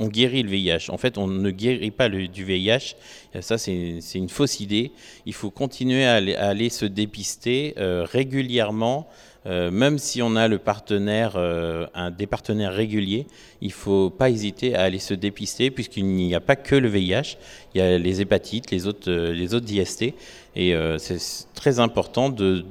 on 0.00 0.08
guérit 0.08 0.42
le 0.42 0.50
VIH. 0.50 0.90
En 0.90 0.96
fait, 0.98 1.18
on 1.18 1.28
ne 1.28 1.50
guérit 1.52 1.92
pas 1.92 2.08
le- 2.08 2.26
du 2.26 2.42
VIH. 2.44 2.96
Et 3.32 3.42
ça, 3.42 3.58
c'est 3.58 3.98
c'est 4.00 4.18
une 4.18 4.28
fausse 4.28 4.58
idée. 4.58 4.90
Il 5.24 5.34
faut 5.34 5.50
continuer 5.52 6.04
à 6.04 6.14
aller, 6.14 6.34
à 6.34 6.48
aller 6.48 6.68
se 6.68 6.84
dépister 6.84 7.74
euh, 7.78 8.04
régulièrement. 8.10 9.06
Euh, 9.46 9.70
même 9.70 9.98
si 9.98 10.22
on 10.22 10.34
a 10.34 10.48
le 10.48 10.58
partenaire, 10.58 11.34
euh, 11.36 11.86
un 11.94 12.10
des 12.10 12.26
partenaires 12.26 12.72
réguliers, 12.72 13.26
il 13.60 13.72
faut 13.72 14.10
pas 14.10 14.28
hésiter 14.28 14.74
à 14.74 14.82
aller 14.82 14.98
se 14.98 15.14
dépister 15.14 15.70
puisqu'il 15.70 16.06
n'y 16.06 16.34
a 16.34 16.40
pas 16.40 16.56
que 16.56 16.74
le 16.74 16.88
VIH, 16.88 17.36
il 17.74 17.78
y 17.78 17.80
a 17.80 17.96
les 17.96 18.20
hépatites, 18.20 18.70
les 18.72 18.86
autres, 18.86 19.10
euh, 19.10 19.32
les 19.32 19.54
autres 19.54 19.70
IST, 19.70 20.14
et 20.56 20.74
c'est 20.98 21.18
très 21.54 21.80
important 21.80 22.30
de, 22.30 22.64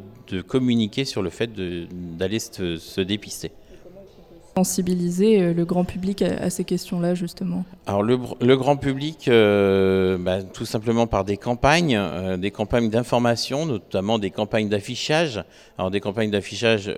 communiquer 0.48 1.06
sur 1.06 1.22
le 1.22 1.30
fait 1.30 1.52
d'aller 1.54 2.40
se 2.40 3.02
dépister. 3.02 3.52
Sensibiliser 4.58 5.42
euh, 5.42 5.54
le 5.54 5.66
grand 5.66 5.84
public 5.84 6.22
à, 6.22 6.50
ces 6.50 6.64
questions-là, 6.64 7.14
justement. 7.14 7.66
Alors 7.88 8.04
le, 8.04 8.56
grand 8.56 8.78
public, 8.78 9.28
euh, 9.28 10.18
bah, 10.18 10.44
tout 10.44 10.66
simplement 10.66 11.08
par 11.08 11.26
des 11.26 11.36
campagnes, 11.36 11.98
euh, 11.98 12.38
des 12.38 12.52
campagnes 12.52 12.90
d'information, 12.90 13.66
notamment 13.66 14.18
des 14.18 14.32
campagnes 14.32 14.70
d'affichage. 14.70 15.44
Alors 15.78 15.92
des 15.92 16.00
campagnes 16.00 16.32
d'affichage 16.32 16.90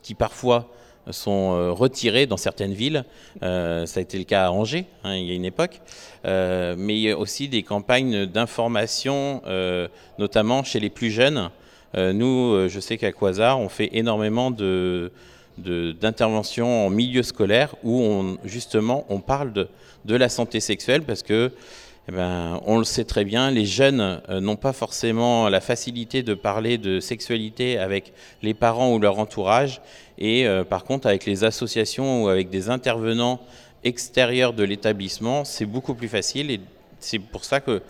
qui 0.00 0.14
parfois 0.14 0.70
sont 1.10 1.74
retirées 1.74 2.24
dans 2.24 2.38
certaines 2.38 2.72
villes. 2.72 3.04
Ça 3.42 3.84
a 3.84 4.00
été 4.00 4.16
le 4.16 4.24
cas 4.24 4.46
à 4.46 4.50
Angers, 4.50 4.86
hein, 5.04 5.16
il 5.16 5.26
y 5.26 5.32
a 5.32 5.34
une 5.34 5.44
époque. 5.44 5.82
Mais 6.24 6.96
il 6.96 7.00
y 7.00 7.10
a 7.10 7.18
aussi 7.18 7.48
des 7.48 7.62
campagnes 7.62 8.24
d'information, 8.24 9.42
notamment 10.18 10.64
chez 10.64 10.80
les 10.80 10.88
plus 10.88 11.10
jeunes. 11.10 11.50
Nous, 11.94 12.68
je 12.68 12.80
sais 12.80 12.96
qu'à 12.96 13.12
Quasar, 13.12 13.60
on 13.60 13.68
fait 13.68 13.90
énormément 13.92 14.50
de- 14.50 15.12
d'intervention 15.58 16.86
en 16.86 16.90
milieu 16.90 17.22
scolaire 17.22 17.74
où 17.82 18.02
on, 18.02 18.38
justement 18.44 19.06
on 19.08 19.20
parle 19.20 19.52
de, 19.52 19.68
la 20.14 20.28
santé 20.28 20.60
sexuelle 20.60 21.02
parce 21.02 21.22
que 21.22 21.52
eh 22.08 22.12
ben, 22.12 22.60
on 22.66 22.78
le 22.78 22.84
sait 22.84 23.04
très 23.04 23.24
bien, 23.24 23.50
les 23.50 23.66
jeunes 23.66 24.20
euh, 24.28 24.40
n'ont 24.40 24.56
pas 24.56 24.72
forcément 24.72 25.48
la 25.48 25.60
facilité 25.60 26.22
de 26.22 26.34
parler 26.34 26.78
de 26.78 27.00
sexualité 27.00 27.78
avec 27.78 28.12
les 28.42 28.54
parents 28.54 28.94
ou 28.94 29.00
leur 29.00 29.18
entourage 29.18 29.80
et 30.18 30.46
euh, 30.46 30.62
par 30.62 30.84
contre 30.84 31.08
avec 31.08 31.26
les 31.26 31.42
associations 31.42 32.24
ou 32.24 32.28
avec 32.28 32.48
des 32.48 32.70
intervenants 32.70 33.40
extérieurs 33.82 34.52
de 34.52 34.62
l'établissement, 34.62 35.44
c'est 35.44 35.66
beaucoup 35.66 35.94
plus 35.94 36.08
facile 36.08 36.50
et 36.50 36.60
c'est 37.00 37.18
pour 37.18 37.44
ça 37.44 37.60
que 37.60 37.82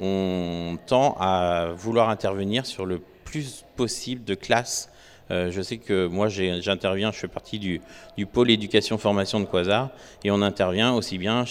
on 0.00 0.76
tend 0.86 1.16
à 1.20 1.68
vouloir 1.76 2.10
intervenir 2.10 2.66
sur 2.66 2.86
le 2.86 3.00
plus 3.24 3.64
possible 3.76 4.24
de 4.24 4.34
classes 4.34 4.90
euh, 5.30 5.50
je 5.50 5.62
sais 5.62 5.78
que 5.78 6.06
moi 6.06 6.28
j'interviens, 6.28 7.10
je 7.12 7.18
fais 7.18 7.28
partie 7.28 7.58
du, 7.58 7.80
pôle 8.26 8.50
éducation 8.50 8.98
formation 8.98 9.40
de 9.40 9.46
Quasar 9.46 9.90
et 10.22 10.30
on 10.30 10.42
intervient 10.42 10.92
aussi 10.92 11.18
bien 11.18 11.44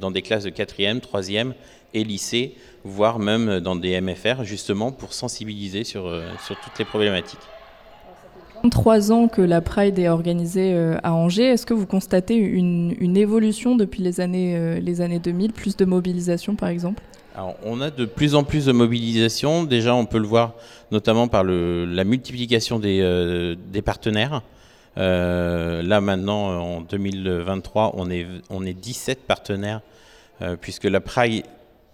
dans 0.00 0.10
des 0.10 0.22
classes 0.22 0.44
de 0.44 0.50
4e, 0.50 1.00
3e 1.00 1.52
et 1.94 2.04
lycée, 2.04 2.54
voire 2.84 3.18
même 3.18 3.60
dans 3.60 3.76
des 3.76 4.00
MFR 4.00 4.44
justement 4.44 4.92
pour 4.92 5.14
sensibiliser 5.14 5.84
sur, 5.84 6.06
euh, 6.06 6.26
toutes 6.48 6.78
les 6.78 6.84
problématiques. 6.84 7.40
23 8.64 9.12
ans 9.12 9.28
que 9.28 9.42
la 9.42 9.60
Pride 9.60 9.98
est 9.98 10.08
organisée 10.08 10.74
euh, 10.74 10.96
à 11.02 11.14
Angers. 11.14 11.44
Est-ce 11.44 11.66
que 11.66 11.74
vous 11.74 11.86
constatez 11.86 12.34
une, 12.34 13.16
évolution 13.16 13.76
depuis 13.76 14.02
les 14.02 14.20
années 14.20 15.18
2000, 15.18 15.52
plus 15.52 15.76
de 15.76 15.84
mobilisation 15.84 16.54
par 16.54 16.68
exemple? 16.68 17.02
On 17.64 17.82
a 17.82 17.90
de 17.90 18.06
plus 18.06 18.34
en 18.34 18.44
plus 18.44 18.64
de 18.64 18.72
mobilisation. 18.72 19.64
Déjà, 19.64 19.94
on 19.94 20.06
peut 20.06 20.18
le 20.18 20.26
voir 20.26 20.54
notamment 20.90 21.28
par 21.28 21.44
la 21.44 22.04
multiplication 22.04 22.78
des, 22.78 23.00
euh, 23.02 23.54
partenaires. 23.84 24.42
Euh, 24.96 25.82
là, 25.82 26.00
maintenant, 26.00 26.58
en 26.58 26.80
2023, 26.80 27.92
on 27.96 28.10
est, 28.10 28.26
on 28.48 28.64
est 28.64 28.72
17 28.72 29.26
partenaires, 29.26 29.82
euh, 30.40 30.56
puisque 30.58 30.84
la 30.84 31.00
Pride 31.00 31.44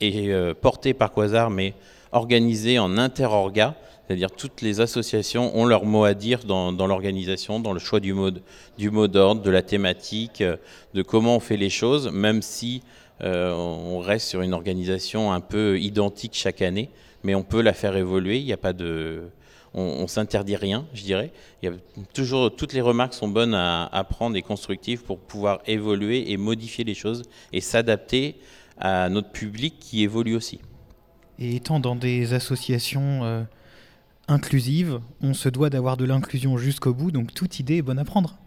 est 0.00 0.54
portée 0.60 0.94
par 0.94 1.12
Quasar, 1.12 1.50
mais 1.50 1.74
organisée 2.12 2.78
en 2.78 2.96
interorga. 2.96 3.74
C'est-à-dire 4.06 4.30
toutes 4.30 4.62
les 4.62 4.80
associations 4.80 5.56
ont 5.56 5.64
leur 5.64 5.84
mot 5.84 6.04
à 6.04 6.14
dire 6.14 6.40
dans, 6.44 6.70
l'organisation, 6.86 7.60
dans 7.60 7.72
le 7.72 7.78
choix 7.78 8.00
du 8.00 8.12
mot, 8.12 8.30
du 8.78 8.90
mot 8.90 9.08
d'ordre, 9.08 9.42
de 9.42 9.50
la 9.50 9.62
thématique, 9.62 10.42
de 10.94 11.02
comment 11.02 11.36
on 11.36 11.40
fait 11.40 11.56
les 11.56 11.70
choses, 11.70 12.10
même 12.12 12.42
si 12.42 12.82
on 13.22 14.00
reste 14.00 14.28
sur 14.28 14.42
une 14.42 14.52
organisation 14.52 15.32
un 15.32 15.40
peu 15.40 15.78
identique 15.80 16.34
chaque 16.34 16.62
année, 16.62 16.90
mais 17.22 17.34
on 17.34 17.42
peut 17.42 17.62
la 17.62 17.72
faire 17.72 17.96
évoluer. 17.96 18.38
Il 18.38 18.44
n'y 18.44 18.52
a 18.52 18.56
pas 18.56 18.72
de, 18.72 19.22
on, 19.74 19.82
on 19.82 20.06
s'interdit 20.06 20.56
rien, 20.56 20.86
je 20.94 21.02
dirais. 21.02 21.32
Toujours 22.12 22.54
toutes 22.54 22.72
les 22.72 22.80
remarques 22.80 23.14
sont 23.14 23.28
bonnes 23.28 23.54
à, 23.54 23.86
à 23.86 24.04
prendre 24.04 24.36
et 24.36 24.42
constructives 24.42 25.02
pour 25.02 25.18
pouvoir 25.18 25.60
évoluer 25.66 26.30
et 26.32 26.36
modifier 26.36 26.84
les 26.84 26.94
choses 26.94 27.22
et 27.52 27.60
s'adapter 27.60 28.36
à 28.78 29.08
notre 29.08 29.30
public 29.30 29.76
qui 29.78 30.02
évolue 30.02 30.34
aussi. 30.34 30.60
Et 31.38 31.56
étant 31.56 31.80
dans 31.80 31.96
des 31.96 32.34
associations 32.34 33.24
euh, 33.24 33.42
inclusives, 34.28 35.00
on 35.20 35.34
se 35.34 35.48
doit 35.48 35.70
d'avoir 35.70 35.96
de 35.96 36.04
l'inclusion 36.04 36.56
jusqu'au 36.56 36.94
bout, 36.94 37.10
donc 37.10 37.32
toute 37.34 37.58
idée 37.58 37.78
est 37.78 37.82
bonne 37.82 37.98
à 37.98 38.04
prendre. 38.04 38.38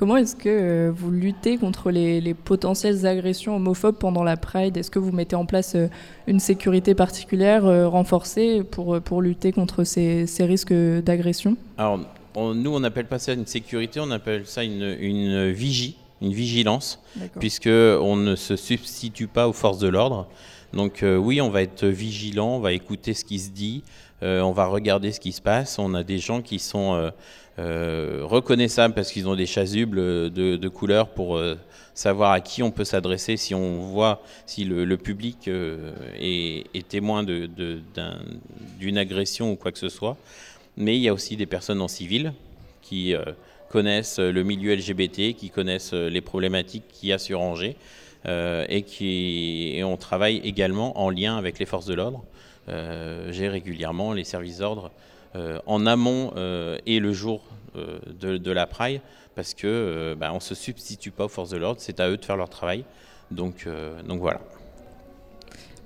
Comment 0.00 0.16
est-ce 0.16 0.34
que 0.34 0.48
euh, 0.48 0.90
vous 0.96 1.10
luttez 1.10 1.58
contre 1.58 1.90
les, 1.90 2.22
les 2.22 2.32
potentielles 2.32 3.04
agressions 3.04 3.56
homophobes 3.56 3.96
pendant 3.96 4.24
la 4.24 4.38
Pride? 4.38 4.78
Est-ce 4.78 4.90
que 4.90 4.98
vous 4.98 5.12
mettez 5.12 5.36
en 5.36 5.44
place 5.44 5.74
euh, 5.74 5.88
une 6.26 6.40
sécurité 6.40 6.94
particulière 6.94 7.66
euh, 7.66 7.86
renforcée 7.86 8.62
pour, 8.62 8.98
pour 9.02 9.20
lutter 9.20 9.52
contre 9.52 9.84
ces, 9.84 10.26
ces 10.26 10.46
risques 10.46 10.72
d'agression? 10.72 11.54
Alors, 11.76 12.00
on- 12.34 12.54
nous, 12.54 12.74
on 12.74 12.80
n'appelle 12.80 13.08
pas 13.08 13.18
ça 13.18 13.34
une 13.34 13.44
sécurité, 13.44 14.00
on 14.00 14.10
appelle 14.10 14.46
ça 14.46 14.64
une, 14.64 14.96
une 15.00 15.50
vigie, 15.50 15.98
une 16.22 16.32
vigilance, 16.32 17.02
puisque 17.38 17.66
on 17.68 18.16
ne 18.16 18.36
se 18.36 18.56
substitue 18.56 19.26
pas 19.26 19.48
aux 19.48 19.52
forces 19.52 19.80
de 19.80 19.88
l'ordre. 19.88 20.28
Donc 20.72 21.02
euh, 21.02 21.18
oui, 21.18 21.42
on 21.42 21.50
va 21.50 21.60
être 21.60 21.84
vigilant, 21.84 22.56
on 22.56 22.60
va 22.60 22.72
écouter 22.72 23.12
ce 23.12 23.26
qui 23.26 23.38
se 23.38 23.50
dit, 23.50 23.82
euh, 24.22 24.40
on 24.40 24.52
va 24.52 24.64
regarder 24.64 25.12
ce 25.12 25.20
qui 25.20 25.32
se 25.32 25.42
passe. 25.42 25.78
On 25.78 25.92
a 25.92 26.04
des 26.04 26.16
gens 26.18 26.40
qui 26.40 26.58
sont 26.58 26.94
euh, 26.94 27.10
euh, 27.60 28.20
reconnaissables 28.22 28.94
parce 28.94 29.12
qu'ils 29.12 29.28
ont 29.28 29.36
des 29.36 29.46
chasubles 29.46 29.98
de, 30.30 30.56
de 30.56 30.68
couleur 30.68 31.10
pour 31.10 31.36
euh, 31.36 31.56
savoir 31.94 32.32
à 32.32 32.40
qui 32.40 32.62
on 32.62 32.70
peut 32.70 32.84
s'adresser 32.84 33.36
si 33.36 33.54
on 33.54 33.80
voit 33.80 34.22
si 34.46 34.64
le, 34.64 34.96
public 34.96 35.48
euh, 35.48 35.92
est, 36.18 36.88
témoin 36.88 37.22
d'une 37.22 38.98
agression 38.98 39.52
ou 39.52 39.56
quoi 39.56 39.72
que 39.72 39.78
ce 39.78 39.88
soit. 39.88 40.16
Mais 40.76 40.96
il 40.96 41.02
y 41.02 41.08
a 41.08 41.14
aussi 41.14 41.36
des 41.36 41.46
personnes 41.46 41.80
en 41.80 41.88
civil 41.88 42.32
qui 42.80 43.14
euh, 43.14 43.22
connaissent 43.68 44.18
le 44.18 44.42
milieu 44.42 44.74
LGBT, 44.74 45.34
qui 45.34 45.50
connaissent 45.50 45.94
euh, 45.94 46.08
les 46.08 46.20
problématiques 46.20 46.84
qu'il 46.88 47.10
y 47.10 47.12
a 47.12 47.18
sur 47.18 47.40
Angers, 47.40 47.76
euh, 48.26 48.66
et, 48.68 48.82
qui, 48.82 49.72
et 49.74 49.84
on 49.84 49.96
travaille 49.96 50.38
également 50.44 51.00
en 51.00 51.08
lien 51.08 51.36
avec 51.36 51.58
les 51.58 51.66
forces 51.66 51.86
de 51.86 51.94
l'ordre. 51.94 52.24
Euh, 52.68 53.32
J'ai 53.32 53.48
régulièrement 53.48 54.12
les 54.12 54.24
services 54.24 54.58
d'ordre 54.58 54.90
en 55.34 55.86
amont 55.86 56.32
et 56.86 56.98
le 56.98 57.12
jour 57.12 57.42
de, 57.74 58.36
de, 58.36 58.50
la 58.50 58.66
Pride, 58.66 59.00
parce 59.34 59.54
que 59.54 60.14
bah, 60.18 60.30
on 60.32 60.40
se 60.40 60.54
substitue 60.54 61.10
pas 61.10 61.26
aux 61.26 61.28
forces 61.28 61.50
de 61.50 61.56
l'ordre, 61.56 61.80
c'est 61.80 62.00
à 62.00 62.08
eux 62.08 62.16
de 62.16 62.24
faire 62.24 62.36
leur 62.36 62.48
travail. 62.48 62.84
Donc, 63.30 63.68
donc 64.06 64.20
voilà. 64.20 64.40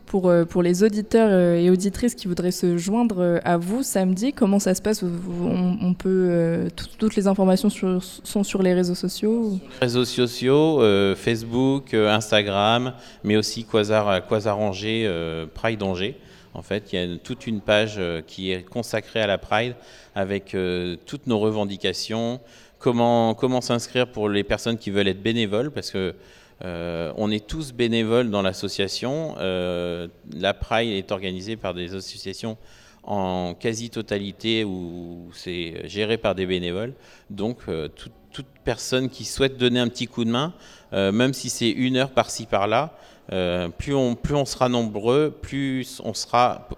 Pour, 0.06 0.32
pour, 0.48 0.62
les 0.62 0.84
auditeurs 0.84 1.32
et 1.58 1.70
auditrices 1.70 2.14
qui 2.14 2.28
voudraient 2.28 2.52
se 2.52 2.78
joindre 2.78 3.40
à 3.42 3.56
vous 3.56 3.82
samedi, 3.82 4.32
comment 4.32 4.60
ça 4.60 4.74
se 4.74 4.80
passe? 4.80 5.02
On, 5.02 5.76
on, 5.80 5.94
peut 5.94 6.68
toutes 6.98 7.16
les 7.16 7.26
informations 7.26 7.68
sur, 7.68 8.02
sont 8.02 8.44
sur 8.44 8.62
les 8.62 8.74
réseaux 8.74 8.94
sociaux? 8.94 9.58
Réseaux 9.80 10.04
sociaux, 10.04 10.80
euh, 10.80 11.14
Facebook, 11.14 11.94
euh, 11.94 12.14
Instagram, 12.14 12.94
mais 13.24 13.36
aussi 13.36 13.64
Quasar, 13.64 14.26
Quasar 14.26 14.58
Angers, 14.58 15.04
euh, 15.06 15.46
Pride 15.52 15.82
Angers. 15.82 16.16
En 16.54 16.62
fait, 16.62 16.92
il 16.92 16.98
y 16.98 17.02
a 17.02 17.18
toute 17.18 17.46
une 17.46 17.60
page 17.60 18.00
qui 18.26 18.52
est 18.52 18.62
consacrée 18.62 19.20
à 19.20 19.26
la 19.26 19.38
Pride 19.38 19.74
avec 20.14 20.56
toutes 21.04 21.26
nos 21.26 21.38
revendications, 21.38 22.40
comment, 22.78 23.34
comment 23.34 23.60
s'inscrire 23.60 24.06
pour 24.06 24.28
les 24.28 24.44
personnes 24.44 24.78
qui 24.78 24.90
veulent 24.90 25.08
être 25.08 25.22
bénévoles, 25.22 25.72
parce 25.72 25.90
que 25.90 26.14
euh, 26.62 27.12
on 27.16 27.30
est 27.30 27.46
tous 27.46 27.72
bénévoles 27.72 28.30
dans 28.30 28.42
l'association. 28.42 29.34
Euh, 29.38 30.08
la 30.32 30.54
Pride 30.54 30.90
est 30.90 31.12
organisée 31.12 31.56
par 31.56 31.74
des 31.74 31.94
associations 31.94 32.56
en 33.02 33.54
quasi-totalité 33.54 34.64
où 34.64 35.30
c'est 35.34 35.82
géré 35.88 36.16
par 36.16 36.34
des 36.34 36.46
bénévoles. 36.46 36.94
Donc 37.30 37.58
euh, 37.68 37.88
toute 37.88 38.46
personne 38.64 39.10
qui 39.10 39.24
souhaite 39.24 39.58
donner 39.58 39.78
un 39.78 39.88
petit 39.88 40.06
coup 40.06 40.24
de 40.24 40.30
main, 40.30 40.54
même 40.92 41.34
si 41.34 41.50
c'est 41.50 41.70
une 41.70 41.96
heure 41.96 42.10
par-ci 42.10 42.46
par-là, 42.46 42.96
plus, 43.28 43.94
on, 43.94 44.14
plus 44.14 44.34
on 44.34 44.44
sera 44.44 44.68
nombreux, 44.68 45.30
plus 45.30 46.00
on 46.04 46.14
sera 46.14 46.68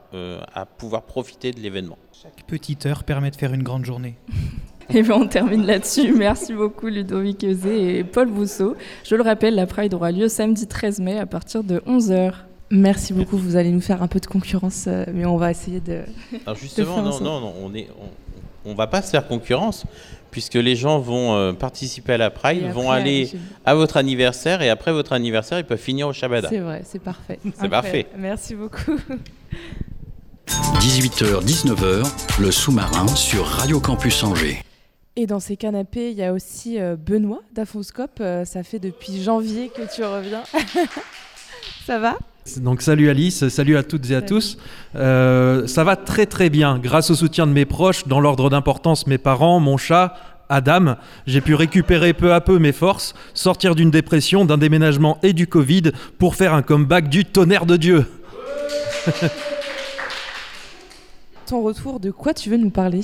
à 0.55 0.67
pouvoir 0.67 1.03
profiter 1.03 1.53
de 1.53 1.61
l'événement. 1.61 1.99
Chaque 2.23 2.45
petite 2.47 2.87
heure 2.87 3.05
permet 3.05 3.31
de 3.31 3.37
faire 3.37 3.53
une 3.53 3.63
grande 3.63 3.85
journée. 3.85 4.17
Et 4.89 5.03
bien 5.03 5.15
on 5.15 5.27
termine 5.27 5.67
là-dessus. 5.67 6.13
Merci 6.13 6.53
beaucoup 6.53 6.87
Ludovic 6.87 7.45
Eusé 7.45 7.99
et 7.99 8.05
Paul 8.05 8.31
Bousseau. 8.31 8.77
Je 9.05 9.17
le 9.17 9.23
rappelle, 9.23 9.55
la 9.57 9.67
Pride 9.67 9.93
aura 9.95 10.13
lieu 10.13 10.29
samedi 10.29 10.67
13 10.67 11.01
mai 11.01 11.19
à 11.19 11.27
partir 11.27 11.65
de 11.65 11.79
11h. 11.81 12.33
Merci 12.71 13.13
beaucoup, 13.13 13.37
vous 13.37 13.57
allez 13.57 13.71
nous 13.71 13.81
faire 13.81 14.03
un 14.03 14.09
peu 14.09 14.19
de 14.19 14.27
concurrence, 14.27 14.87
euh, 14.89 15.05
mais 15.13 15.25
on 15.25 15.37
va 15.37 15.51
essayer 15.51 15.81
de... 15.81 16.03
Alors 16.47 16.57
justement, 16.61 17.03
non, 17.03 17.21
non, 17.21 17.41
non, 17.41 17.55
on 17.63 17.75
est... 17.75 17.89
On, 18.65 18.75
va 18.75 18.89
pas 18.89 19.03
se 19.03 19.11
faire 19.11 19.29
concurrence, 19.29 19.85
puisque 20.37 20.53
les 20.53 20.77
gens 20.77 20.99
vont 20.99 21.35
euh, 21.35 21.55
participer 21.55 22.13
à 22.13 22.19
la 22.19 22.29
Pride, 22.29 22.71
vont 22.71 22.91
aller 22.91 23.31
à 23.65 23.75
votre 23.75 23.97
anniversaire, 23.97 24.61
et 24.61 24.69
après 24.69 24.93
votre 24.93 25.15
anniversaire, 25.15 25.59
ils 25.59 25.65
peuvent 25.65 25.79
finir 25.79 26.09
au 26.09 26.13
Shabada. 26.13 26.51
C'est 26.51 26.59
vrai, 26.59 26.83
c'est 26.85 26.99
parfait. 26.99 27.39
c'est 27.59 27.71
parfait. 27.71 28.07
Merci 28.19 28.55
beaucoup. 28.55 28.99
18h, 30.47 31.43
19h, 31.43 32.07
le 32.39 32.51
sous-marin 32.51 33.09
sur 33.09 33.47
Radio 33.47 33.81
Campus 33.81 34.23
Angers. 34.25 34.59
Et 35.17 35.27
dans 35.27 35.41
ces 35.41 35.57
canapés, 35.57 36.11
il 36.11 36.19
y 36.19 36.23
a 36.23 36.35
aussi 36.35 36.79
euh, 36.79 36.97
Benoît 36.97 37.41
d'Afoscope. 37.55 38.19
Euh, 38.21 38.45
ça 38.45 38.63
fait 38.63 38.79
depuis 38.79 39.23
janvier 39.23 39.71
que 39.71 39.91
tu 39.91 40.05
reviens. 40.05 40.43
ça 41.87 41.99
va? 41.99 42.19
Donc 42.59 42.83
salut 42.83 43.11
Alice, 43.11 43.49
salut 43.49 43.77
à 43.77 43.83
toutes 43.83 44.11
et 44.11 44.15
à 44.15 44.23
tous. 44.23 44.57
Euh, 44.95 45.67
ça 45.67 45.85
va 45.85 45.97
très 45.97 46.27
très 46.27 46.49
bien. 46.51 46.79
Grâce 46.79 47.11
au 47.11 47.15
soutien 47.15 47.47
de 47.47 47.53
mes 47.53 47.65
proches, 47.65 48.07
dans 48.07 48.21
l'ordre 48.21 48.51
d'importance 48.51 49.07
mes 49.07 49.19
parents, 49.19 49.61
mon 49.61 49.77
chat, 49.77 50.15
Adam, 50.49 50.95
j'ai 51.27 51.41
pu 51.41 51.55
récupérer 51.55 52.13
peu 52.13 52.33
à 52.33 52.41
peu 52.41 52.59
mes 52.59 52.73
forces, 52.73 53.15
sortir 53.35 53.75
d'une 53.75 53.91
dépression, 53.91 54.45
d'un 54.45 54.59
déménagement 54.59 55.19
et 55.23 55.33
du 55.33 55.47
Covid 55.47 55.91
pour 56.19 56.37
faire 56.37 56.55
un 56.55 56.63
comeback 56.63 57.09
du 57.09 57.25
tonnerre 57.25 57.67
de 57.67 57.77
Dieu. 57.77 58.07
Ton 61.47 61.63
retour, 61.63 62.01
de 62.01 62.11
quoi 62.11 62.35
tu 62.35 62.51
veux 62.51 62.57
nous 62.57 62.71
parler? 62.71 63.03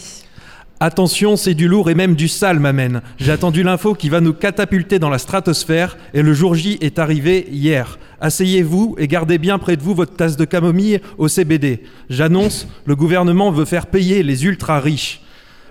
Attention, 0.85 1.37
c'est 1.37 1.55
du 1.55 1.69
lourd 1.69 1.91
et 1.91 1.95
même 1.95 2.17
du 2.17 2.27
sale, 2.27 2.59
m'amène. 2.59 3.03
J'ai 3.17 3.31
attendu 3.31 3.63
l'info 3.63 3.95
qui 3.95 4.09
va 4.09 4.21
nous 4.21 4.33
catapulter 4.33 4.99
dans 4.99 5.11
la 5.11 5.19
stratosphère 5.19 5.97
et 6.13 6.23
le 6.23 6.35
jour 6.35 6.57
J 6.57 6.77
est 6.81 6.99
arrivé 6.99 7.47
hier. 7.53 8.01
Asseyez-vous 8.21 8.97
et 8.99 9.07
gardez 9.07 9.39
bien 9.39 9.61
près 9.61 9.77
de 9.77 9.83
vous 9.83 9.95
votre 9.95 10.17
tasse 10.17 10.37
de 10.37 10.45
camomille 10.45 11.01
au 11.19 11.29
CBD. 11.29 11.85
J'annonce, 12.11 12.67
le 12.85 12.97
gouvernement 12.97 13.53
veut 13.53 13.65
faire 13.65 13.87
payer 13.87 14.25
les 14.25 14.45
ultra 14.45 14.81
riches. 14.81 15.21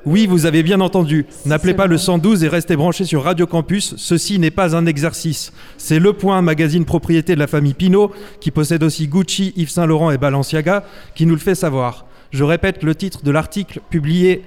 Oui, 0.05 0.27
vous 0.27 0.45
avez 0.45 0.63
bien 0.63 0.79
entendu. 0.79 1.25
N'appelez 1.45 1.73
pas 1.73 1.87
le 1.87 1.97
112 1.97 2.45
et 2.45 2.47
restez 2.47 2.77
branchés 2.77 3.03
sur 3.03 3.23
Radio 3.23 3.45
Campus. 3.45 3.95
Ceci 3.97 4.39
n'est 4.39 4.49
pas 4.49 4.77
un 4.77 4.85
exercice. 4.85 5.51
C'est 5.77 5.99
Le 5.99 6.13
Point, 6.13 6.41
magazine 6.41 6.85
propriété 6.85 7.35
de 7.35 7.39
la 7.39 7.47
famille 7.47 7.73
Pinault, 7.73 8.13
qui 8.39 8.49
possède 8.49 8.81
aussi 8.81 9.09
Gucci, 9.09 9.51
Yves 9.57 9.71
Saint 9.71 9.85
Laurent 9.85 10.09
et 10.09 10.17
Balenciaga, 10.17 10.85
qui 11.15 11.25
nous 11.25 11.35
le 11.35 11.41
fait 11.41 11.53
savoir. 11.53 12.05
Je 12.31 12.45
répète 12.45 12.83
le 12.83 12.95
titre 12.95 13.23
de 13.23 13.31
l'article 13.31 13.81
publié 13.89 14.43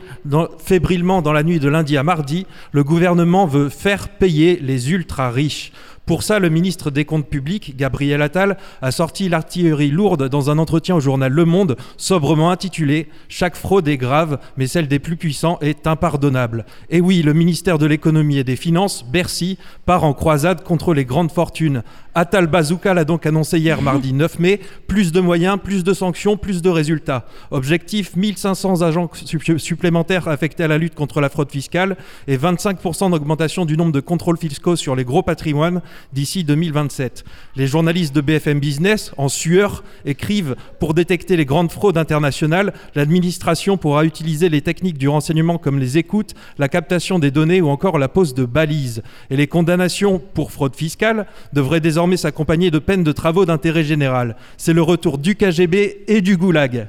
fébrilement 0.58 1.20
dans 1.20 1.34
la 1.34 1.42
nuit 1.42 1.60
de 1.60 1.68
lundi 1.68 1.98
à 1.98 2.02
mardi. 2.02 2.46
Le 2.72 2.82
gouvernement 2.82 3.46
veut 3.46 3.68
faire 3.68 4.08
payer 4.08 4.58
les 4.60 4.90
ultra 4.90 5.30
riches. 5.30 5.70
Pour 6.06 6.22
ça, 6.22 6.38
le 6.38 6.50
ministre 6.50 6.90
des 6.90 7.06
Comptes 7.06 7.28
publics, 7.28 7.76
Gabriel 7.78 8.20
Attal, 8.20 8.58
a 8.82 8.90
sorti 8.90 9.30
l'artillerie 9.30 9.90
lourde 9.90 10.28
dans 10.28 10.50
un 10.50 10.58
entretien 10.58 10.96
au 10.96 11.00
journal 11.00 11.32
Le 11.32 11.46
Monde, 11.46 11.76
sobrement 11.96 12.50
intitulé 12.50 13.08
Chaque 13.28 13.56
fraude 13.56 13.88
est 13.88 13.96
grave, 13.96 14.38
mais 14.58 14.66
celle 14.66 14.86
des 14.86 14.98
plus 14.98 15.16
puissants 15.16 15.58
est 15.62 15.86
impardonnable. 15.86 16.66
Et 16.90 17.00
oui, 17.00 17.22
le 17.22 17.32
ministère 17.32 17.78
de 17.78 17.86
l'économie 17.86 18.36
et 18.36 18.44
des 18.44 18.56
finances, 18.56 19.02
Bercy, 19.10 19.58
part 19.86 20.04
en 20.04 20.12
croisade 20.12 20.62
contre 20.62 20.92
les 20.92 21.06
grandes 21.06 21.32
fortunes. 21.32 21.82
Attal 22.16 22.46
Bazooka 22.46 22.94
l'a 22.94 23.04
donc 23.04 23.26
annoncé 23.26 23.58
hier 23.58 23.82
mardi 23.82 24.12
9 24.12 24.38
mai, 24.38 24.60
plus 24.86 25.10
de 25.10 25.20
moyens, 25.20 25.58
plus 25.62 25.82
de 25.82 25.92
sanctions, 25.92 26.36
plus 26.36 26.62
de 26.62 26.70
résultats. 26.70 27.26
Objectif 27.50 28.14
1500 28.14 28.82
agents 28.82 29.10
supplémentaires 29.56 30.28
affectés 30.28 30.62
à 30.62 30.68
la 30.68 30.78
lutte 30.78 30.94
contre 30.94 31.20
la 31.20 31.28
fraude 31.28 31.50
fiscale 31.50 31.96
et 32.28 32.36
25% 32.36 33.10
d'augmentation 33.10 33.64
du 33.64 33.76
nombre 33.76 33.90
de 33.90 34.00
contrôles 34.00 34.38
fiscaux 34.38 34.76
sur 34.76 34.94
les 34.94 35.04
gros 35.04 35.22
patrimoines 35.22 35.82
d'ici 36.12 36.44
2027. 36.44 37.24
Les 37.56 37.66
journalistes 37.66 38.14
de 38.14 38.20
BFM 38.20 38.60
Business, 38.60 39.12
en 39.16 39.28
sueur, 39.28 39.82
écrivent 40.04 40.54
Pour 40.78 40.94
détecter 40.94 41.36
les 41.36 41.44
grandes 41.44 41.72
fraudes 41.72 41.98
internationales, 41.98 42.72
l'administration 42.94 43.76
pourra 43.76 44.04
utiliser 44.04 44.48
les 44.48 44.62
techniques 44.62 44.98
du 44.98 45.08
renseignement 45.08 45.58
comme 45.58 45.80
les 45.80 45.98
écoutes, 45.98 46.34
la 46.58 46.68
captation 46.68 47.18
des 47.18 47.32
données 47.32 47.60
ou 47.60 47.68
encore 47.68 47.98
la 47.98 48.08
pose 48.08 48.34
de 48.34 48.44
balises. 48.44 49.02
Et 49.30 49.36
les 49.36 49.48
condamnations 49.48 50.22
pour 50.34 50.52
fraude 50.52 50.76
fiscale 50.76 51.26
devraient 51.52 51.80
désormais 51.80 52.03
s'accompagner 52.16 52.70
de 52.70 52.78
peines 52.78 53.04
de 53.04 53.12
travaux 53.12 53.46
d'intérêt 53.46 53.84
général. 53.84 54.36
C'est 54.56 54.72
le 54.72 54.82
retour 54.82 55.18
du 55.18 55.34
KGB 55.34 56.04
et 56.06 56.20
du 56.20 56.36
goulag. 56.36 56.86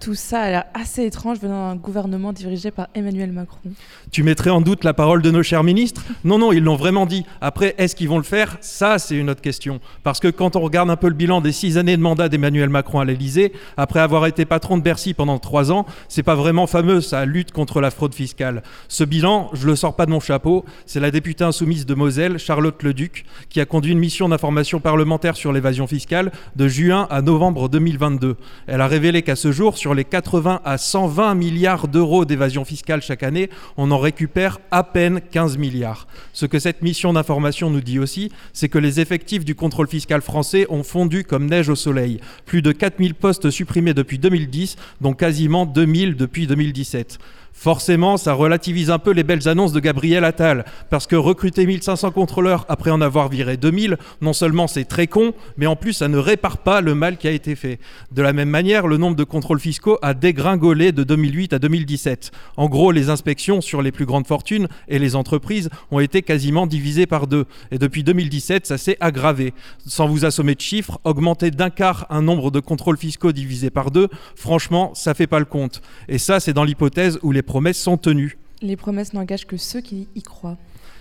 Tout 0.00 0.14
ça 0.14 0.40
a 0.40 0.50
l'air 0.50 0.64
assez 0.74 1.04
étrange 1.04 1.38
venant 1.40 1.68
d'un 1.68 1.76
gouvernement 1.76 2.32
dirigé 2.32 2.70
par 2.70 2.88
Emmanuel 2.94 3.32
Macron. 3.32 3.70
Tu 4.10 4.22
mettrais 4.22 4.50
en 4.50 4.60
doute 4.60 4.84
la 4.84 4.94
parole 4.94 5.22
de 5.22 5.30
nos 5.30 5.42
chers 5.42 5.64
ministres 5.64 6.04
Non, 6.24 6.38
non, 6.38 6.52
ils 6.52 6.62
l'ont 6.62 6.76
vraiment 6.76 7.06
dit. 7.06 7.24
Après, 7.40 7.74
est-ce 7.78 7.96
qu'ils 7.96 8.08
vont 8.08 8.18
le 8.18 8.22
faire? 8.22 8.58
Ça, 8.60 8.98
c'est 8.98 9.16
une 9.16 9.30
autre 9.30 9.40
question. 9.40 9.80
Parce 10.02 10.20
que 10.20 10.28
quand 10.28 10.54
on 10.54 10.60
regarde 10.60 10.90
un 10.90 10.96
peu 10.96 11.08
le 11.08 11.14
bilan 11.14 11.40
des 11.40 11.52
six 11.52 11.78
années 11.78 11.96
de 11.96 12.02
mandat 12.02 12.28
d'Emmanuel 12.28 12.68
Macron 12.68 13.00
à 13.00 13.04
l'Élysée, 13.04 13.52
après 13.76 14.00
avoir 14.00 14.26
été 14.26 14.44
patron 14.44 14.76
de 14.76 14.82
Bercy 14.82 15.14
pendant 15.14 15.38
trois 15.38 15.72
ans, 15.72 15.86
c'est 16.08 16.22
pas 16.22 16.34
vraiment 16.34 16.66
fameux 16.66 17.00
sa 17.00 17.24
lutte 17.24 17.52
contre 17.52 17.80
la 17.80 17.90
fraude 17.90 18.14
fiscale. 18.14 18.62
Ce 18.88 19.02
bilan, 19.02 19.50
je 19.54 19.66
le 19.66 19.76
sors 19.76 19.96
pas 19.96 20.06
de 20.06 20.10
mon 20.10 20.20
chapeau, 20.20 20.64
c'est 20.84 21.00
la 21.00 21.10
députée 21.10 21.44
insoumise 21.44 21.86
de 21.86 21.94
Moselle, 21.94 22.38
Charlotte 22.38 22.82
Leduc, 22.82 23.24
qui 23.48 23.60
a 23.60 23.64
conduit 23.64 23.92
une 23.92 23.98
mission 23.98 24.28
d'information 24.28 24.78
parlementaire 24.78 25.36
sur 25.36 25.52
l'évasion 25.52 25.86
fiscale 25.86 26.32
de 26.54 26.68
juin 26.68 27.06
à 27.10 27.22
novembre 27.22 27.68
2022. 27.68 28.36
Elle 28.66 28.80
a 28.80 28.86
révélé 28.86 29.22
qu'à 29.22 29.36
ce 29.36 29.52
jour, 29.52 29.78
sur 29.78 29.85
les 29.94 30.04
80 30.04 30.60
à 30.64 30.78
120 30.78 31.34
milliards 31.34 31.88
d'euros 31.88 32.24
d'évasion 32.24 32.64
fiscale 32.64 33.02
chaque 33.02 33.22
année, 33.22 33.50
on 33.76 33.90
en 33.90 33.98
récupère 33.98 34.58
à 34.70 34.82
peine 34.82 35.20
15 35.30 35.58
milliards. 35.58 36.06
Ce 36.32 36.46
que 36.46 36.58
cette 36.58 36.82
mission 36.82 37.12
d'information 37.12 37.70
nous 37.70 37.80
dit 37.80 37.98
aussi, 37.98 38.30
c'est 38.52 38.68
que 38.68 38.78
les 38.78 39.00
effectifs 39.00 39.44
du 39.44 39.54
contrôle 39.54 39.88
fiscal 39.88 40.22
français 40.22 40.66
ont 40.68 40.82
fondu 40.82 41.24
comme 41.24 41.46
neige 41.46 41.68
au 41.68 41.76
soleil. 41.76 42.20
Plus 42.44 42.62
de 42.62 42.72
4000 42.72 43.14
postes 43.14 43.50
supprimés 43.50 43.94
depuis 43.94 44.18
2010, 44.18 44.76
dont 45.00 45.14
quasiment 45.14 45.66
2000 45.66 46.16
depuis 46.16 46.46
2017. 46.46 47.18
Forcément, 47.58 48.18
ça 48.18 48.34
relativise 48.34 48.90
un 48.90 48.98
peu 48.98 49.12
les 49.12 49.24
belles 49.24 49.48
annonces 49.48 49.72
de 49.72 49.80
Gabriel 49.80 50.24
Attal, 50.24 50.66
parce 50.90 51.06
que 51.06 51.16
recruter 51.16 51.64
1500 51.64 52.10
contrôleurs 52.10 52.66
après 52.68 52.90
en 52.90 53.00
avoir 53.00 53.30
viré 53.30 53.56
2000, 53.56 53.96
non 54.20 54.34
seulement 54.34 54.66
c'est 54.66 54.84
très 54.84 55.06
con, 55.06 55.32
mais 55.56 55.66
en 55.66 55.74
plus 55.74 55.94
ça 55.94 56.06
ne 56.06 56.18
répare 56.18 56.58
pas 56.58 56.82
le 56.82 56.94
mal 56.94 57.16
qui 57.16 57.26
a 57.26 57.30
été 57.30 57.56
fait. 57.56 57.80
De 58.12 58.20
la 58.20 58.34
même 58.34 58.50
manière, 58.50 58.86
le 58.86 58.98
nombre 58.98 59.16
de 59.16 59.24
contrôles 59.24 59.58
fiscaux 59.58 59.98
a 60.02 60.12
dégringolé 60.12 60.92
de 60.92 61.02
2008 61.02 61.54
à 61.54 61.58
2017. 61.58 62.30
En 62.58 62.68
gros, 62.68 62.92
les 62.92 63.08
inspections 63.08 63.62
sur 63.62 63.80
les 63.80 63.90
plus 63.90 64.04
grandes 64.04 64.26
fortunes 64.26 64.68
et 64.86 64.98
les 64.98 65.16
entreprises 65.16 65.70
ont 65.90 65.98
été 65.98 66.20
quasiment 66.20 66.66
divisées 66.66 67.06
par 67.06 67.26
deux. 67.26 67.46
Et 67.70 67.78
depuis 67.78 68.04
2017, 68.04 68.66
ça 68.66 68.76
s'est 68.76 68.98
aggravé. 69.00 69.54
Sans 69.86 70.06
vous 70.06 70.26
assommer 70.26 70.54
de 70.54 70.60
chiffres, 70.60 71.00
augmenter 71.04 71.50
d'un 71.50 71.70
quart 71.70 72.06
un 72.10 72.20
nombre 72.20 72.50
de 72.50 72.60
contrôles 72.60 72.98
fiscaux 72.98 73.32
divisé 73.32 73.70
par 73.70 73.90
deux, 73.90 74.08
franchement, 74.34 74.92
ça 74.94 75.14
fait 75.14 75.26
pas 75.26 75.38
le 75.38 75.46
compte. 75.46 75.80
Et 76.06 76.18
ça, 76.18 76.38
c'est 76.38 76.52
dans 76.52 76.62
l'hypothèse 76.62 77.18
où 77.22 77.32
les 77.32 77.45
promesses 77.46 77.78
sont 77.78 77.96
tenues. 77.96 78.36
Les 78.60 78.76
promesses 78.76 79.14
n'engagent 79.14 79.46
que 79.46 79.56
ceux 79.56 79.80
qui 79.80 80.08
y 80.14 80.22
croient. 80.22 80.58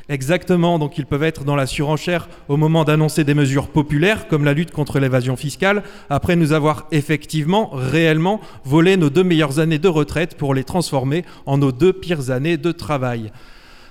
Exactement, 0.08 0.78
donc 0.78 1.00
ils 1.00 1.06
peuvent 1.08 1.24
être 1.24 1.46
dans 1.46 1.56
la 1.56 1.66
surenchère 1.66 2.30
au 2.48 2.58
moment 2.58 2.84
d'annoncer 2.84 3.24
des 3.24 3.34
mesures 3.34 3.68
populaires 3.70 4.28
comme 4.28 4.46
la 4.46 4.54
lutte 4.54 4.70
contre 4.70 5.00
l'évasion 5.00 5.36
fiscale, 5.36 5.82
après 6.12 6.36
nous 6.36 6.54
avoir 6.54 6.86
effectivement, 6.92 7.72
réellement, 7.74 8.40
volé 8.66 8.98
nos 8.98 9.10
deux 9.10 9.24
meilleures 9.24 9.60
années 9.60 9.80
de 9.80 9.88
retraite 9.88 10.38
pour 10.38 10.54
les 10.54 10.64
transformer 10.64 11.26
en 11.48 11.58
nos 11.58 11.72
deux 11.72 11.92
pires 11.92 12.30
années 12.30 12.58
de 12.58 12.72
travail. 12.72 13.32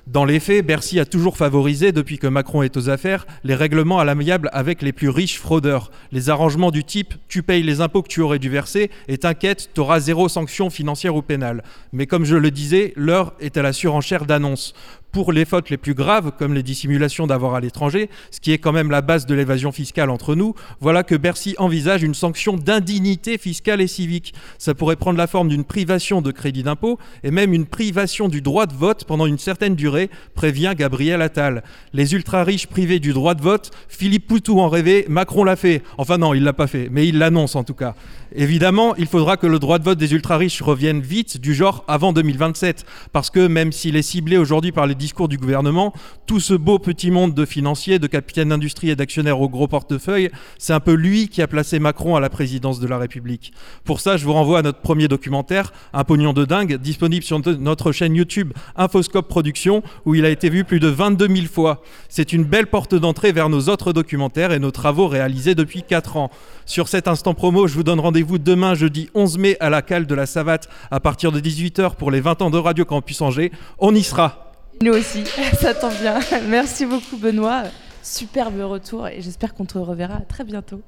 Dans 0.07 0.27
les 0.27 0.39
faits, 0.39 0.67
Bercy 0.67 1.01
a 1.01 1.07
toujours 1.07 1.39
favorisé, 1.39 1.91
depuis 1.91 2.19
que 2.19 2.27
Macron 2.27 2.63
est 2.63 2.77
aux 2.77 2.91
affaires, 2.91 3.27
les 3.43 3.55
règlements 3.55 3.99
à 3.99 4.05
l'amiable 4.05 4.51
avec 4.53 4.83
les 4.83 4.93
plus 4.93 5.09
riches 5.09 5.39
fraudeurs. 5.39 5.91
Les 6.13 6.29
arrangements 6.29 6.71
du 6.71 6.85
type 6.85 7.15
tu 7.27 7.43
payes 7.43 7.63
les 7.63 7.81
impôts 7.81 8.03
que 8.03 8.09
tu 8.09 8.21
aurais 8.21 8.39
dû 8.39 8.51
verser 8.51 8.91
et 9.09 9.17
t'inquiète, 9.17 9.71
t'auras 9.73 10.01
zéro 10.01 10.29
sanction 10.29 10.69
financière 10.69 11.17
ou 11.17 11.23
pénale. 11.23 11.65
Mais 11.95 12.07
comme 12.07 12.27
je 12.27 12.37
le 12.37 12.51
disais, 12.51 12.93
l'heure 12.97 13.33
est 13.41 13.57
à 13.57 13.63
la 13.63 13.73
surenchère 13.73 14.27
d'annonces 14.27 14.75
pour 15.15 15.31
les 15.31 15.45
fautes 15.45 15.71
les 15.71 15.77
plus 15.77 15.95
graves, 15.95 16.33
comme 16.37 16.55
les 16.55 16.65
dissimulations 16.65 17.29
d'avoir 17.29 17.55
à 17.55 17.61
l'étranger, 17.61 18.11
ce 18.33 18.41
qui 18.41 18.51
est 18.51 18.59
quand 18.59 18.73
même 18.73 18.91
la 18.91 19.01
base 19.01 19.27
de 19.27 19.35
l'évasion 19.37 19.71
fiscale 19.71 20.11
entre 20.11 20.35
nous, 20.35 20.55
voilà 20.81 21.05
que 21.05 21.15
Bercy 21.15 21.55
envisage 21.59 22.03
une 22.03 22.15
sanction 22.15 22.57
d'indignité 22.57 23.39
fiscale 23.39 23.81
et 23.81 23.87
civique. 23.87 24.35
Ça 24.59 24.75
pourrait 24.75 24.97
prendre 24.97 25.17
la 25.17 25.29
forme 25.29 25.51
d'une 25.51 25.63
privation 25.63 26.21
de 26.21 26.33
crédit 26.33 26.65
d'impôt 26.65 26.99
et 27.23 27.31
même 27.31 27.55
une 27.55 27.65
privation 27.65 28.29
du 28.29 28.43
droit 28.43 28.67
de 28.67 28.75
vote 28.75 29.05
pendant 29.05 29.27
une 29.27 29.39
certaine 29.39 29.77
durée, 29.77 30.11
prévient 30.35 30.75
Gabriel 30.77 31.23
Attal. 31.23 31.63
Les 31.93 32.15
ultra-riches 32.15 32.67
privés 32.67 32.99
du 32.99 33.13
droit 33.13 33.37
de 33.37 33.43
vote, 33.43 33.71
Philippe 33.89 34.27
Poutou 34.27 34.59
en 34.59 34.69
rêvait, 34.69 35.07
Macron 35.09 35.45
l'a 35.45 35.55
fait. 35.55 35.85
Enfin 35.97 36.19
non, 36.19 36.35
il 36.35 36.43
l'a 36.43 36.53
pas 36.53 36.67
fait, 36.67 36.89
mais 36.91 37.07
il 37.07 37.19
l'annonce 37.19 37.55
en 37.55 37.63
tout 37.63 37.75
cas. 37.75 37.95
Évidemment, 38.37 38.97
il 38.97 39.07
faudra 39.07 39.37
que 39.37 39.47
le 39.47 39.61
droit 39.61 39.79
de 39.79 39.85
vote 39.85 39.97
des 39.97 40.13
ultra-riches 40.13 40.61
revienne 40.61 41.01
vite, 41.01 41.41
du 41.41 41.55
genre 41.55 41.85
avant 41.87 42.13
2027, 42.13 42.85
parce 43.13 43.31
que 43.31 43.47
même 43.47 43.71
s'il 43.71 43.95
est 43.95 44.03
ciblé 44.03 44.37
aujourd'hui 44.37 44.73
par 44.73 44.89
les 44.89 44.97
discours 44.97 45.29
du 45.29 45.39
gouvernement, 45.39 45.93
tout 46.27 46.41
ce 46.41 46.55
beau 46.55 46.81
petit 46.81 47.13
monde 47.13 47.33
de 47.33 47.45
financiers, 47.45 48.01
de 48.01 48.09
capitaines 48.09 48.49
d'industrie 48.49 48.91
et 48.91 48.97
d'actionnaires 48.97 49.41
au 49.41 49.49
gros 49.49 49.69
portefeuille, 49.69 50.31
c'est 50.59 50.73
un 50.73 50.81
peu 50.81 50.95
lui 50.95 51.29
qui 51.29 51.43
a 51.43 51.47
placé 51.47 51.79
Macron 51.79 52.17
à 52.17 52.21
la 52.21 52.29
présidence 52.29 52.81
de 52.81 52.89
la 52.89 52.99
République. 52.99 53.53
Pour 53.85 54.01
ça, 54.01 54.17
je 54.17 54.25
vous 54.25 54.33
renvoie 54.33 54.59
à 54.59 54.63
notre 54.63 54.81
premier 54.81 55.07
documentaire, 55.07 55.73
Un 55.93 56.03
pognon 56.03 56.33
de 56.33 56.45
dingue, 56.45 56.75
disponible 56.75 57.25
sur 57.25 57.41
notre 57.61 57.93
chaîne 57.93 58.17
YouTube 58.17 58.53
Infoscope 58.75 59.29
Productions, 59.29 59.85
où 60.07 60.17
il 60.17 60.25
a 60.25 60.31
été 60.31 60.51
vu 60.51 60.65
plus 60.65 60.81
de 60.81 60.89
22 60.89 61.29
000 61.29 61.47
fois. 61.47 61.83
C'est 62.09 62.33
une 62.33 62.43
belle 62.43 62.67
porte 62.67 62.97
d'entrée 62.97 63.31
vers 63.31 63.49
nos 63.49 63.69
autres 63.69 63.93
documentaires 63.93 64.51
et 64.51 64.59
nos 64.59 64.73
travaux 64.73 65.07
réalisés 65.07 65.55
depuis 65.55 65.85
4 65.85 66.17
ans. 66.17 66.31
Sur 66.67 66.89
cet 66.89 67.09
instant 67.09 67.35
promo, 67.35 67.67
je 67.67 67.75
vous 67.75 67.83
donne 67.83 68.01
rendez-vous 68.01 68.39
demain, 68.39 68.75
jeudi 68.75 69.11
11 69.15 69.39
mai, 69.39 69.57
à 69.61 69.69
la 69.69 69.83
cale 69.83 70.07
de 70.07 70.15
la 70.15 70.27
Savate, 70.27 70.69
à 70.91 70.99
partir 70.99 71.31
de 71.31 71.41
18h 71.41 71.97
pour 71.97 72.11
les 72.11 72.21
20 72.21 72.43
ans 72.43 72.51
de 72.51 72.59
Radio 72.59 72.85
Campus 72.85 73.21
Angers. 73.21 73.53
On 73.79 73.95
y 73.95 74.03
sera. 74.03 74.53
Nous 74.83 74.93
aussi, 74.93 75.25
ça 75.61 75.75
tombe 75.75 75.93
bien. 76.01 76.19
Merci 76.49 76.87
beaucoup 76.87 77.17
Benoît. 77.17 77.65
Superbe 78.03 78.61
retour 78.61 79.09
et 79.09 79.21
j'espère 79.21 79.55
qu'on 79.55 79.65
te 79.65 79.79
reverra 79.79 80.21
très 80.21 80.45
bientôt. 80.45 80.83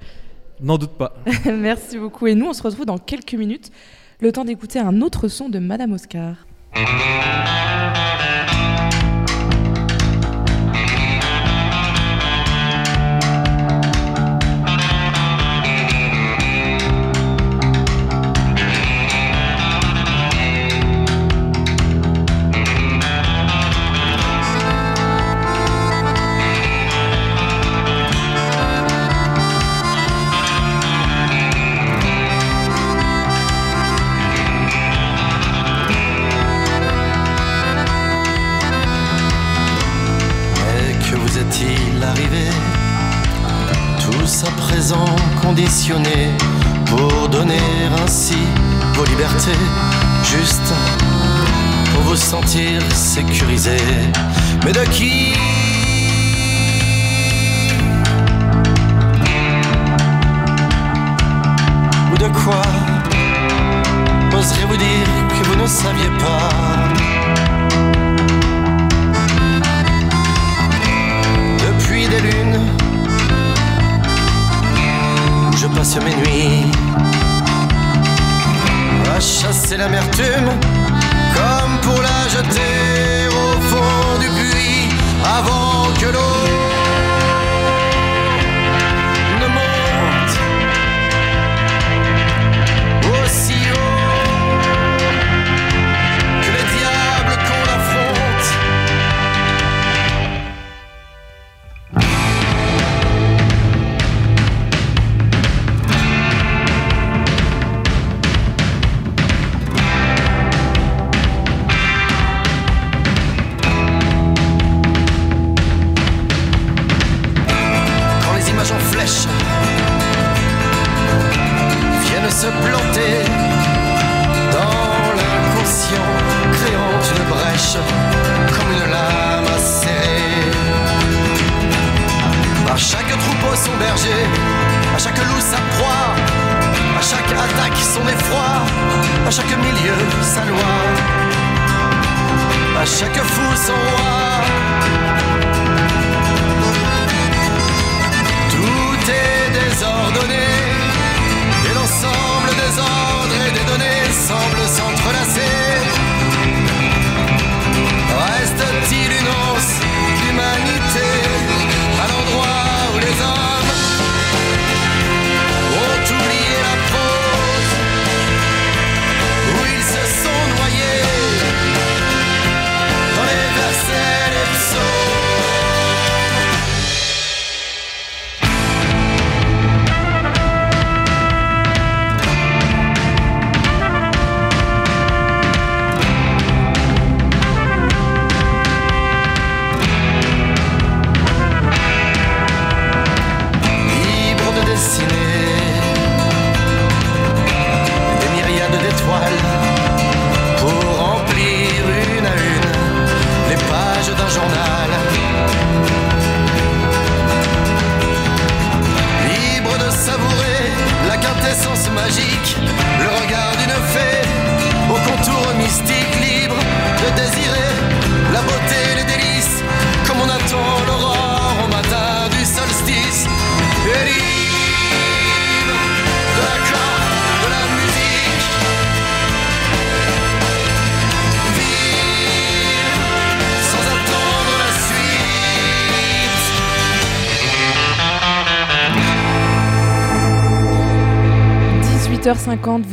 N'en 0.61 0.79
doute 0.79 0.93
pas. 0.93 1.15
Merci 1.45 1.99
beaucoup. 1.99 2.27
Et 2.27 2.35
nous, 2.35 2.47
on 2.47 2.53
se 2.53 2.63
retrouve 2.63 2.87
dans 2.87 2.99
quelques 2.99 3.35
minutes. 3.35 3.71
Le 4.21 4.33
temps 4.33 4.45
d'écouter 4.45 4.79
un 4.79 5.03
autre 5.03 5.29
son 5.29 5.49
de 5.49 5.59
Madame 5.59 5.93
Oscar. 5.93 6.37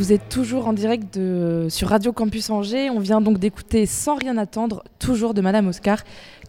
Vous 0.04 0.12
êtes 0.12 0.28
toujours 0.28 0.68
en 0.68 0.74
direct 0.74 1.18
de, 1.18 1.68
sur 1.70 1.88
Radio 1.88 2.12
Campus 2.12 2.50
Angers. 2.50 2.90
On 2.90 3.00
vient 3.00 3.22
donc 3.22 3.40
d'écouter 3.40 3.86
Sans 3.86 4.16
rien 4.16 4.38
attendre, 4.38 4.84
toujours 5.00 5.34
de 5.34 5.40
Madame 5.40 5.70
Oscar, 5.70 6.00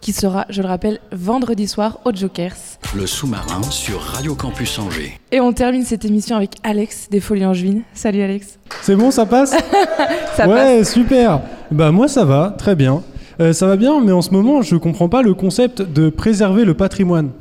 qui 0.01 0.11
sera, 0.11 0.45
je 0.49 0.61
le 0.61 0.67
rappelle, 0.67 0.99
vendredi 1.13 1.65
soir 1.65 1.99
au 2.03 2.13
Jokers. 2.13 2.57
Le 2.93 3.07
sous-marin 3.07 3.63
sur 3.63 4.01
Radio 4.01 4.35
Campus 4.35 4.77
Angers. 4.77 5.21
Et 5.31 5.39
on 5.39 5.53
termine 5.53 5.83
cette 5.83 6.03
émission 6.03 6.35
avec 6.35 6.55
Alex 6.63 7.07
des 7.09 7.21
Folies 7.21 7.45
Angevines. 7.45 7.83
Salut 7.93 8.23
Alex. 8.23 8.59
C'est 8.81 8.97
bon, 8.97 9.09
ça 9.09 9.25
passe 9.25 9.55
Ça 10.35 10.49
Ouais, 10.49 10.83
super. 10.83 11.39
Bah 11.71 11.93
moi 11.93 12.09
ça 12.09 12.25
va, 12.25 12.53
très 12.57 12.75
bien. 12.75 13.03
Euh, 13.39 13.53
ça 13.53 13.67
va 13.67 13.77
bien, 13.77 14.01
mais 14.01 14.11
en 14.11 14.21
ce 14.21 14.31
moment 14.31 14.63
je 14.63 14.75
comprends 14.75 15.07
pas 15.07 15.21
le 15.21 15.33
concept 15.33 15.81
de 15.81 16.09
préserver 16.09 16.65
le 16.65 16.73
patrimoine. 16.73 17.31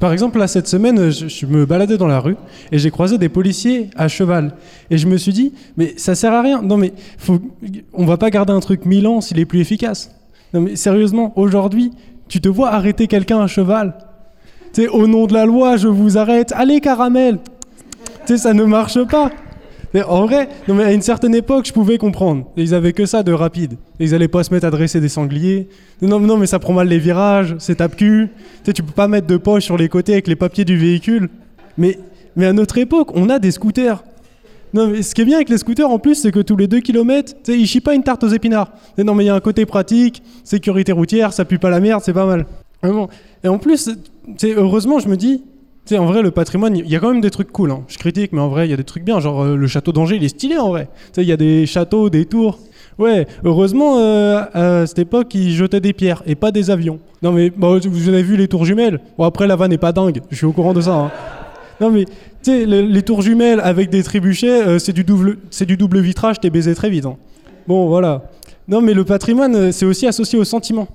Par 0.00 0.14
exemple, 0.14 0.38
là, 0.38 0.48
cette 0.48 0.66
semaine, 0.66 1.10
je, 1.10 1.28
je 1.28 1.46
me 1.46 1.66
baladais 1.66 1.98
dans 1.98 2.06
la 2.06 2.20
rue 2.20 2.36
et 2.72 2.78
j'ai 2.78 2.90
croisé 2.90 3.18
des 3.18 3.28
policiers 3.28 3.90
à 3.96 4.08
cheval. 4.08 4.54
Et 4.90 4.96
je 4.96 5.06
me 5.06 5.18
suis 5.18 5.32
dit, 5.32 5.52
mais 5.76 5.92
ça 5.98 6.14
sert 6.14 6.32
à 6.32 6.40
rien. 6.40 6.62
Non, 6.62 6.78
mais 6.78 6.94
on 7.92 8.06
va 8.06 8.16
pas 8.16 8.30
garder 8.30 8.52
un 8.52 8.60
truc 8.60 8.86
mille 8.86 9.06
ans 9.06 9.20
s'il 9.20 9.38
est 9.38 9.44
plus 9.44 9.60
efficace. 9.60 10.10
Non, 10.54 10.62
mais 10.62 10.74
sérieusement, 10.74 11.34
aujourd'hui, 11.36 11.92
tu 12.28 12.40
te 12.40 12.48
vois 12.48 12.70
arrêter 12.70 13.08
quelqu'un 13.08 13.40
à 13.40 13.46
cheval. 13.46 13.94
Tu 14.72 14.88
au 14.88 15.06
nom 15.06 15.26
de 15.26 15.34
la 15.34 15.44
loi, 15.44 15.76
je 15.76 15.88
vous 15.88 16.16
arrête. 16.16 16.52
Allez, 16.56 16.80
caramel. 16.80 17.38
Tu 18.26 18.34
sais, 18.34 18.38
ça 18.38 18.54
ne 18.54 18.64
marche 18.64 19.02
pas. 19.04 19.30
Mais 19.92 20.02
en 20.02 20.26
vrai, 20.26 20.48
non 20.68 20.74
mais 20.74 20.84
à 20.84 20.92
une 20.92 21.02
certaine 21.02 21.34
époque, 21.34 21.66
je 21.66 21.72
pouvais 21.72 21.98
comprendre. 21.98 22.46
Ils 22.56 22.74
avaient 22.74 22.92
que 22.92 23.06
ça 23.06 23.22
de 23.22 23.32
rapide. 23.32 23.74
Ils 23.98 24.14
allaient 24.14 24.28
pas 24.28 24.44
se 24.44 24.54
mettre 24.54 24.66
à 24.66 24.70
dresser 24.70 25.00
des 25.00 25.08
sangliers. 25.08 25.68
Non, 26.00 26.20
non, 26.20 26.36
mais 26.36 26.46
ça 26.46 26.58
prend 26.58 26.72
mal 26.72 26.88
les 26.88 26.98
virages, 26.98 27.56
c'est 27.58 27.76
tape-cul. 27.76 28.28
Tu 28.28 28.66
sais, 28.66 28.72
tu 28.72 28.82
peux 28.82 28.92
pas 28.92 29.08
mettre 29.08 29.26
de 29.26 29.36
poche 29.36 29.64
sur 29.64 29.76
les 29.76 29.88
côtés 29.88 30.12
avec 30.12 30.28
les 30.28 30.36
papiers 30.36 30.64
du 30.64 30.76
véhicule. 30.76 31.28
Mais, 31.76 31.98
mais 32.36 32.46
à 32.46 32.52
notre 32.52 32.78
époque, 32.78 33.10
on 33.14 33.28
a 33.28 33.38
des 33.38 33.50
scooters. 33.50 34.02
Non, 34.72 34.86
mais 34.86 35.02
ce 35.02 35.14
qui 35.14 35.22
est 35.22 35.24
bien 35.24 35.36
avec 35.36 35.48
les 35.48 35.58
scooters 35.58 35.90
en 35.90 35.98
plus, 35.98 36.14
c'est 36.14 36.30
que 36.30 36.38
tous 36.38 36.56
les 36.56 36.68
2 36.68 36.80
km, 36.80 37.34
ils 37.48 37.66
chient 37.66 37.80
pas 37.80 37.94
une 37.94 38.04
tarte 38.04 38.22
aux 38.22 38.28
épinards. 38.28 38.70
Non, 38.98 39.14
mais 39.14 39.24
il 39.24 39.26
y 39.26 39.30
a 39.30 39.34
un 39.34 39.40
côté 39.40 39.66
pratique, 39.66 40.22
sécurité 40.44 40.92
routière, 40.92 41.32
ça 41.32 41.44
pue 41.44 41.58
pas 41.58 41.70
la 41.70 41.80
merde, 41.80 42.02
c'est 42.04 42.12
pas 42.12 42.26
mal. 42.26 42.46
Et 43.42 43.48
en 43.48 43.58
plus, 43.58 43.90
heureusement, 44.44 45.00
je 45.00 45.08
me 45.08 45.16
dis, 45.16 45.42
tu 45.94 45.98
en 45.98 46.06
vrai, 46.06 46.22
le 46.22 46.30
patrimoine, 46.30 46.76
il 46.76 46.88
y 46.88 46.96
a 46.96 47.00
quand 47.00 47.10
même 47.12 47.20
des 47.20 47.30
trucs 47.30 47.50
cool. 47.52 47.70
hein. 47.70 47.82
Je 47.88 47.98
critique, 47.98 48.32
mais 48.32 48.40
en 48.40 48.48
vrai, 48.48 48.66
il 48.66 48.70
y 48.70 48.74
a 48.74 48.76
des 48.76 48.84
trucs 48.84 49.04
bien. 49.04 49.20
Genre, 49.20 49.42
euh, 49.42 49.56
le 49.56 49.66
château 49.66 49.92
d'Angers, 49.92 50.16
il 50.16 50.24
est 50.24 50.28
stylé 50.28 50.56
en 50.56 50.68
vrai. 50.68 50.84
Tu 51.06 51.14
sais, 51.16 51.22
il 51.22 51.28
y 51.28 51.32
a 51.32 51.36
des 51.36 51.66
châteaux, 51.66 52.10
des 52.10 52.24
tours. 52.26 52.58
Ouais, 52.98 53.26
heureusement, 53.44 53.98
euh, 53.98 54.42
à 54.52 54.86
cette 54.86 54.98
époque, 54.98 55.34
ils 55.34 55.52
jetaient 55.52 55.80
des 55.80 55.92
pierres 55.92 56.22
et 56.26 56.34
pas 56.34 56.50
des 56.52 56.70
avions. 56.70 56.98
Non, 57.22 57.32
mais 57.32 57.50
bah, 57.50 57.78
vous 57.82 58.08
avez 58.08 58.22
vu 58.22 58.36
les 58.36 58.46
tours 58.46 58.64
jumelles? 58.64 59.00
Bon, 59.16 59.24
après, 59.24 59.46
la 59.46 59.56
vanne 59.56 59.70
n'est 59.70 59.78
pas 59.78 59.92
dingue. 59.92 60.20
Je 60.30 60.36
suis 60.36 60.46
au 60.46 60.52
courant 60.52 60.74
de 60.74 60.80
ça. 60.82 60.94
hein. 60.94 61.10
Non, 61.80 61.90
mais 61.90 62.04
tu 62.04 62.12
sais, 62.42 62.66
le- 62.66 62.82
les 62.82 63.02
tours 63.02 63.22
jumelles 63.22 63.60
avec 63.60 63.88
des 63.90 64.02
trébuchets, 64.02 64.66
euh, 64.66 64.78
c'est 64.78 64.92
du, 64.92 65.02
double- 65.04 65.38
du 65.66 65.76
double 65.78 66.00
vitrage, 66.00 66.40
t'es 66.40 66.50
baisé 66.50 66.74
très 66.74 66.90
vite. 66.90 67.06
hein. 67.06 67.16
Bon, 67.66 67.88
voilà. 67.88 68.22
Non, 68.68 68.80
mais 68.82 68.92
le 68.92 69.04
patrimoine, 69.04 69.72
c'est 69.72 69.86
aussi 69.86 70.06
associé 70.06 70.38
au 70.38 70.44
sentiment. 70.44 70.86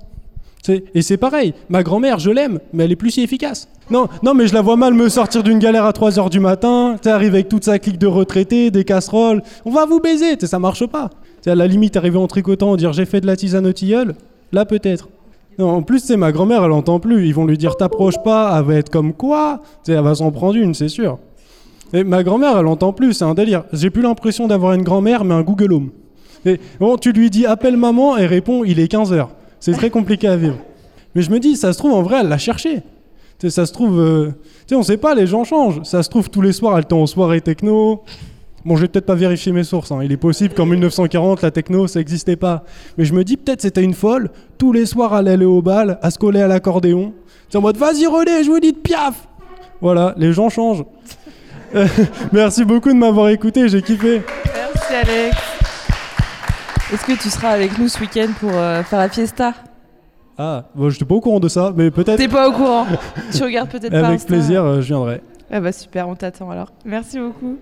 Et 0.69 1.01
c'est 1.01 1.17
pareil, 1.17 1.53
ma 1.69 1.83
grand-mère, 1.83 2.19
je 2.19 2.31
l'aime, 2.31 2.59
mais 2.73 2.85
elle 2.85 2.91
est 2.91 2.95
plus 2.95 3.11
si 3.11 3.21
efficace. 3.21 3.67
Non, 3.91 4.07
non, 4.23 4.33
mais 4.33 4.47
je 4.47 4.53
la 4.53 4.61
vois 4.61 4.77
mal 4.77 4.93
me 4.93 5.09
sortir 5.09 5.43
d'une 5.43 5.59
galère 5.59 5.85
à 5.85 5.91
3h 5.91 6.29
du 6.29 6.39
matin, 6.39 6.95
tu 6.95 7.03
sais, 7.03 7.11
arriver 7.11 7.37
avec 7.37 7.49
toute 7.49 7.65
sa 7.65 7.77
clique 7.77 7.99
de 7.99 8.07
retraités, 8.07 8.71
des 8.71 8.83
casseroles, 8.83 9.43
on 9.65 9.71
va 9.71 9.85
vous 9.85 9.99
baiser, 9.99 10.37
ça 10.39 10.59
marche 10.59 10.85
pas. 10.87 11.09
Tu 11.09 11.43
sais, 11.43 11.51
à 11.51 11.55
la 11.55 11.67
limite, 11.67 11.97
arriver 11.97 12.17
en 12.17 12.27
tricotant, 12.27 12.75
dire 12.75 12.93
j'ai 12.93 13.05
fait 13.05 13.21
de 13.21 13.27
la 13.27 13.35
tisane 13.35 13.67
au 13.67 13.73
tilleul, 13.73 14.15
là 14.51 14.65
peut-être. 14.65 15.09
Non, 15.57 15.69
en 15.69 15.83
plus, 15.83 15.99
c'est 15.99 16.17
ma 16.17 16.31
grand-mère, 16.31 16.63
elle 16.65 16.71
entend 16.71 16.99
plus. 16.99 17.27
Ils 17.27 17.33
vont 17.33 17.45
lui 17.45 17.57
dire 17.57 17.77
t'approche 17.77 18.21
pas, 18.23 18.53
elle 18.57 18.65
va 18.65 18.75
être 18.75 18.89
comme 18.89 19.13
quoi? 19.13 19.61
Elle 19.87 20.01
va 20.01 20.15
s'en 20.15 20.31
prendre 20.31 20.55
une, 20.55 20.73
c'est 20.73 20.89
sûr. 20.89 21.17
Et 21.93 22.03
ma 22.03 22.23
grand-mère, 22.23 22.57
elle 22.57 22.67
entend 22.67 22.91
plus, 22.91 23.13
c'est 23.13 23.23
un 23.23 23.35
délire. 23.35 23.63
J'ai 23.71 23.89
plus 23.89 24.01
l'impression 24.01 24.47
d'avoir 24.47 24.73
une 24.73 24.83
grand-mère, 24.83 25.23
mais 25.23 25.33
un 25.33 25.43
Google 25.43 25.71
Home. 25.71 25.91
Et 26.45 26.59
bon, 26.79 26.97
tu 26.97 27.13
lui 27.13 27.29
dis 27.29 27.45
appelle 27.45 27.77
maman, 27.77 28.17
elle 28.17 28.25
répond 28.25 28.63
il 28.65 28.79
est 28.79 28.91
15h. 28.91 29.27
C'est 29.59 29.71
très 29.73 29.89
compliqué 29.89 30.27
à 30.27 30.35
vivre. 30.37 30.57
Mais 31.15 31.21
je 31.21 31.31
me 31.31 31.39
dis, 31.39 31.55
ça 31.55 31.73
se 31.73 31.77
trouve, 31.77 31.93
en 31.93 32.01
vrai, 32.01 32.17
elle 32.21 32.27
l'a 32.27 32.37
cherché. 32.37 32.75
Tu 33.39 33.47
sais, 33.47 33.49
ça 33.49 33.65
se 33.65 33.73
trouve, 33.73 33.99
euh, 33.99 34.31
tu 34.67 34.75
on 34.75 34.83
sait 34.83 34.97
pas, 34.97 35.15
les 35.15 35.27
gens 35.27 35.43
changent. 35.43 35.81
Ça 35.83 36.03
se 36.03 36.09
trouve, 36.09 36.29
tous 36.29 36.41
les 36.41 36.53
soirs, 36.53 36.77
elle 36.77 36.83
était 36.83 36.93
en 36.93 37.05
soirée 37.05 37.41
techno. 37.41 38.03
Bon, 38.63 38.75
je 38.75 38.81
vais 38.81 38.87
peut-être 38.87 39.05
pas 39.05 39.15
vérifier 39.15 39.51
mes 39.51 39.63
sources. 39.63 39.91
hein. 39.91 39.99
Il 40.03 40.11
est 40.11 40.17
possible 40.17 40.53
qu'en 40.53 40.65
1940, 40.65 41.41
la 41.41 41.51
techno, 41.51 41.87
ça 41.87 41.99
n'existait 41.99 42.35
pas. 42.35 42.63
Mais 42.97 43.05
je 43.05 43.13
me 43.13 43.23
dis, 43.23 43.37
peut-être 43.37 43.61
c'était 43.61 43.83
une 43.83 43.93
folle. 43.93 44.29
Tous 44.57 44.71
les 44.73 44.85
soirs, 44.85 45.17
elle 45.17 45.27
allait 45.27 45.45
au 45.45 45.61
bal, 45.61 45.99
à 46.01 46.09
se 46.11 46.17
coller 46.17 46.41
à 46.41 46.47
l'accordéon. 46.47 47.13
C'est 47.49 47.57
en 47.57 47.61
mode, 47.61 47.77
vas-y, 47.77 48.07
relais, 48.07 48.43
je 48.43 48.49
vous 48.49 48.59
dis 48.59 48.71
de 48.73 48.77
piaf. 48.77 49.27
Voilà, 49.81 50.13
les 50.17 50.31
gens 50.33 50.49
changent. 50.49 50.83
Euh, 51.73 51.87
Merci 52.31 52.63
beaucoup 52.63 52.89
de 52.89 52.93
m'avoir 52.97 53.27
écouté, 53.29 53.67
j'ai 53.67 53.81
kiffé. 53.81 54.21
Merci 54.45 54.93
Alex. 54.93 55.54
Est-ce 56.93 57.03
que 57.05 57.13
tu 57.13 57.29
seras 57.29 57.49
avec 57.49 57.77
nous 57.79 57.87
ce 57.87 57.99
week-end 57.99 58.27
pour 58.39 58.51
euh, 58.53 58.83
faire 58.83 58.99
la 58.99 59.09
fiesta? 59.09 59.53
Ah, 60.37 60.65
bon, 60.75 60.89
je 60.89 60.97
suis 60.97 61.05
pas 61.05 61.15
au 61.15 61.21
courant 61.21 61.39
de 61.39 61.47
ça, 61.47 61.73
mais 61.75 61.89
peut-être. 61.89 62.17
T'es 62.17 62.27
pas 62.27 62.49
au 62.49 62.51
courant 62.51 62.85
Tu 63.33 63.43
regardes 63.43 63.69
peut-être 63.69 63.91
pas 63.91 64.07
Avec 64.07 64.19
Insta. 64.19 64.27
plaisir, 64.27 64.63
euh, 64.63 64.81
je 64.81 64.87
viendrai. 64.87 65.21
Ah 65.51 65.59
bah 65.59 65.71
super, 65.71 66.07
on 66.09 66.15
t'attend 66.15 66.49
alors. 66.51 66.71
Merci 66.85 67.19
beaucoup. 67.19 67.57